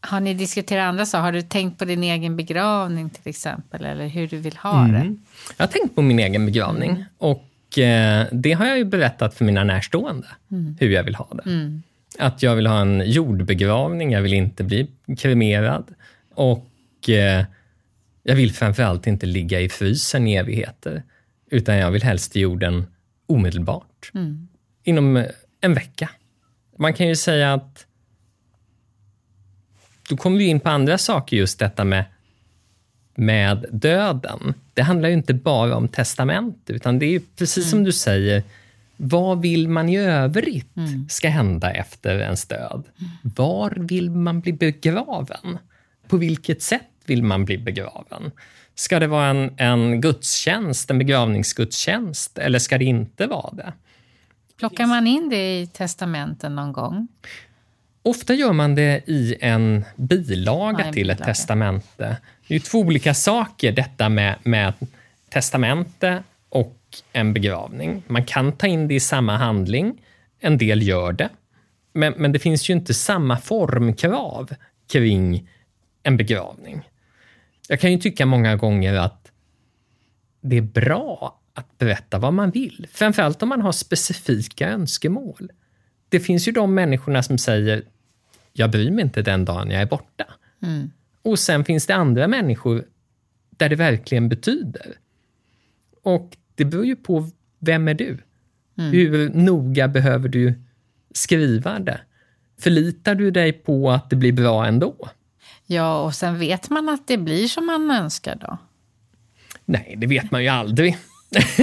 Har 0.00 0.20
ni 0.20 0.34
diskuterat 0.34 0.88
andra 0.88 1.06
saker? 1.06 1.22
Har 1.22 1.32
du 1.32 1.42
tänkt 1.42 1.78
på 1.78 1.84
din 1.84 2.02
egen 2.02 2.36
begravning 2.36 3.10
till 3.10 3.28
exempel? 3.28 3.84
Eller 3.84 4.06
hur 4.06 4.28
du 4.28 4.36
vill 4.36 4.56
ha 4.56 4.84
det? 4.84 5.16
Jag 5.56 5.66
har 5.66 5.72
tänkt 5.72 5.94
på 5.94 6.02
min 6.02 6.18
egen 6.18 6.46
begravning 6.46 7.04
och 7.18 7.44
eh, 7.78 8.26
det 8.32 8.52
har 8.52 8.66
jag 8.66 8.78
ju 8.78 8.84
berättat 8.84 9.34
för 9.34 9.44
mina 9.44 9.64
närstående, 9.64 10.26
hur 10.80 10.90
jag 10.90 11.04
vill 11.04 11.14
ha 11.14 11.28
det. 11.34 11.42
Att 12.18 12.42
jag 12.42 12.56
vill 12.56 12.66
ha 12.66 12.80
en 12.80 13.02
jordbegravning, 13.06 14.12
jag 14.12 14.22
vill 14.22 14.32
inte 14.32 14.64
bli 14.64 14.90
kremerad 15.18 15.94
och 16.34 17.08
eh, 17.08 17.44
jag 18.22 18.36
vill 18.36 18.52
framförallt 18.52 19.06
inte 19.06 19.26
ligga 19.26 19.60
i 19.60 19.68
frysen 19.68 20.26
i 20.26 20.34
evigheter, 20.34 21.02
utan 21.50 21.76
jag 21.76 21.90
vill 21.90 22.02
helst 22.02 22.36
i 22.36 22.40
jorden 22.40 22.86
omedelbart. 23.26 24.10
Inom 24.84 25.16
eh, 25.16 25.26
en 25.60 25.74
vecka. 25.74 26.10
Man 26.78 26.94
kan 26.94 27.08
ju 27.08 27.16
säga 27.16 27.54
att 27.54 27.86
då 30.08 30.16
kommer 30.16 30.38
vi 30.38 30.44
in 30.44 30.60
på 30.60 30.68
andra 30.68 30.98
saker, 30.98 31.36
just 31.36 31.58
detta 31.58 31.84
med 31.84 32.04
med 33.14 33.66
döden. 33.70 34.54
Det 34.74 34.82
handlar 34.82 35.08
ju 35.08 35.14
inte 35.14 35.34
bara 35.34 35.76
om 35.76 35.88
testament, 35.88 36.62
utan 36.66 36.98
det 36.98 37.14
är 37.14 37.22
precis 37.36 37.70
som 37.70 37.84
du 37.84 37.92
säger, 37.92 38.42
vad 38.96 39.40
vill 39.40 39.68
man 39.68 39.88
i 39.88 39.98
övrigt 39.98 40.74
ska 41.08 41.28
hända 41.28 41.70
efter 41.70 42.18
ens 42.18 42.44
död? 42.46 42.84
Var 43.22 43.70
vill 43.70 44.10
man 44.10 44.40
bli 44.40 44.52
begraven? 44.52 45.58
På 46.08 46.16
vilket 46.16 46.62
sätt 46.62 46.82
vill 47.06 47.22
man 47.22 47.44
bli 47.44 47.58
begraven? 47.58 48.30
Ska 48.74 48.98
det 48.98 49.06
vara 49.06 49.26
en, 49.26 49.54
en 49.56 50.00
gudstjänst, 50.00 50.90
en 50.90 50.98
begravningsgudstjänst, 50.98 52.38
eller 52.38 52.58
ska 52.58 52.78
det 52.78 52.84
inte 52.84 53.26
vara 53.26 53.54
det? 53.54 53.72
Plockar 54.58 54.86
man 54.86 55.06
in 55.06 55.28
det 55.28 55.60
i 55.60 55.66
testamenten 55.66 56.54
någon 56.56 56.72
gång? 56.72 57.08
Ofta 58.02 58.34
gör 58.34 58.52
man 58.52 58.74
det 58.74 59.02
i 59.06 59.36
en 59.40 59.84
bilaga 59.96 60.78
Ja, 60.78 60.84
en 60.86 60.92
till 60.92 61.10
ett 61.10 61.18
bilaga. 61.18 61.34
testamente. 61.34 62.16
Det 62.48 62.54
är 62.54 62.60
två 62.60 62.78
olika 62.78 63.14
saker, 63.14 63.72
detta 63.72 64.08
med, 64.08 64.38
med 64.42 64.72
testamente 65.28 66.22
och 66.48 66.78
en 67.12 67.32
begravning. 67.32 68.02
Man 68.06 68.24
kan 68.24 68.52
ta 68.52 68.66
in 68.66 68.88
det 68.88 68.94
i 68.94 69.00
samma 69.00 69.36
handling. 69.36 70.02
En 70.40 70.58
del 70.58 70.82
gör 70.82 71.12
det. 71.12 71.28
Men, 71.92 72.14
men 72.16 72.32
det 72.32 72.38
finns 72.38 72.70
ju 72.70 72.74
inte 72.74 72.94
samma 72.94 73.36
formkrav 73.38 74.54
kring 74.92 75.48
en 76.02 76.16
begravning. 76.16 76.88
Jag 77.68 77.80
kan 77.80 77.92
ju 77.92 77.98
tycka 77.98 78.26
många 78.26 78.56
gånger 78.56 78.94
att 78.94 79.32
det 80.40 80.56
är 80.56 80.62
bra 80.62 81.40
att 81.54 81.78
berätta 81.78 82.18
vad 82.18 82.32
man 82.34 82.50
vill. 82.50 82.86
Framförallt 82.92 83.42
om 83.42 83.48
man 83.48 83.60
har 83.60 83.72
specifika 83.72 84.68
önskemål. 84.68 85.50
Det 86.08 86.20
finns 86.20 86.48
ju 86.48 86.52
de 86.52 86.74
människorna 86.74 87.22
som 87.22 87.38
säger 87.38 87.82
jag 88.52 88.70
bryr 88.70 88.90
mig 88.90 89.04
inte 89.04 89.22
den 89.22 89.44
dagen 89.44 89.70
jag 89.70 89.82
är 89.82 89.86
borta. 89.86 90.24
Och 91.22 91.38
sen 91.38 91.64
finns 91.64 91.86
det 91.86 91.94
andra 91.94 92.28
människor 92.28 92.84
där 93.50 93.68
det 93.68 93.76
verkligen 93.76 94.28
betyder. 94.28 94.96
Och 96.02 96.36
det 96.54 96.64
beror 96.64 96.86
ju 96.86 96.96
på 96.96 97.30
vem 97.58 97.88
är 97.88 97.94
du? 97.94 98.18
Hur 98.76 99.30
noga 99.30 99.88
behöver 99.88 100.28
du 100.28 100.54
skriva 101.14 101.78
det? 101.78 102.00
Förlitar 102.60 103.14
du 103.14 103.30
dig 103.30 103.52
på 103.52 103.90
att 103.90 104.10
det 104.10 104.16
blir 104.16 104.32
bra 104.32 104.66
ändå? 104.66 105.08
Ja, 105.66 106.02
och 106.02 106.14
sen 106.14 106.38
vet 106.38 106.70
man 106.70 106.88
att 106.88 107.06
det 107.06 107.18
blir 107.18 107.48
som 107.48 107.66
man 107.66 107.90
önskar 107.90 108.36
då. 108.40 108.58
Nej, 109.64 109.94
det 109.98 110.06
vet 110.06 110.30
man 110.30 110.42
ju 110.42 110.48
aldrig. 110.48 110.96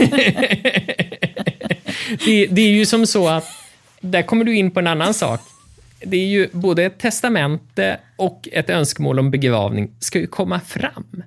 det, 2.25 2.47
det 2.47 2.61
är 2.61 2.71
ju 2.71 2.85
som 2.85 3.05
så 3.05 3.27
att, 3.27 3.47
där 4.01 4.21
kommer 4.21 4.45
du 4.45 4.55
in 4.55 4.71
på 4.71 4.79
en 4.79 4.87
annan 4.87 5.13
sak. 5.13 5.41
Det 6.05 6.17
är 6.17 6.27
ju 6.27 6.49
både 6.51 6.83
ett 6.83 6.97
testamente 6.97 7.99
och 8.15 8.47
ett 8.51 8.69
önskemål 8.69 9.19
om 9.19 9.31
begravning 9.31 9.91
ska 9.99 10.19
ju 10.19 10.27
komma 10.27 10.59
fram. 10.59 11.23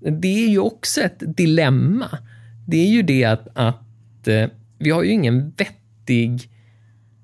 Det 0.00 0.44
är 0.44 0.48
ju 0.48 0.58
också 0.58 1.00
ett 1.00 1.22
dilemma. 1.36 2.18
Det 2.66 2.76
är 2.76 2.88
ju 2.88 3.02
det 3.02 3.24
att, 3.24 3.48
att 3.54 4.28
eh, 4.28 4.46
vi 4.78 4.90
har 4.90 5.02
ju 5.02 5.10
ingen 5.10 5.50
vettig 5.50 6.50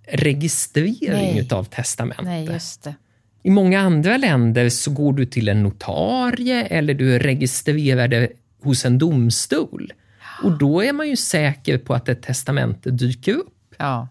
registrering 0.09 1.35
Nej. 1.35 1.39
utav 1.39 1.64
testamente. 1.64 2.22
Nej, 2.22 2.45
just 2.45 2.83
det. 2.83 2.95
I 3.43 3.51
många 3.51 3.81
andra 3.81 4.16
länder 4.16 4.68
så 4.68 4.91
går 4.91 5.12
du 5.12 5.26
till 5.26 5.49
en 5.49 5.62
notarie 5.62 6.62
eller 6.62 6.95
du 6.95 7.18
registrerar 7.18 8.09
det 8.09 8.28
hos 8.62 8.85
en 8.85 8.99
domstol. 8.99 9.93
Och 10.43 10.59
då 10.59 10.85
är 10.85 10.93
man 10.93 11.09
ju 11.09 11.16
säker 11.16 11.78
på 11.78 11.95
att 11.95 12.09
ett 12.09 12.22
testamente 12.22 12.91
dyker 12.91 13.33
upp. 13.33 13.74
Ja, 13.78 14.09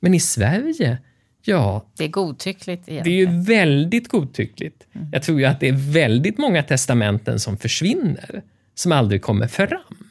Men 0.00 0.14
i 0.14 0.20
Sverige, 0.20 0.98
ja, 1.42 1.86
det 1.96 2.04
är 2.04 2.08
godtyckligt 2.08 2.86
det 2.86 2.90
är 2.90 2.94
egentligen. 2.94 3.32
ju 3.32 3.42
väldigt 3.42 4.08
godtyckligt. 4.08 4.86
Jag 5.12 5.22
tror 5.22 5.40
ju 5.40 5.46
att 5.46 5.60
det 5.60 5.68
är 5.68 5.92
väldigt 5.92 6.38
många 6.38 6.62
testamenten 6.62 7.40
som 7.40 7.56
försvinner, 7.56 8.42
som 8.74 8.92
aldrig 8.92 9.22
kommer 9.22 9.48
fram. 9.48 10.06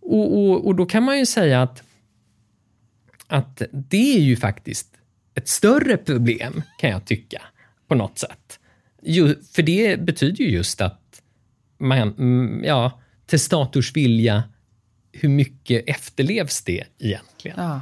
Och, 0.00 0.38
och, 0.38 0.66
och 0.66 0.74
då 0.74 0.86
kan 0.86 1.02
man 1.02 1.18
ju 1.18 1.26
säga 1.26 1.62
att, 1.62 1.82
att 3.26 3.62
det 3.72 4.16
är 4.16 4.20
ju 4.20 4.36
faktiskt 4.36 4.88
ett 5.34 5.48
större 5.48 5.96
problem, 5.96 6.62
kan 6.78 6.90
jag 6.90 7.04
tycka, 7.04 7.42
på 7.88 7.94
något 7.94 8.18
sätt. 8.18 8.58
ju, 9.02 9.42
för 9.52 9.62
det 9.62 10.00
betyder 10.00 10.44
ju 10.44 10.50
just 10.50 10.80
att 10.80 11.22
man, 11.78 11.98
mm, 11.98 12.64
ja, 12.64 13.00
testators 13.26 13.96
vilja, 13.96 14.42
hur 15.12 15.28
mycket 15.28 15.88
efterlevs 15.88 16.62
det 16.62 16.84
egentligen? 16.98 17.56
Ja. 17.58 17.80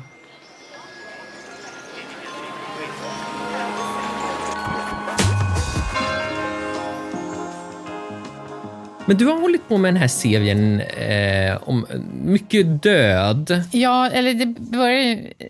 Men 9.11 9.17
du 9.17 9.27
har 9.27 9.41
hållit 9.41 9.69
på 9.69 9.79
med 9.79 9.95
den 9.95 10.01
här 10.01 10.09
serien 10.09 10.81
eh, 10.81 11.59
om 11.63 11.87
mycket 12.25 12.83
död. 12.83 13.65
Ja, 13.73 14.11
eller 14.11 14.35
det 14.35 14.47
börjar 14.47 15.03
ju 15.03 15.33
eh, 15.39 15.47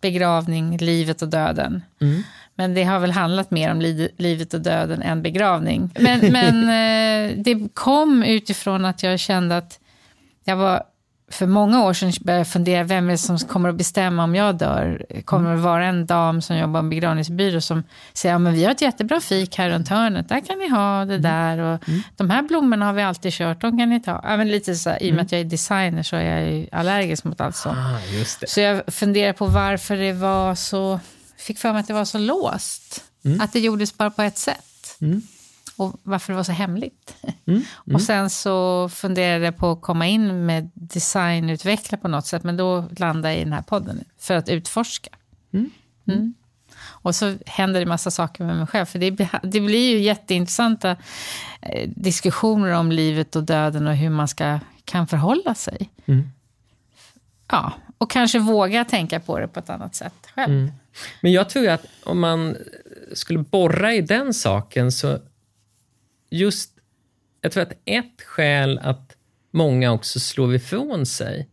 begravning, 0.00 0.76
livet 0.76 1.22
och 1.22 1.28
döden. 1.28 1.82
Mm. 2.00 2.22
Men 2.54 2.74
det 2.74 2.84
har 2.84 3.00
väl 3.00 3.10
handlat 3.10 3.50
mer 3.50 3.70
om 3.70 3.80
li 3.80 4.08
livet 4.16 4.54
och 4.54 4.60
döden 4.60 5.02
än 5.02 5.22
begravning. 5.22 5.90
Men, 6.00 6.32
men 6.32 6.62
eh, 7.30 7.36
det 7.36 7.68
kom 7.74 8.22
utifrån 8.22 8.84
att 8.84 9.02
jag 9.02 9.20
kände 9.20 9.56
att 9.56 9.80
jag 10.44 10.56
var 10.56 10.82
för 11.32 11.46
många 11.46 11.84
år 11.84 11.92
sedan 11.92 12.12
började 12.20 12.40
jag 12.40 12.48
fundera, 12.48 12.84
vem 12.84 13.08
är 13.08 13.12
det 13.12 13.18
som 13.18 13.38
kommer 13.38 13.68
att 13.68 13.74
bestämma 13.74 14.24
om 14.24 14.34
jag 14.34 14.54
dör? 14.58 15.06
Kommer 15.24 15.50
det 15.50 15.56
vara 15.56 15.86
en 15.86 16.06
dam 16.06 16.42
som 16.42 16.56
jobbar 16.56 16.80
på 16.80 16.84
en 16.84 16.90
begravningsbyrå 16.90 17.60
som 17.60 17.82
säger, 18.12 18.34
ja 18.34 18.38
men 18.38 18.52
vi 18.54 18.64
har 18.64 18.72
ett 18.72 18.80
jättebra 18.82 19.20
fik 19.20 19.58
här 19.58 19.70
runt 19.70 19.88
hörnet, 19.88 20.28
där 20.28 20.40
kan 20.40 20.58
ni 20.58 20.68
ha 20.68 21.04
det 21.04 21.18
där. 21.18 21.58
Och 21.58 21.88
Mm. 21.88 22.02
de 22.16 22.30
här 22.30 22.42
blommorna 22.42 22.86
har 22.86 22.92
vi 22.92 23.02
alltid 23.02 23.32
kört, 23.32 23.60
de 23.60 23.78
kan 23.78 23.88
ni 23.90 24.00
ta. 24.00 24.20
Ja, 24.24 24.36
men 24.36 24.48
lite 24.48 24.74
så 24.74 24.90
här, 24.90 25.02
I 25.02 25.10
och 25.10 25.14
med 25.14 25.24
att 25.24 25.32
jag 25.32 25.40
är 25.40 25.44
designer 25.44 26.02
så 26.02 26.16
är 26.16 26.40
jag 26.40 26.68
allergisk 26.72 27.24
mot 27.24 27.40
allt 27.40 27.56
sånt. 27.56 27.78
Ah. 27.78 27.98
Så 28.46 28.60
jag 28.60 28.82
funderar 28.94 29.32
på 29.32 29.46
varför 29.46 29.96
det 29.96 30.12
var 30.12 30.54
så, 30.54 31.00
fick 31.38 31.58
för 31.58 31.72
mig 31.72 31.80
att 31.80 31.86
det 31.88 31.94
var 31.94 32.04
så 32.04 32.18
låst. 32.18 33.04
Att 33.40 33.52
det 33.52 33.60
gjordes 33.60 33.98
bara 33.98 34.10
på 34.10 34.22
ett 34.22 34.38
sätt. 34.38 34.96
Mm. 35.00 35.22
Och 35.76 36.00
varför 36.02 36.32
det 36.32 36.36
var 36.36 36.42
så 36.44 36.52
hemligt. 36.52 37.16
Mm. 37.46 37.62
Och 37.94 38.02
sen 38.02 38.30
så 38.30 38.88
funderade 38.88 39.44
jag 39.44 39.56
på 39.56 39.70
att 39.70 39.82
komma 39.82 40.06
in 40.06 40.46
med 40.46 40.70
designutveckla 40.74 41.98
på 41.98 42.08
något 42.08 42.26
sätt. 42.26 42.42
Men 42.44 42.56
då 42.56 42.84
landade 42.98 43.34
jag 43.34 43.40
i 43.40 43.44
den 43.44 43.52
här 43.52 43.62
podden 43.62 44.04
för 44.18 44.34
att 44.34 44.48
utforska. 44.48 45.10
Mm. 46.06 46.34
Och 46.84 47.14
så 47.14 47.36
händer 47.46 47.80
det 47.80 47.86
massa 47.86 48.10
saker 48.10 48.44
med 48.44 48.56
mig 48.56 48.66
själv. 48.66 48.86
För 48.86 48.98
det, 48.98 49.10
blir- 49.10 49.40
det 49.42 49.60
blir 49.60 49.90
ju 49.90 49.98
jätteintressanta 49.98 50.96
eh, 51.62 51.90
diskussioner 51.96 52.70
om 52.72 52.92
livet 52.92 53.36
och 53.36 53.44
döden 53.44 53.86
och 53.86 53.96
hur 53.96 54.10
man 54.10 54.28
ska, 54.28 54.58
kan 54.84 55.06
förhålla 55.06 55.54
sig. 55.54 55.90
Mm. 56.06 56.28
Ja, 57.50 57.72
och 57.98 58.10
kanske 58.10 58.38
våga 58.38 58.84
tänka 58.84 59.20
på 59.20 59.38
det 59.38 59.48
på 59.48 59.58
ett 59.60 59.70
annat 59.70 59.94
sätt 59.94 60.14
själv. 60.34 60.52
Mm. 60.54 60.72
Men 61.20 61.32
jag 61.32 61.48
tror 61.50 61.68
att 61.68 61.84
om 62.04 62.20
man 62.20 62.56
skulle 63.12 63.38
borra 63.38 63.94
i 63.94 64.00
den 64.00 64.34
saken 64.34 64.92
så 64.92 65.18
just, 66.32 66.70
jag 67.40 67.52
tror 67.52 67.62
att 67.62 67.72
ett 67.84 68.22
skäl 68.26 68.78
att 68.78 69.16
många 69.50 69.92
också 69.92 70.20
slår 70.20 70.54
ifrån 70.54 71.06
sig, 71.06 71.48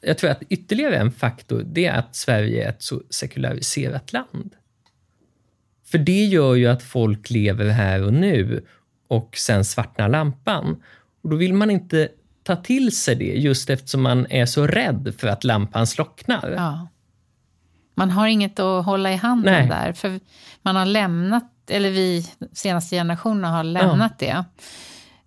jag 0.00 0.18
tror 0.18 0.30
att 0.30 0.42
ytterligare 0.48 0.96
en 0.96 1.12
faktor, 1.12 1.62
det 1.66 1.86
är 1.86 1.98
att 1.98 2.16
Sverige 2.16 2.64
är 2.64 2.68
ett 2.68 2.82
så 2.82 3.02
sekulariserat 3.10 4.12
land. 4.12 4.54
För 5.84 5.98
det 5.98 6.24
gör 6.24 6.54
ju 6.54 6.66
att 6.66 6.82
folk 6.82 7.30
lever 7.30 7.68
här 7.68 8.02
och 8.02 8.12
nu 8.12 8.66
och 9.08 9.36
sen 9.36 9.64
svartnar 9.64 10.08
lampan. 10.08 10.82
Och 11.22 11.30
då 11.30 11.36
vill 11.36 11.54
man 11.54 11.70
inte 11.70 12.08
ta 12.42 12.56
till 12.56 12.96
sig 12.96 13.16
det 13.16 13.24
just 13.24 13.70
eftersom 13.70 14.02
man 14.02 14.26
är 14.30 14.46
så 14.46 14.66
rädd 14.66 15.14
för 15.18 15.28
att 15.28 15.44
lampan 15.44 15.86
slocknar. 15.86 16.54
Ja. 16.56 16.88
Man 17.94 18.10
har 18.10 18.26
inget 18.26 18.58
att 18.58 18.84
hålla 18.84 19.12
i 19.12 19.16
handen 19.16 19.54
Nej. 19.54 19.68
där. 19.68 19.92
För 19.92 20.20
man 20.62 20.76
har 20.76 20.86
lämnat, 20.86 21.52
eller 21.70 21.90
vi, 21.90 22.30
senaste 22.52 22.96
generationerna 22.96 23.48
har 23.50 23.64
lämnat 23.64 24.18
det. 24.18 24.44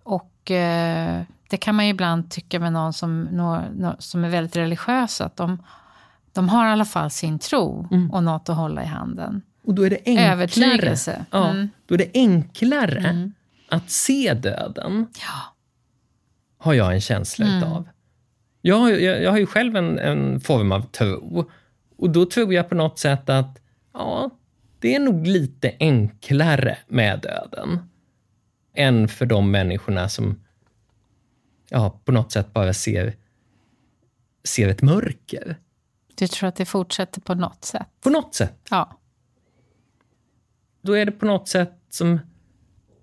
Och 0.02 0.50
eh, 0.50 1.22
det 1.50 1.56
kan 1.56 1.74
man 1.74 1.84
ju 1.84 1.90
ibland 1.90 2.30
tycka 2.30 2.60
med 2.60 2.72
någon 2.72 2.92
som, 2.92 3.22
nå, 3.22 3.62
som 3.98 4.24
är 4.24 4.28
väldigt 4.28 4.56
religiös. 4.56 5.20
Att 5.20 5.36
de, 5.36 5.62
de 6.32 6.48
har 6.48 6.68
i 6.68 6.70
alla 6.70 6.84
fall 6.84 7.10
sin 7.10 7.38
tro 7.38 7.88
och 8.12 8.22
något 8.22 8.48
att 8.48 8.56
hålla 8.56 8.82
i 8.82 8.86
handen. 8.86 9.42
Och 9.66 9.74
då 9.74 9.82
är 9.82 9.90
det 9.90 9.98
enklare, 10.06 10.32
Övertygelse. 10.32 11.24
Ja, 11.30 11.48
Mm. 11.50 11.68
då 11.86 11.94
är 11.94 11.98
det 11.98 12.10
enklare 12.14 13.30
att 13.68 13.90
se 13.90 14.34
döden, 14.34 15.06
Ja. 15.20 15.54
har 16.58 16.72
jag 16.74 16.94
en 16.94 17.00
känsla 17.00 17.46
Mm. 17.46 17.58
utav. 17.58 17.88
Jag, 18.62 19.02
jag, 19.02 19.22
jag 19.22 19.30
har 19.30 19.38
ju 19.38 19.46
själv 19.46 19.76
en, 19.76 19.98
en 19.98 20.40
form 20.40 20.72
av 20.72 20.80
tro. 20.82 21.50
Och 21.98 22.10
då 22.10 22.26
tror 22.26 22.54
jag 22.54 22.68
på 22.68 22.74
något 22.74 22.98
sätt 22.98 23.28
att 23.28 23.58
ja, 23.94 24.30
det 24.80 24.94
är 24.94 25.00
nog 25.00 25.26
lite 25.26 25.76
enklare 25.80 26.78
med 26.88 27.20
döden 27.20 27.78
än 28.74 29.08
för 29.08 29.26
de 29.26 29.50
människorna 29.50 30.08
som 30.08 30.44
ja, 31.68 32.00
på 32.04 32.12
något 32.12 32.32
sätt 32.32 32.52
bara 32.52 32.72
ser, 32.72 33.16
ser 34.44 34.68
ett 34.68 34.82
mörker. 34.82 35.56
Du 36.14 36.26
tror 36.26 36.48
att 36.48 36.56
det 36.56 36.64
fortsätter 36.64 37.20
på 37.20 37.34
något 37.34 37.64
sätt? 37.64 37.88
På 38.00 38.10
något 38.10 38.34
sätt. 38.34 38.58
Ja. 38.70 38.98
då 40.82 40.92
är 40.92 41.06
det 41.06 41.12
på 41.12 41.26
något 41.26 41.48
sätt 41.48 41.74
som... 41.90 42.20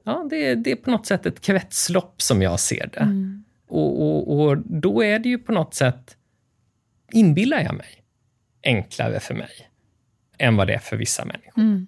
Ja, 0.03 0.28
det 0.30 0.36
är, 0.36 0.55
det 0.55 0.71
är 0.71 0.75
på 0.75 0.91
något 0.91 1.05
sätt 1.05 1.25
ett 1.25 1.41
kretslopp 1.41 2.21
som 2.21 2.41
jag 2.41 2.59
ser 2.59 2.89
det. 2.93 3.09
Och, 3.67 4.01
och, 4.01 4.39
och 4.39 4.57
då 4.57 5.03
är 5.03 5.19
det 5.19 5.30
ju 5.30 5.38
på 5.38 5.51
något 5.51 5.73
sätt, 5.73 6.17
inbillar 7.11 7.61
jag 7.61 7.75
mig, 7.75 8.03
enklare 8.63 9.19
för 9.19 9.34
mig 9.34 9.66
än 10.38 10.55
vad 10.55 10.67
det 10.67 10.73
är 10.73 10.79
för 10.79 10.97
vissa 10.97 11.25
människor. 11.25 11.85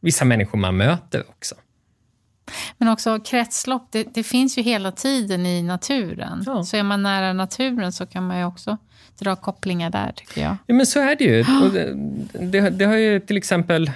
Vissa 0.00 0.24
människor 0.24 0.58
man 0.58 0.76
möter 0.76 1.22
också. 1.28 1.54
Men 2.78 2.88
också 2.88 3.20
kretslopp, 3.20 3.88
det, 3.92 4.14
det 4.14 4.22
finns 4.22 4.58
ju 4.58 4.62
hela 4.62 4.92
tiden 4.92 5.46
i 5.46 5.62
naturen. 5.62 6.42
Ja. 6.46 6.64
Så 6.64 6.76
är 6.76 6.82
man 6.82 7.02
nära 7.02 7.32
naturen 7.32 7.92
så 7.92 8.06
kan 8.06 8.26
man 8.26 8.38
ju 8.38 8.44
också 8.44 8.78
dra 9.18 9.36
kopplingar 9.36 9.90
där, 9.90 10.12
tycker 10.16 10.42
jag. 10.42 10.56
Ja, 10.66 10.74
men 10.74 10.86
så 10.86 11.00
är 11.00 11.16
det 11.16 11.24
ju. 11.24 11.42
Det, 11.72 11.94
det, 12.46 12.70
det 12.70 12.84
har 12.84 12.96
ju 12.96 13.20
till 13.20 13.36
exempel 13.36 13.90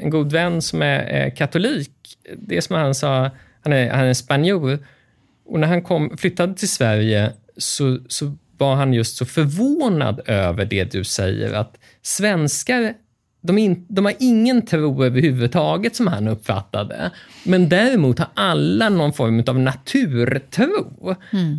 en 0.00 0.10
god 0.10 0.32
vän 0.32 0.62
som 0.62 0.82
är, 0.82 0.98
är 0.98 1.30
katolik. 1.30 2.18
Det 2.36 2.56
är 2.56 2.60
som 2.60 2.76
han 2.76 2.94
sa, 2.94 3.30
han 3.62 3.72
är, 3.72 3.90
han 3.90 4.04
är 4.04 4.14
spanjor. 4.14 4.78
Och 5.46 5.60
när 5.60 5.68
han 5.68 5.82
kom, 5.82 6.16
flyttade 6.16 6.54
till 6.54 6.68
Sverige 6.68 7.32
så, 7.56 7.98
så 8.08 8.36
var 8.58 8.74
han 8.74 8.92
just 8.92 9.16
så 9.16 9.26
förvånad 9.26 10.20
över 10.26 10.64
det 10.64 10.84
du 10.84 11.04
säger. 11.04 11.52
Att 11.52 11.78
svenskar, 12.02 12.94
de, 13.46 13.58
in, 13.58 13.86
de 13.88 14.04
har 14.04 14.14
ingen 14.18 14.66
tro 14.66 15.04
överhuvudtaget 15.04 15.96
som 15.96 16.06
han 16.06 16.28
uppfattade. 16.28 17.10
Men 17.44 17.68
däremot 17.68 18.18
har 18.18 18.28
alla 18.34 18.88
någon 18.88 19.12
form 19.12 19.42
av 19.46 19.58
naturtro. 19.60 21.14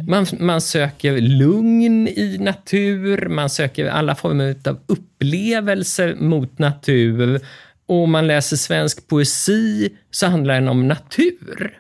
Man, 0.07 0.25
man 0.39 0.61
söker 0.61 1.21
lugn 1.21 2.07
i 2.07 2.37
natur, 2.39 3.27
man 3.29 3.49
söker 3.49 3.85
alla 3.89 4.15
former 4.15 4.55
av 4.67 4.79
upplevelser 4.87 6.15
mot 6.15 6.59
natur. 6.59 7.39
Och 7.85 7.95
om 8.03 8.11
man 8.11 8.27
läser 8.27 8.57
svensk 8.57 9.07
poesi 9.07 9.89
så 10.11 10.27
handlar 10.27 10.53
den 10.53 10.67
om 10.67 10.87
natur. 10.87 11.79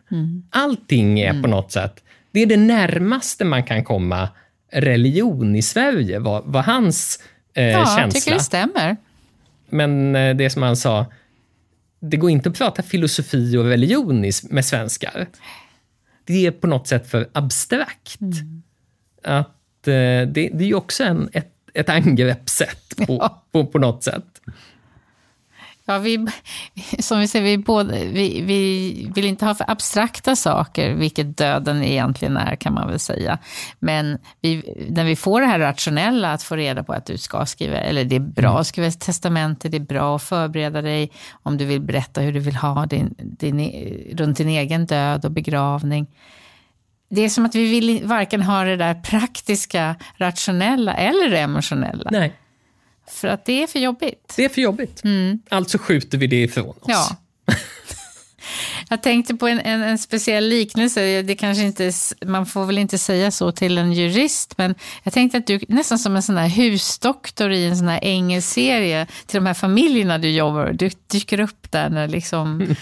Allting 0.49 1.19
är 1.19 1.41
på 1.41 1.47
något 1.49 1.71
sätt, 1.71 2.03
det 2.31 2.41
är 2.41 2.45
det 2.45 2.57
närmaste 2.57 3.45
man 3.45 3.63
kan 3.63 3.83
komma 3.83 4.29
religion 4.71 5.55
i 5.55 5.61
Sverige, 5.61 6.19
var, 6.19 6.41
var 6.45 6.63
hans 6.63 7.19
eh, 7.53 7.63
Ja, 7.63 7.71
jag 7.79 7.87
känsla. 7.97 8.19
tycker 8.19 8.33
det 8.33 8.39
stämmer. 8.43 8.97
Men 9.69 10.15
eh, 10.15 10.35
det 10.35 10.49
som 10.49 10.63
han 10.63 10.77
sa, 10.77 11.05
det 11.99 12.17
går 12.17 12.29
inte 12.29 12.49
att 12.49 12.57
prata 12.57 12.83
filosofi 12.83 13.57
och 13.57 13.63
religion 13.63 14.31
med 14.49 14.65
svenskar. 14.65 15.27
Det 16.25 16.45
är 16.45 16.51
på 16.51 16.67
något 16.67 16.87
sätt 16.87 17.09
för 17.09 17.27
abstrakt. 17.33 18.19
Att 19.23 19.87
eh, 19.87 19.93
det, 19.93 20.25
det 20.31 20.59
är 20.59 20.67
ju 20.67 20.75
också 20.75 21.03
en, 21.03 21.29
ett, 21.33 21.53
ett 21.73 21.89
angreppssätt 21.89 22.95
på, 22.97 23.03
Ja. 23.21 23.43
på, 23.51 23.65
på 23.65 23.79
något 23.79 24.03
sätt. 24.03 24.41
Ja, 25.89 25.97
vi, 25.97 26.27
som 26.99 27.19
vi 27.19 27.27
säger, 27.27 27.45
vi, 27.45 27.57
både, 27.57 28.05
vi, 28.05 28.41
vi 28.41 29.11
vill 29.15 29.25
inte 29.25 29.45
ha 29.45 29.55
för 29.55 29.71
abstrakta 29.71 30.35
saker, 30.35 30.93
vilket 30.93 31.37
döden 31.37 31.83
egentligen 31.83 32.37
är, 32.37 32.55
kan 32.55 32.73
man 32.73 32.87
väl 32.87 32.99
säga. 32.99 33.37
Men 33.79 34.17
vi, 34.41 34.75
när 34.89 35.03
vi 35.03 35.15
får 35.15 35.41
det 35.41 35.47
här 35.47 35.59
rationella, 35.59 36.31
att 36.31 36.43
få 36.43 36.55
reda 36.55 36.83
på 36.83 36.93
att 36.93 37.05
du 37.05 37.17
ska 37.17 37.45
skriva, 37.45 37.77
eller 37.77 38.05
det 38.05 38.15
är 38.15 38.19
bra 38.19 38.59
att 38.59 38.67
skriva 38.67 38.87
ett 38.87 38.99
testamente, 38.99 39.69
det 39.69 39.77
är 39.77 39.81
bra 39.81 40.15
att 40.15 40.23
förbereda 40.23 40.81
dig 40.81 41.11
om 41.43 41.57
du 41.57 41.65
vill 41.65 41.81
berätta 41.81 42.21
hur 42.21 42.33
du 42.33 42.39
vill 42.39 42.55
ha 42.55 42.85
din, 42.85 43.15
din, 43.17 43.59
e- 43.59 44.15
runt 44.15 44.37
din 44.37 44.49
egen 44.49 44.85
död 44.85 45.25
och 45.25 45.31
begravning. 45.31 46.07
Det 47.09 47.21
är 47.21 47.29
som 47.29 47.45
att 47.45 47.55
vi 47.55 47.71
vill 47.71 48.05
varken 48.05 48.41
ha 48.41 48.63
det 48.63 48.75
där 48.75 48.93
praktiska, 48.93 49.95
rationella 50.17 50.93
eller 50.93 51.29
det 51.29 51.39
emotionella. 51.39 52.09
Nej, 52.11 52.33
för 53.11 53.27
att 53.27 53.45
det 53.45 53.63
är 53.63 53.67
för 53.67 53.79
jobbigt. 53.79 54.33
det 54.35 54.45
är 54.45 54.49
för 54.49 54.61
jobbigt. 54.61 55.03
Alltså 55.49 55.77
skjuter 55.77 56.17
vi 56.17 56.27
det 56.27 56.43
ifrån 56.43 56.69
oss. 56.69 56.75
Ja. 56.87 57.15
Jag 58.89 59.03
tänkte 59.03 59.35
på 59.35 59.47
en, 59.47 59.59
en, 59.59 59.81
en, 59.81 59.97
speciell 59.97 60.47
liknelse. 60.47 61.21
Det 61.21 61.35
kanske 61.35 61.63
inte, 61.63 61.91
man 62.25 62.45
får 62.45 62.65
väl 62.65 62.77
inte 62.77 62.97
säga 62.97 63.31
så 63.31 63.51
till 63.51 63.77
en 63.77 63.93
jurist, 63.93 64.57
men 64.57 64.75
jag 65.03 65.13
tänkte 65.13 65.37
att 65.37 65.47
du 65.47 65.59
nästan 65.67 65.99
som 65.99 66.15
en 66.15 66.23
sån 66.23 66.37
här 66.37 66.47
husdoktor 66.47 67.51
i 67.51 67.65
en 67.65 67.77
sån 67.77 67.87
här 67.87 67.99
engelsk 68.03 68.53
serie 68.53 69.07
till 69.25 69.37
de 69.37 69.45
här 69.45 69.53
familjerna 69.53 70.17
du 70.17 70.29
jobbar 70.29 70.73
Du 70.73 70.89
dyker 71.07 71.39
upp 71.39 71.71
där 71.71 71.89
när 71.89 72.07
liksom, 72.07 72.57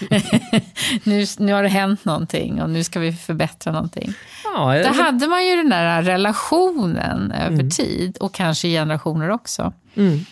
nu, 1.02 1.26
nu 1.38 1.52
har 1.52 1.62
det 1.62 1.68
hänt 1.68 2.04
någonting 2.04 2.62
och 2.62 2.70
nu 2.70 2.84
ska 2.84 3.00
vi 3.00 3.12
förbättra 3.12 3.72
någonting. 3.72 4.12
Ja, 4.44 4.72
Där 4.72 4.94
hade 4.94 5.26
man 5.26 5.46
ju 5.46 5.56
den 5.56 5.70
där 5.70 6.02
relationen 6.02 7.32
över 7.32 7.54
mm. 7.54 7.70
tid 7.70 8.16
och 8.20 8.34
kanske 8.34 8.68
generationer 8.68 9.30
också. 9.30 9.72
Mm. 9.96 10.24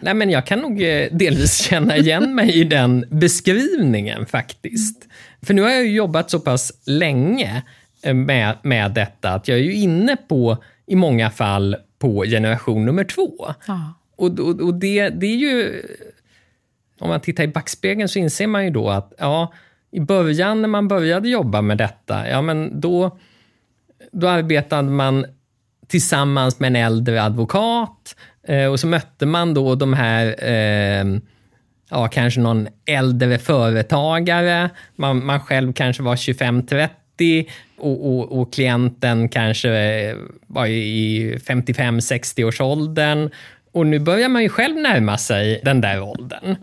Nej, 0.00 0.14
men 0.14 0.30
jag 0.30 0.46
kan 0.46 0.58
nog 0.58 0.82
eh, 0.82 1.08
delvis 1.12 1.56
känna 1.62 1.96
igen 1.96 2.34
mig 2.34 2.60
i 2.60 2.64
den 2.64 3.04
beskrivningen 3.10 4.26
faktiskt. 4.26 5.08
För 5.42 5.54
nu 5.54 5.62
har 5.62 5.70
jag 5.70 5.86
jobbat 5.86 6.30
så 6.30 6.40
pass 6.40 6.72
länge 6.86 7.62
eh, 8.02 8.14
med, 8.14 8.56
med 8.62 8.92
detta 8.92 9.30
att 9.30 9.48
jag 9.48 9.58
är 9.58 9.62
ju 9.62 9.74
inne 9.74 10.16
på, 10.16 10.56
i 10.86 10.96
många 10.96 11.30
fall, 11.30 11.76
på 11.98 12.24
generation 12.24 12.86
nummer 12.86 13.04
två. 13.04 13.54
Ja. 13.66 13.94
Och, 14.16 14.40
och, 14.40 14.60
och 14.60 14.74
det, 14.74 15.08
det 15.08 15.26
är 15.26 15.36
ju... 15.36 15.82
Om 17.00 17.08
man 17.08 17.20
tittar 17.20 17.44
i 17.44 17.48
backspegeln 17.48 18.08
så 18.08 18.18
inser 18.18 18.46
man 18.46 18.64
ju 18.64 18.70
då 18.70 18.90
att 18.90 19.12
ja, 19.18 19.52
i 19.90 20.00
början 20.00 20.62
när 20.62 20.68
man 20.68 20.88
började 20.88 21.28
jobba 21.28 21.62
med 21.62 21.78
detta, 21.78 22.28
ja 22.28 22.42
men 22.42 22.80
då, 22.80 23.18
då 24.12 24.28
arbetade 24.28 24.90
man 24.90 25.26
tillsammans 25.86 26.60
med 26.60 26.68
en 26.68 26.76
äldre 26.76 27.22
advokat 27.22 28.16
Eh, 28.48 28.66
och 28.66 28.80
så 28.80 28.86
mötte 28.86 29.26
man 29.26 29.54
då 29.54 29.74
de 29.74 29.92
här, 29.92 30.34
eh, 30.38 31.04
ja 31.90 32.08
kanske 32.08 32.40
någon 32.40 32.68
äldre 32.86 33.38
företagare, 33.38 34.70
man, 34.96 35.26
man 35.26 35.40
själv 35.40 35.72
kanske 35.72 36.02
var 36.02 36.16
25-30 36.16 37.48
och, 37.78 38.06
och, 38.06 38.40
och, 38.40 38.52
klienten 38.52 39.28
kanske 39.28 39.70
eh, 39.70 40.16
var 40.46 40.66
i 40.66 41.36
55-60-årsåldern. 41.46 43.30
Och 43.72 43.86
nu 43.86 43.98
börjar 43.98 44.28
man 44.28 44.42
ju 44.42 44.48
själv 44.48 44.76
närma 44.76 45.18
sig 45.18 45.60
den 45.64 45.80
där 45.80 46.02
åldern. 46.02 46.56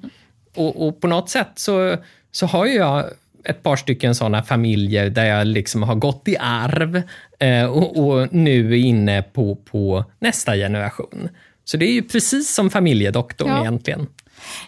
Och, 0.55 0.87
och 0.87 1.01
på 1.01 1.07
något 1.07 1.29
sätt 1.29 1.51
så, 1.55 1.97
så 2.31 2.45
har 2.45 2.65
jag 2.65 3.05
ett 3.45 3.63
par 3.63 3.75
stycken 3.75 4.15
sådana 4.15 4.43
familjer 4.43 5.09
där 5.09 5.25
jag 5.25 5.47
liksom 5.47 5.83
har 5.83 5.95
gått 5.95 6.27
i 6.27 6.37
arv 6.39 7.01
eh, 7.39 7.65
och, 7.65 8.07
och, 8.07 8.33
nu 8.33 8.71
är 8.71 8.77
inne 8.77 9.21
på, 9.21 9.55
på 9.55 10.05
nästa 10.19 10.55
generation. 10.55 11.29
Så 11.65 11.77
det 11.77 11.85
är 11.85 11.91
ju 11.91 12.03
precis 12.03 12.55
som 12.55 12.69
familjedoktorn 12.69 13.49
ja. 13.49 13.61
egentligen. 13.61 14.07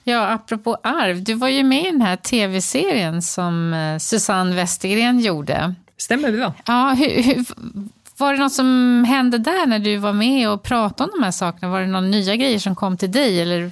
Ja, 0.03 0.27
apropå 0.27 0.77
arv, 0.83 1.23
du 1.23 1.33
var 1.33 1.47
ju 1.47 1.63
med 1.63 1.85
i 1.85 1.91
den 1.91 2.01
här 2.01 2.15
tv-serien 2.15 3.21
som 3.21 3.73
eh, 3.73 3.97
Susanne 3.97 4.55
Westergren 4.55 5.19
gjorde. 5.19 5.75
Stämmer 5.97 6.31
bra. 6.31 6.53
Ja, 6.65 6.95
hur, 6.99 7.23
hur, 7.23 7.45
var 8.17 8.33
det 8.33 8.39
något 8.39 8.53
som 8.53 9.03
hände 9.07 9.37
där 9.37 9.67
när 9.67 9.79
du 9.79 9.97
var 9.97 10.13
med 10.13 10.49
och 10.49 10.63
pratade 10.63 11.11
om 11.11 11.19
de 11.19 11.23
här 11.23 11.31
sakerna? 11.31 11.71
Var 11.71 11.81
det 11.81 11.87
några 11.87 12.07
nya 12.07 12.35
grejer 12.35 12.59
som 12.59 12.75
kom 12.75 12.97
till 12.97 13.11
dig 13.11 13.41
eller 13.41 13.71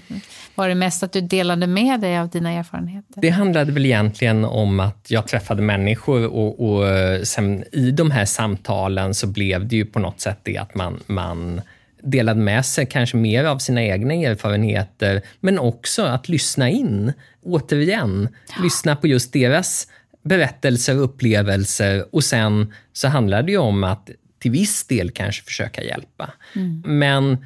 var 0.55 0.69
det 0.69 0.75
mest 0.75 1.03
att 1.03 1.11
du 1.11 1.21
delade 1.21 1.67
med 1.67 1.99
dig 1.99 2.19
av 2.19 2.29
dina 2.29 2.51
erfarenheter? 2.51 3.21
Det 3.21 3.29
handlade 3.29 3.71
väl 3.71 3.85
egentligen 3.85 4.45
om 4.45 4.79
att 4.79 5.05
jag 5.07 5.27
träffade 5.27 5.61
människor 5.61 6.25
och, 6.25 6.69
och 6.69 6.87
sen 7.27 7.63
i 7.71 7.91
de 7.91 8.11
här 8.11 8.25
samtalen 8.25 9.13
så 9.13 9.27
blev 9.27 9.67
det 9.67 9.75
ju 9.75 9.85
på 9.85 9.99
något 9.99 10.21
sätt 10.21 10.39
det 10.43 10.57
att 10.57 10.75
man, 10.75 10.99
man 11.07 11.61
delade 12.05 12.39
med 12.39 12.65
sig 12.65 12.85
kanske 12.85 13.17
mer 13.17 13.43
av 13.43 13.57
sina 13.57 13.83
egna 13.83 14.13
erfarenheter, 14.13 15.21
men 15.39 15.59
också 15.59 16.03
att 16.03 16.29
lyssna 16.29 16.69
in. 16.69 17.13
Återigen, 17.43 18.29
ja. 18.57 18.63
lyssna 18.63 18.95
på 18.95 19.07
just 19.07 19.33
deras 19.33 19.87
berättelser 20.23 20.97
och 20.97 21.03
upplevelser 21.03 22.15
och 22.15 22.23
sen 22.23 22.73
så 22.93 23.07
handlar 23.07 23.43
det 23.43 23.51
ju 23.51 23.57
om 23.57 23.83
att 23.83 24.09
till 24.39 24.51
viss 24.51 24.87
del 24.87 25.11
kanske 25.11 25.43
försöka 25.43 25.83
hjälpa. 25.83 26.33
Mm. 26.55 26.83
Men 26.85 27.45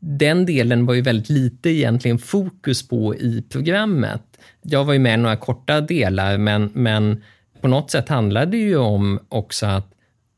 den 0.00 0.46
delen 0.46 0.86
var 0.86 0.94
ju 0.94 1.00
väldigt 1.00 1.30
lite 1.30 1.70
egentligen 1.70 2.18
fokus 2.18 2.88
på 2.88 3.14
i 3.14 3.44
programmet. 3.48 4.22
Jag 4.62 4.84
var 4.84 4.92
ju 4.92 4.98
med 4.98 5.14
i 5.14 5.22
några 5.22 5.36
korta 5.36 5.80
delar, 5.80 6.38
men, 6.38 6.70
men 6.74 7.22
på 7.60 7.68
något 7.68 7.90
sätt 7.90 8.08
handlade 8.08 8.50
det 8.50 8.56
ju 8.56 8.76
om 8.76 9.20
också 9.28 9.66
att 9.66 9.95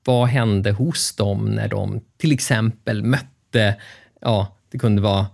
vad 0.09 0.29
hände 0.29 0.73
hos 0.73 1.17
dem 1.17 1.45
när 1.45 1.69
de 1.69 2.01
till 2.17 2.33
exempel 2.33 3.03
mötte, 3.03 3.75
ja, 4.21 4.57
det 4.71 4.79
kunde 4.79 5.03
vara 5.03 5.27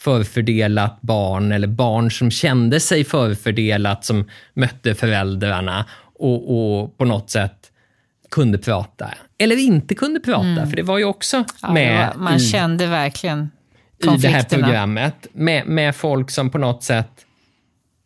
förfördelat 0.00 1.00
barn 1.00 1.52
eller 1.52 1.66
barn 1.66 2.10
som 2.10 2.30
kände 2.30 2.80
sig 2.80 3.04
förfördelat 3.04 4.04
som 4.04 4.28
mötte 4.54 4.94
föräldrarna 4.94 5.86
och, 6.14 6.50
och 6.56 6.98
på 6.98 7.04
något 7.04 7.30
sätt 7.30 7.72
kunde 8.30 8.58
prata. 8.58 9.14
Eller 9.38 9.56
inte 9.56 9.94
kunde 9.94 10.20
prata, 10.20 10.46
mm. 10.46 10.68
för 10.68 10.76
det 10.76 10.82
var 10.82 10.98
ju 10.98 11.04
också 11.04 11.44
ja, 11.62 11.72
med 11.72 12.08
var, 12.08 12.22
Man 12.22 12.36
i, 12.36 12.40
kände 12.40 12.86
verkligen 12.86 13.50
i 13.98 14.16
det 14.16 14.28
här 14.28 14.42
programmet 14.42 15.26
med, 15.32 15.66
med 15.66 15.96
folk 15.96 16.30
som 16.30 16.50
på 16.50 16.58
något 16.58 16.82
sätt 16.82 17.26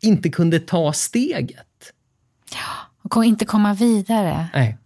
inte 0.02 0.28
kunde 0.28 0.60
ta 0.60 0.92
steget. 0.92 1.92
Ja, 2.52 3.08
och 3.16 3.24
inte 3.24 3.44
komma 3.44 3.74
vidare. 3.74 4.46
Nej 4.54 4.78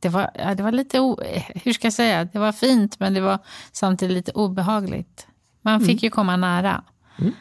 det 0.00 0.08
var, 0.08 0.30
ja, 0.34 0.54
det 0.54 0.62
var 0.62 0.72
lite, 0.72 1.00
o, 1.00 1.20
hur 1.64 1.72
ska 1.72 1.86
jag 1.86 1.92
säga, 1.92 2.24
det 2.24 2.38
var 2.38 2.52
fint 2.52 3.00
men 3.00 3.14
det 3.14 3.20
var 3.20 3.38
samtidigt 3.72 4.16
lite 4.16 4.32
obehagligt. 4.32 5.26
Man 5.62 5.80
fick 5.80 5.90
mm. 5.90 5.98
ju 5.98 6.10
komma 6.10 6.36
nära. 6.36 6.84
Mm. 7.18 7.32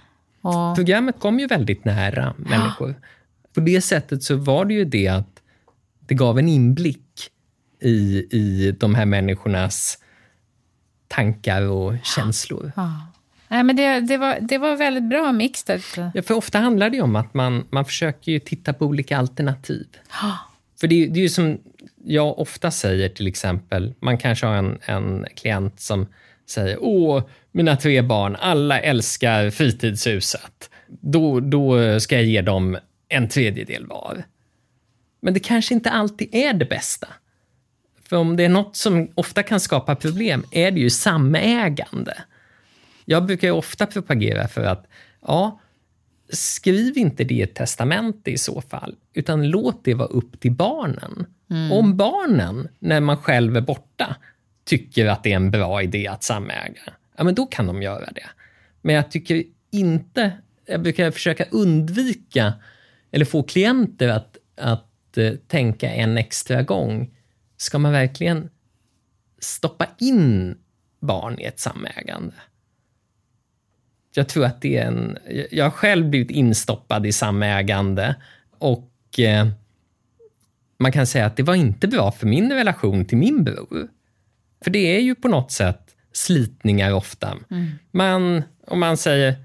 Och... 0.42 0.76
Programmet 0.76 1.20
kom 1.20 1.40
ju 1.40 1.48
väldigt 1.48 1.86
nära 1.86 2.34
människor. 2.38 2.90
Ja. 2.90 3.08
På 3.54 3.60
det 3.60 3.82
sättet 3.82 4.24
så 4.24 4.36
var 4.36 4.66
det 4.66 4.74
ju 4.74 4.86
det 4.86 5.08
att 5.08 5.42
det 6.00 6.16
gav 6.16 6.40
en 6.40 6.50
inblick 6.50 7.32
i, 7.80 8.28
i 8.32 8.76
de 8.80 8.96
här 8.96 9.06
människornas 9.06 9.98
tankar 11.08 11.62
och 11.62 11.94
känslor. 12.04 12.72
Ja. 12.76 13.08
Nej, 13.48 13.64
men 13.64 13.76
det, 13.76 14.00
det, 14.00 14.18
var, 14.18 14.38
det 14.42 14.58
var 14.58 14.76
väldigt 14.76 15.04
bra 15.04 15.32
mixat. 15.32 15.82
Ja, 16.14 16.22
för 16.22 16.34
ofta 16.34 16.60
handlar 16.60 16.90
det 16.90 17.02
om 17.02 17.16
att 17.16 17.34
man, 17.34 17.66
man 17.70 17.86
försöker 17.86 18.32
ju 18.32 18.40
titta 18.40 18.74
på 18.74 18.86
olika 18.86 19.18
alternativ. 19.18 19.88
För 20.80 20.88
det, 20.88 21.08
det 21.08 21.20
är 21.20 21.22
ju 21.22 21.30
som 21.30 21.58
jag 22.06 22.40
ofta 22.40 22.72
säger 22.72 23.10
till 23.10 23.28
exempel, 23.28 23.94
man 24.00 24.18
kanske 24.18 24.46
har 24.46 24.56
en, 24.56 24.80
en 24.86 25.26
klient 25.36 25.80
som 25.80 26.08
säger 26.50 26.78
Åh, 26.82 27.24
mina 27.52 27.76
tre 27.76 28.02
barn, 28.02 28.36
alla 28.40 28.80
älskar 28.80 29.50
fritidshuset. 29.50 30.70
Då, 30.88 31.40
då 31.40 32.00
ska 32.00 32.16
jag 32.16 32.24
ge 32.26 32.42
dem 32.42 32.78
en 33.10 33.30
tredjedel 33.30 33.86
var. 33.88 34.24
Men 35.22 35.34
det 35.34 35.40
kanske 35.40 35.74
inte 35.74 35.90
alltid 35.90 36.36
är 36.36 36.54
det 36.54 36.66
bästa. 36.66 37.08
För 38.10 38.18
om 38.18 38.38
det 38.38 38.44
är 38.44 38.50
något 38.50 38.76
som 38.76 39.12
ofta 39.16 39.44
kan 39.44 39.60
skapa 39.60 39.96
problem 39.96 40.46
är 40.52 40.72
det 40.72 40.80
ju 40.80 40.90
samägande. 40.90 42.18
Jag 43.06 43.26
brukar 43.26 43.48
ju 43.48 43.54
ofta 43.54 43.86
propagera 43.86 44.48
för 44.48 44.64
att 44.64 44.88
ja, 45.28 45.60
skriv 46.30 46.98
inte 46.98 47.24
det 47.24 47.34
i 47.34 47.42
ett 47.42 47.56
testamente 47.56 48.32
i 48.32 48.38
så 48.38 48.62
fall, 48.62 48.96
utan 49.14 49.50
låt 49.50 49.84
det 49.84 49.94
vara 49.94 50.08
upp 50.08 50.40
till 50.40 50.52
barnen. 50.52 51.26
Mm. 51.50 51.72
Om 51.72 51.98
barnen, 51.98 52.68
när 52.80 53.02
man 53.02 53.18
själv 53.18 53.58
är 53.58 53.62
borta, 53.62 54.16
tycker 54.64 55.06
att 55.06 55.24
det 55.24 55.32
är 55.32 55.36
en 55.36 55.52
bra 55.52 55.82
idé 55.82 56.08
att 56.08 56.24
samäga, 56.24 56.82
ja 57.18 57.24
men 57.24 57.36
då 57.36 57.46
kan 57.46 57.68
de 57.68 57.82
göra 57.82 58.12
det. 58.12 58.30
Men 58.82 58.96
jag 58.96 59.12
tycker 59.12 59.44
inte, 59.72 60.32
jag 60.66 60.82
brukar 60.82 61.12
försöka 61.12 61.46
undvika, 61.52 62.54
eller 63.12 63.26
få 63.26 63.44
klienter 63.44 64.10
att, 64.10 64.38
att 64.56 65.18
uh, 65.18 65.36
tänka 65.48 65.90
en 65.90 66.18
extra 66.18 66.64
gång. 66.64 67.12
Ska 67.58 67.80
man 67.80 67.92
verkligen 67.92 68.50
stoppa 69.40 69.88
in 69.98 70.58
barn 71.00 71.40
i 71.40 71.44
ett 71.44 71.60
samägande? 71.60 72.36
Jag 74.16 74.28
tror 74.28 74.46
att 74.46 74.62
det 74.62 74.78
är 74.78 74.86
en... 74.86 75.18
Jag 75.52 75.66
har 75.66 75.72
själv 75.72 76.10
blivit 76.10 76.32
instoppad 76.32 77.06
i 77.06 77.12
samägande 77.12 78.16
och 78.60 79.20
eh, 79.20 79.48
man 80.80 80.92
kan 80.92 81.08
säga 81.08 81.26
att 81.26 81.38
det 81.38 81.44
var 81.44 81.56
inte 81.56 81.88
bra 81.88 82.12
för 82.12 82.28
min 82.28 82.54
relation 82.54 83.06
till 83.06 83.18
min 83.18 83.44
bror. 83.44 83.88
För 84.64 84.72
det 84.72 84.98
är 84.98 85.00
ju 85.00 85.16
på 85.16 85.28
något 85.28 85.52
sätt 85.52 85.96
slitningar 86.14 86.94
ofta. 86.94 87.38
Mm. 87.52 87.72
Man, 87.92 88.44
om 88.68 88.80
man 88.80 88.98
säger, 88.98 89.36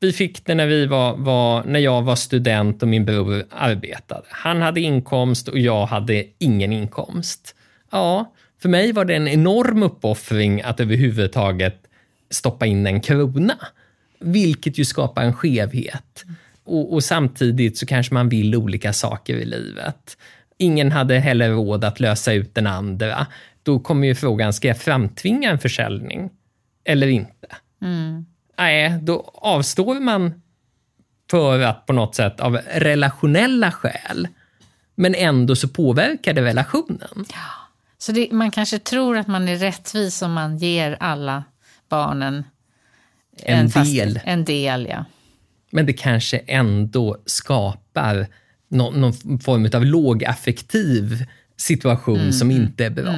vi 0.00 0.12
fick 0.12 0.46
det 0.46 0.54
när, 0.54 0.66
vi 0.66 0.86
var, 0.86 1.16
var, 1.16 1.64
när 1.64 1.80
jag 1.80 2.02
var 2.02 2.16
student 2.16 2.82
och 2.82 2.88
min 2.88 3.04
bror 3.04 3.44
arbetade. 3.50 4.22
Han 4.28 4.62
hade 4.62 4.80
inkomst 4.80 5.48
och 5.48 5.58
jag 5.58 5.86
hade 5.86 6.24
ingen 6.38 6.72
inkomst. 6.72 7.54
Ja, 7.90 8.32
för 8.62 8.68
mig 8.68 8.92
var 8.92 9.04
det 9.04 9.14
en 9.14 9.28
enorm 9.28 9.82
uppoffring 9.82 10.62
att 10.62 10.80
överhuvudtaget 10.80 11.86
stoppa 12.34 12.66
in 12.66 12.86
en 12.86 13.00
krona. 13.00 13.58
Vilket 14.18 14.78
ju 14.78 14.84
skapar 14.84 15.22
en 15.22 15.34
skevhet. 15.34 16.24
Och, 16.64 16.92
och, 16.92 17.04
samtidigt 17.04 17.78
så 17.78 17.86
kanske 17.86 18.14
man 18.14 18.28
vill 18.28 18.56
olika 18.56 18.92
saker 18.92 19.34
i 19.34 19.44
livet. 19.44 20.16
Ingen 20.58 20.92
hade 20.92 21.18
heller 21.18 21.50
råd 21.50 21.84
att 21.84 22.00
lösa 22.00 22.32
ut 22.32 22.54
den 22.54 22.66
andra. 22.66 23.26
Då 23.62 23.78
kommer 23.78 24.06
ju 24.06 24.14
frågan, 24.14 24.52
ska 24.52 24.68
jag 24.68 24.78
framtvinga 24.78 25.50
en 25.50 25.58
försäljning 25.58 26.30
eller 26.84 27.06
inte? 27.06 27.46
Mm. 27.82 28.26
Nej, 28.58 28.98
då 29.02 29.30
avstår 29.34 30.00
man 30.00 30.42
för 31.30 31.60
att 31.60 31.86
på 31.86 31.92
något 31.92 32.14
sätt 32.14 32.40
av 32.40 32.58
relationella 32.74 33.72
skäl, 33.72 34.28
men 34.94 35.14
ändå 35.14 35.56
så 35.56 35.68
påverkar 35.68 36.32
det 36.32 36.42
relationen. 36.42 37.24
Så 37.98 38.12
det, 38.12 38.28
man 38.32 38.50
kanske 38.50 38.78
tror 38.78 39.16
att 39.16 39.26
man 39.26 39.48
är 39.48 39.56
rättvis 39.56 40.22
om 40.22 40.32
man 40.32 40.56
ger 40.56 40.96
alla 41.00 41.44
barnen 41.94 42.44
En 43.42 43.58
en, 43.58 43.70
fast- 43.70 43.94
del. 43.94 44.20
En 44.24 44.44
del, 44.44 44.86
ja. 44.90 45.04
Men 45.70 45.86
det 45.86 45.92
kanske 45.92 46.38
ändå 46.38 47.16
skapar 47.26 48.26
någon, 48.68 49.00
någon 49.00 49.38
form 49.38 49.68
av 49.74 49.84
lågaffektiv 49.84 51.24
situation 51.56 52.32
som 52.32 52.50
inte 52.50 52.84
är 52.84 52.90
bra. 52.90 53.14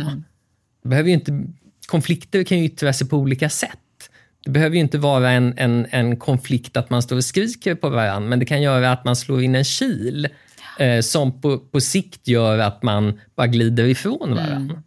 Det 0.83 0.89
behöver 0.89 1.11
inte, 1.11 1.45
konflikter 1.87 2.45
kan 2.45 2.59
ju 2.59 2.65
yttra 2.65 2.93
sig 2.93 3.09
på 3.09 3.17
olika 3.17 3.49
sätt. 3.49 3.79
Det 4.45 4.51
behöver 4.51 4.77
ju 4.77 4.83
inte 4.83 4.99
vara 4.99 5.31
en, 5.31 5.55
en, 5.57 5.87
en 5.91 6.17
konflikt 6.17 6.77
att 6.77 6.91
man 6.91 7.03
står 7.03 7.17
och 7.17 7.25
skriker 7.25 7.75
på 7.75 7.89
varandra, 7.89 8.29
men 8.29 8.39
det 8.39 8.45
kan 8.45 8.63
göra 8.63 8.93
att 8.93 9.05
man 9.05 9.17
slår 9.17 9.43
in 9.43 9.55
en 9.55 9.65
kil 9.65 10.29
eh, 10.79 11.01
som 11.01 11.41
på, 11.41 11.59
på 11.59 11.81
sikt 11.81 12.29
gör 12.29 12.59
att 12.59 12.83
man 12.83 13.21
bara 13.37 13.47
glider 13.47 13.85
ifrån 13.85 14.35
varandra. 14.35 14.83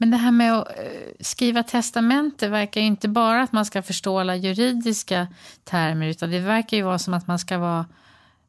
Men 0.00 0.10
det 0.10 0.16
här 0.16 0.30
med 0.30 0.54
att 0.54 0.68
eh, 0.68 0.84
skriva 1.20 1.62
testamente 1.62 2.48
verkar 2.48 2.80
ju 2.80 2.86
inte 2.86 3.08
bara 3.08 3.42
att 3.42 3.52
man 3.52 3.64
ska 3.64 3.82
förstå 3.82 4.18
alla 4.18 4.36
juridiska 4.36 5.26
termer, 5.64 6.06
utan 6.06 6.30
det 6.30 6.40
verkar 6.40 6.76
ju 6.76 6.82
vara 6.82 6.98
som 6.98 7.14
att 7.14 7.26
man 7.26 7.38
ska 7.38 7.58
vara 7.58 7.86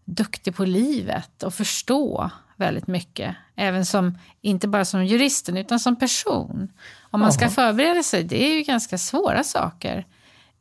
duktig 0.06 0.56
på 0.56 0.66
livet 0.66 1.44
och 1.44 1.54
förstå 1.54 2.32
väldigt 2.56 2.88
mycket. 2.88 3.36
Även 3.56 3.86
som, 3.86 4.18
inte 4.42 4.68
bara 4.68 4.86
som 4.86 5.06
juristen, 5.06 5.58
utan 5.58 5.80
som 5.80 5.96
person. 5.96 6.70
Om 7.02 7.20
man 7.20 7.34
ska 7.34 7.50
förbereda 7.50 8.04
sig, 8.04 8.24
det 8.24 8.44
är 8.44 8.56
ju 8.56 8.62
ganska 8.62 8.98
svåra 8.98 9.44
saker. 9.44 10.06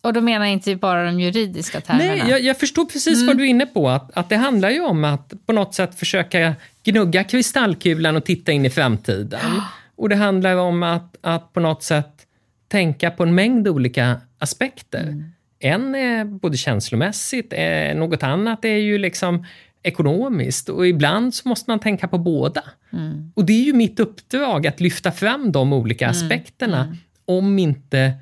Och 0.01 0.13
då 0.13 0.21
menar 0.21 0.47
jag 0.47 0.53
inte 0.53 0.77
bara 0.77 1.05
de 1.05 1.21
juridiska 1.21 1.81
termerna. 1.81 2.15
Nej, 2.15 2.31
jag, 2.31 2.41
jag 2.41 2.59
förstår 2.59 2.85
precis 2.85 3.27
vad 3.27 3.37
du 3.37 3.45
är 3.45 3.49
inne 3.49 3.67
på. 3.67 3.89
Att, 3.89 4.17
att 4.17 4.29
det 4.29 4.37
handlar 4.37 4.71
ju 4.71 4.81
om 4.81 5.05
att 5.05 5.33
på 5.47 5.53
något 5.53 5.75
sätt 5.75 5.99
försöka 5.99 6.55
gnugga 6.83 7.25
kristallkulan 7.25 8.17
och 8.17 8.25
titta 8.25 8.53
in 8.53 8.67
i 8.67 8.71
framtiden. 8.71 9.41
Och 9.99 10.09
det 10.09 10.17
handlar 10.17 10.57
om 10.57 10.83
att, 10.83 11.17
att 11.21 11.53
på 11.53 11.61
något 11.61 11.83
sätt 11.83 12.27
tänka 12.69 13.11
på 13.11 13.23
en 13.23 13.35
mängd 13.35 13.69
olika 13.69 14.21
aspekter. 14.39 15.25
En 15.59 15.95
är 15.95 16.25
både 16.25 16.57
känslomässigt, 16.57 17.53
eh, 17.53 17.95
något 17.95 18.23
annat 18.23 18.65
är 18.65 18.77
ju 18.77 18.99
liksom 18.99 19.47
ekonomiskt 19.83 20.69
och 20.69 20.87
ibland 20.87 21.35
så 21.35 21.49
måste 21.49 21.71
man 21.71 21.79
tänka 21.79 22.09
på 22.09 22.19
båda. 22.19 22.63
Och 23.35 23.45
det 23.45 23.53
är 23.53 23.65
ju 23.65 23.73
mitt 23.73 24.01
uppdrag 24.01 24.67
att 24.67 24.81
lyfta 24.81 25.13
fram 25.13 25.53
de 25.53 25.73
olika 25.73 26.09
aspekterna 26.09 26.97
om 27.25 27.59
inte 27.59 28.13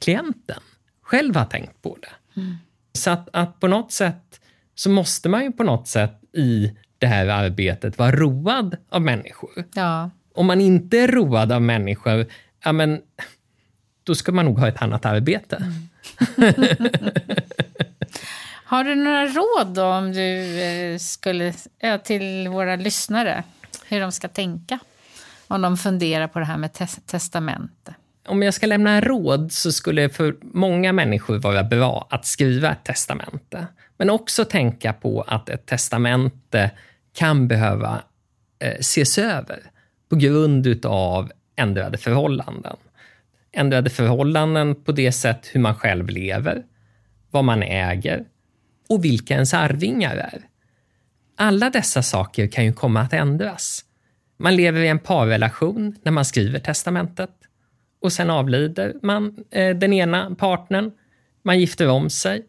klienten 0.00 0.60
själv 1.02 1.36
har 1.36 1.44
tänkt 1.44 1.82
på 1.82 1.96
det. 2.02 2.40
Så 2.92 3.10
att, 3.10 3.28
att 3.32 3.60
på 3.60 3.68
något 3.68 3.92
sätt 3.92 4.40
så 4.74 4.90
måste 4.90 5.28
man 5.28 5.44
ju 5.44 5.52
på 5.52 5.64
något 5.64 5.88
sätt 5.88 6.20
i 6.32 6.72
det 6.98 7.06
här 7.06 7.26
arbetet 7.26 7.98
vara 7.98 8.10
road 8.10 8.76
av 8.88 9.02
människor. 9.02 9.64
Ja. 9.74 10.10
Om 10.34 10.46
man 10.46 10.60
inte 10.60 10.98
är 10.98 11.08
road 11.08 11.52
av 11.52 11.62
människor, 11.62 12.26
ja 12.64 12.72
men 12.72 13.00
då 14.04 14.14
ska 14.14 14.32
man 14.32 14.44
nog 14.44 14.58
ha 14.58 14.68
ett 14.68 14.82
annat 14.82 15.04
arbete. 15.04 15.72
Har 18.64 18.84
du 18.84 18.94
några 18.94 19.26
råd 19.26 19.74
då 19.74 19.84
om 19.84 20.12
du 20.12 20.60
eh, 20.62 20.98
skulle, 20.98 21.52
till 22.04 22.48
våra 22.48 22.76
lyssnare? 22.76 23.44
Hur 23.88 24.00
de 24.00 24.12
ska 24.12 24.28
tänka? 24.28 24.78
Om 25.48 25.62
de 25.62 25.76
funderar 25.76 26.28
på 26.28 26.38
det 26.38 26.44
här 26.44 26.58
med 26.58 26.70
tes- 26.72 27.00
testamente. 27.06 27.94
Om 28.26 28.42
jag 28.42 28.54
ska 28.54 28.66
lämna 28.66 29.00
råd 29.00 29.52
så 29.52 29.72
skulle 29.72 30.02
det 30.02 30.08
för 30.08 30.36
många 30.40 30.92
människor 30.92 31.38
vara 31.38 31.64
bra 31.64 32.06
att 32.10 32.26
skriva 32.26 32.72
ett 32.72 32.84
testamente. 32.84 33.66
Men 33.96 34.10
också 34.10 34.44
tänka 34.44 34.92
på 34.92 35.22
att 35.22 35.48
ett 35.48 35.66
testamente 35.66 36.70
kan 37.14 37.48
behöva 37.48 38.02
eh, 38.58 38.78
ses 38.78 39.18
över 39.18 39.70
på 40.12 40.16
grund 40.16 40.86
av 40.86 41.32
ändrade 41.56 41.98
förhållanden. 41.98 42.76
Ändrade 43.52 43.90
förhållanden 43.90 44.74
på 44.74 44.92
det 44.92 45.12
sätt 45.12 45.50
hur 45.52 45.60
man 45.60 45.74
själv 45.74 46.08
lever, 46.08 46.62
vad 47.30 47.44
man 47.44 47.62
äger 47.62 48.24
och 48.88 49.04
vilka 49.04 49.34
ens 49.34 49.54
arvingar 49.54 50.16
är. 50.16 50.42
Alla 51.36 51.70
dessa 51.70 52.02
saker 52.02 52.46
kan 52.46 52.64
ju 52.64 52.72
komma 52.72 53.00
att 53.00 53.12
ändras. 53.12 53.84
Man 54.38 54.56
lever 54.56 54.80
i 54.80 54.88
en 54.88 54.98
parrelation 54.98 55.96
när 56.02 56.12
man 56.12 56.24
skriver 56.24 56.58
testamentet 56.58 57.34
och 58.02 58.12
sen 58.12 58.30
avlider 58.30 58.94
man 59.02 59.44
eh, 59.50 59.76
den 59.76 59.92
ena 59.92 60.34
partnern. 60.34 60.90
Man 61.42 61.60
gifter 61.60 61.88
om 61.88 62.10
sig. 62.10 62.46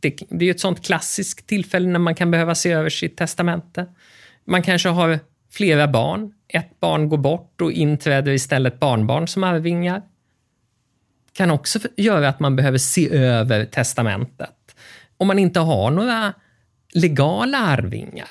Det, 0.00 0.16
det 0.28 0.44
är 0.44 0.46
ju 0.46 0.50
ett 0.50 0.60
sånt 0.60 0.84
klassiskt 0.84 1.46
tillfälle 1.46 1.88
när 1.88 1.98
man 1.98 2.14
kan 2.14 2.30
behöva 2.30 2.54
se 2.54 2.72
över 2.72 2.90
sitt 2.90 3.16
testamente. 3.16 3.86
Man 4.44 4.62
kanske 4.62 4.88
har 4.88 5.20
flera 5.50 5.88
barn. 5.88 6.32
Ett 6.48 6.80
barn 6.80 7.08
går 7.08 7.18
bort 7.18 7.60
och 7.60 7.72
inträder 7.72 8.32
istället 8.32 8.80
barnbarn 8.80 9.28
som 9.28 9.44
arvingar. 9.44 10.02
Kan 11.32 11.50
också 11.50 11.78
göra 11.96 12.28
att 12.28 12.40
man 12.40 12.56
behöver 12.56 12.78
se 12.78 13.10
över 13.16 13.64
testamentet. 13.64 14.74
Om 15.16 15.26
man 15.26 15.38
inte 15.38 15.60
har 15.60 15.90
några 15.90 16.34
legala 16.94 17.58
arvingar, 17.58 18.28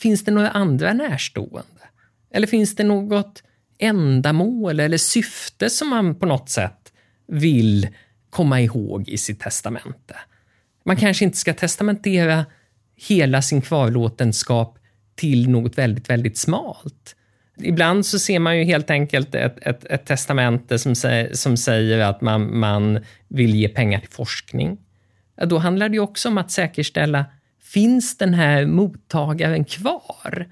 finns 0.00 0.24
det 0.24 0.30
några 0.30 0.50
andra 0.50 0.92
närstående? 0.92 1.82
Eller 2.30 2.46
finns 2.46 2.76
det 2.76 2.84
något 2.84 3.42
ändamål 3.78 4.80
eller 4.80 4.98
syfte 4.98 5.70
som 5.70 5.88
man 5.88 6.14
på 6.14 6.26
något 6.26 6.48
sätt 6.48 6.92
vill 7.26 7.88
komma 8.30 8.60
ihåg 8.60 9.08
i 9.08 9.18
sitt 9.18 9.40
testamente? 9.40 10.16
Man 10.84 10.96
kanske 10.96 11.24
inte 11.24 11.38
ska 11.38 11.54
testamentera 11.54 12.46
hela 12.96 13.42
sin 13.42 13.62
kvarlåtenskap 13.62 14.78
till 15.14 15.50
något 15.50 15.78
väldigt, 15.78 16.10
väldigt 16.10 16.38
smalt. 16.38 17.16
Ibland 17.56 18.06
så 18.06 18.18
ser 18.18 18.38
man 18.38 18.58
ju 18.58 18.64
helt 18.64 18.90
enkelt 18.90 19.34
ett, 19.34 19.58
ett, 19.62 19.84
ett 19.84 20.06
testamente 20.06 20.78
som, 20.78 20.94
sä, 20.94 21.36
som 21.36 21.56
säger 21.56 21.98
att 21.98 22.20
man, 22.20 22.58
man 22.58 22.98
vill 23.28 23.54
ge 23.54 23.68
pengar 23.68 24.00
till 24.00 24.10
forskning. 24.10 24.78
Ja, 25.36 25.46
då 25.46 25.58
handlar 25.58 25.88
det 25.88 25.94
ju 25.94 26.00
också 26.00 26.28
om 26.28 26.38
att 26.38 26.50
säkerställa, 26.50 27.26
finns 27.62 28.18
den 28.18 28.34
här 28.34 28.66
mottagaren 28.66 29.64
kvar 29.64 30.46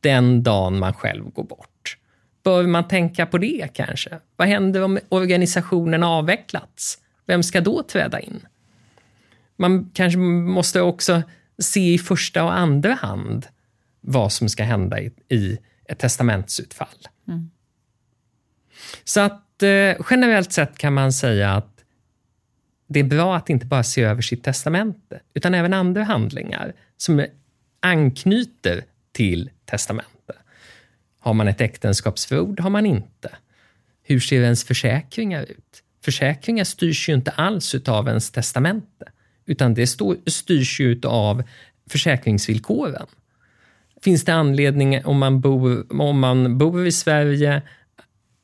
den 0.00 0.42
dagen 0.42 0.78
man 0.78 0.92
själv 0.92 1.24
går 1.30 1.44
bort? 1.44 1.96
Bör 2.44 2.66
man 2.66 2.88
tänka 2.88 3.26
på 3.26 3.38
det 3.38 3.68
kanske? 3.74 4.18
Vad 4.36 4.48
händer 4.48 4.82
om 4.82 4.98
organisationen 5.08 6.02
avvecklats? 6.02 6.98
Vem 7.26 7.42
ska 7.42 7.60
då 7.60 7.82
träda 7.82 8.20
in? 8.20 8.40
Man 9.56 9.90
kanske 9.94 10.18
måste 10.18 10.80
också 10.80 11.22
se 11.58 11.94
i 11.94 11.98
första 11.98 12.44
och 12.44 12.58
andra 12.58 12.94
hand 12.94 13.46
vad 14.02 14.32
som 14.32 14.48
ska 14.48 14.64
hända 14.64 15.00
i, 15.00 15.12
i 15.28 15.58
ett 15.84 15.98
testamentsutfall. 15.98 17.08
Så 19.04 19.20
att 19.20 19.62
eh, 19.62 19.96
generellt 20.10 20.52
sett 20.52 20.78
kan 20.78 20.92
man 20.92 21.12
säga 21.12 21.52
att 21.52 21.84
det 22.86 23.00
är 23.00 23.04
bra 23.04 23.36
att 23.36 23.50
inte 23.50 23.66
bara 23.66 23.82
se 23.82 24.02
över 24.02 24.22
sitt 24.22 24.44
testamente, 24.44 25.20
utan 25.34 25.54
även 25.54 25.72
andra 25.72 26.04
handlingar 26.04 26.72
som 26.96 27.26
anknyter 27.80 28.84
till 29.12 29.50
testamente. 29.64 30.08
Har 31.18 31.34
man 31.34 31.48
ett 31.48 31.60
äktenskapsförord? 31.60 32.60
Har 32.60 32.70
man 32.70 32.86
inte? 32.86 33.30
Hur 34.02 34.20
ser 34.20 34.42
ens 34.42 34.64
försäkringar 34.64 35.42
ut? 35.42 35.82
Försäkringar 36.04 36.64
styrs 36.64 37.08
ju 37.08 37.14
inte 37.14 37.30
alls 37.30 37.74
av 37.74 38.08
ens 38.08 38.30
testamente, 38.30 39.12
utan 39.46 39.74
det 39.74 39.86
styrs 40.26 40.80
ju 40.80 41.00
av 41.04 41.42
försäkringsvillkoren. 41.90 43.06
Finns 44.04 44.24
det 44.24 44.34
anledning 44.34 45.04
om 45.04 45.18
man, 45.18 45.40
bor, 45.40 45.86
om 46.00 46.20
man 46.20 46.58
bor 46.58 46.86
i 46.86 46.92
Sverige 46.92 47.62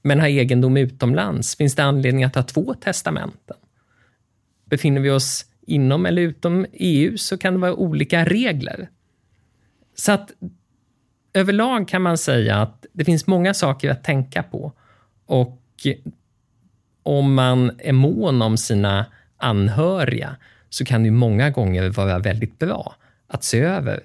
men 0.02 0.20
har 0.20 0.28
egendom 0.28 0.76
utomlands, 0.76 1.56
finns 1.56 1.74
det 1.74 1.84
anledning 1.84 2.24
att 2.24 2.34
ha 2.34 2.42
två 2.42 2.74
testamenten? 2.74 3.56
Befinner 4.64 5.00
vi 5.00 5.10
oss 5.10 5.46
inom 5.66 6.06
eller 6.06 6.22
utom 6.22 6.66
EU 6.72 7.16
så 7.16 7.38
kan 7.38 7.52
det 7.54 7.60
vara 7.60 7.74
olika 7.74 8.24
regler. 8.24 8.88
Så 9.94 10.12
att 10.12 10.32
överlag 11.32 11.88
kan 11.88 12.02
man 12.02 12.18
säga 12.18 12.56
att 12.56 12.86
det 12.92 13.04
finns 13.04 13.26
många 13.26 13.54
saker 13.54 13.90
att 13.90 14.04
tänka 14.04 14.42
på 14.42 14.72
och 15.26 15.86
om 17.02 17.34
man 17.34 17.70
är 17.78 17.92
mån 17.92 18.42
om 18.42 18.56
sina 18.56 19.06
anhöriga 19.36 20.36
så 20.68 20.84
kan 20.84 21.02
det 21.02 21.10
många 21.10 21.50
gånger 21.50 21.88
vara 21.88 22.18
väldigt 22.18 22.58
bra 22.58 22.94
att 23.26 23.44
se 23.44 23.60
över 23.60 24.00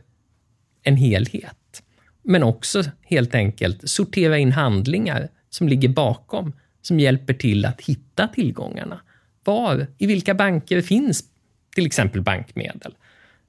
en 0.84 0.98
helhet. 0.98 1.84
Men 2.22 2.44
också 2.44 2.84
helt 3.02 3.36
enkelt 3.36 3.90
sortera 3.90 4.38
in 4.38 4.52
handlingar 4.52 5.30
som 5.50 5.68
ligger 5.68 5.90
bakom, 5.90 6.54
som 6.82 7.00
hjälper 7.00 7.34
till 7.34 7.66
att 7.66 7.82
hitta 7.82 8.28
tillgångarna. 8.28 9.02
Var, 9.44 9.88
i 9.98 10.08
vilka 10.08 10.34
banker 10.34 10.82
finns 10.82 11.24
till 11.76 11.86
exempel 11.86 12.22
bankmedel? 12.22 12.96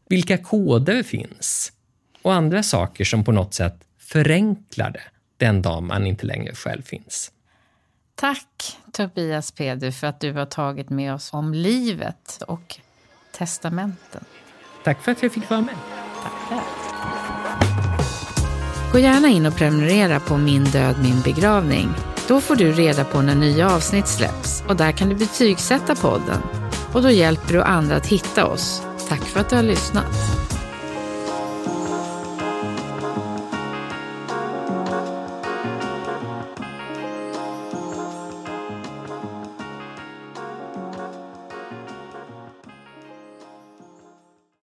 Vilka 0.09 0.39
koder 0.39 1.03
finns? 1.03 1.72
Och 2.22 2.35
andra 2.35 2.62
saker 2.62 3.05
som 3.05 3.24
på 3.24 3.32
något 3.32 3.55
sätt 3.55 3.76
förenklar 3.99 4.91
det 4.91 5.03
den 5.37 5.62
dag 5.62 5.82
man 5.82 6.07
inte 6.07 6.26
längre 6.26 6.55
själv 6.55 6.82
finns. 6.82 7.32
Tack 8.14 8.78
Tobias 8.93 9.53
Peder 9.53 9.91
för 9.91 10.07
att 10.07 10.20
du 10.20 10.32
har 10.32 10.47
tagit 10.47 10.91
med 10.91 11.14
oss 11.14 11.32
om 11.32 11.55
livet 11.55 12.43
och 12.49 12.76
testamenten. 13.32 14.24
Tack 14.85 15.03
för 15.03 15.12
att 15.12 15.22
jag 15.22 15.32
fick 15.32 15.51
vara 15.51 15.61
med. 15.61 15.76
Tackar. 16.22 16.84
Gå 18.95 19.01
gärna 19.01 19.28
in 19.28 19.47
och 19.47 19.57
prenumerera 19.57 20.20
på 20.20 20.36
Min 20.36 20.64
död, 20.64 20.97
min 21.03 21.20
begravning. 21.20 21.88
Då 22.28 22.40
får 22.40 22.57
du 22.57 22.72
reda 22.72 23.05
på 23.05 23.22
när 23.22 23.34
nya 23.34 23.74
avsnitt 23.74 24.09
släpps 24.09 24.64
och 24.68 24.76
där 24.76 24.92
kan 24.92 25.09
du 25.09 25.14
betygsätta 25.14 25.95
podden. 25.95 26.42
Och 26.92 27.03
då 27.03 27.11
hjälper 27.11 27.53
du 27.53 27.62
andra 27.62 27.97
att 27.97 28.07
hitta 28.07 28.47
oss. 28.47 28.82
Tack 29.09 29.20
för 29.20 29.40
att 29.40 29.51
du 29.51 29.57
har 29.57 29.62
lyssnat. 29.62 30.53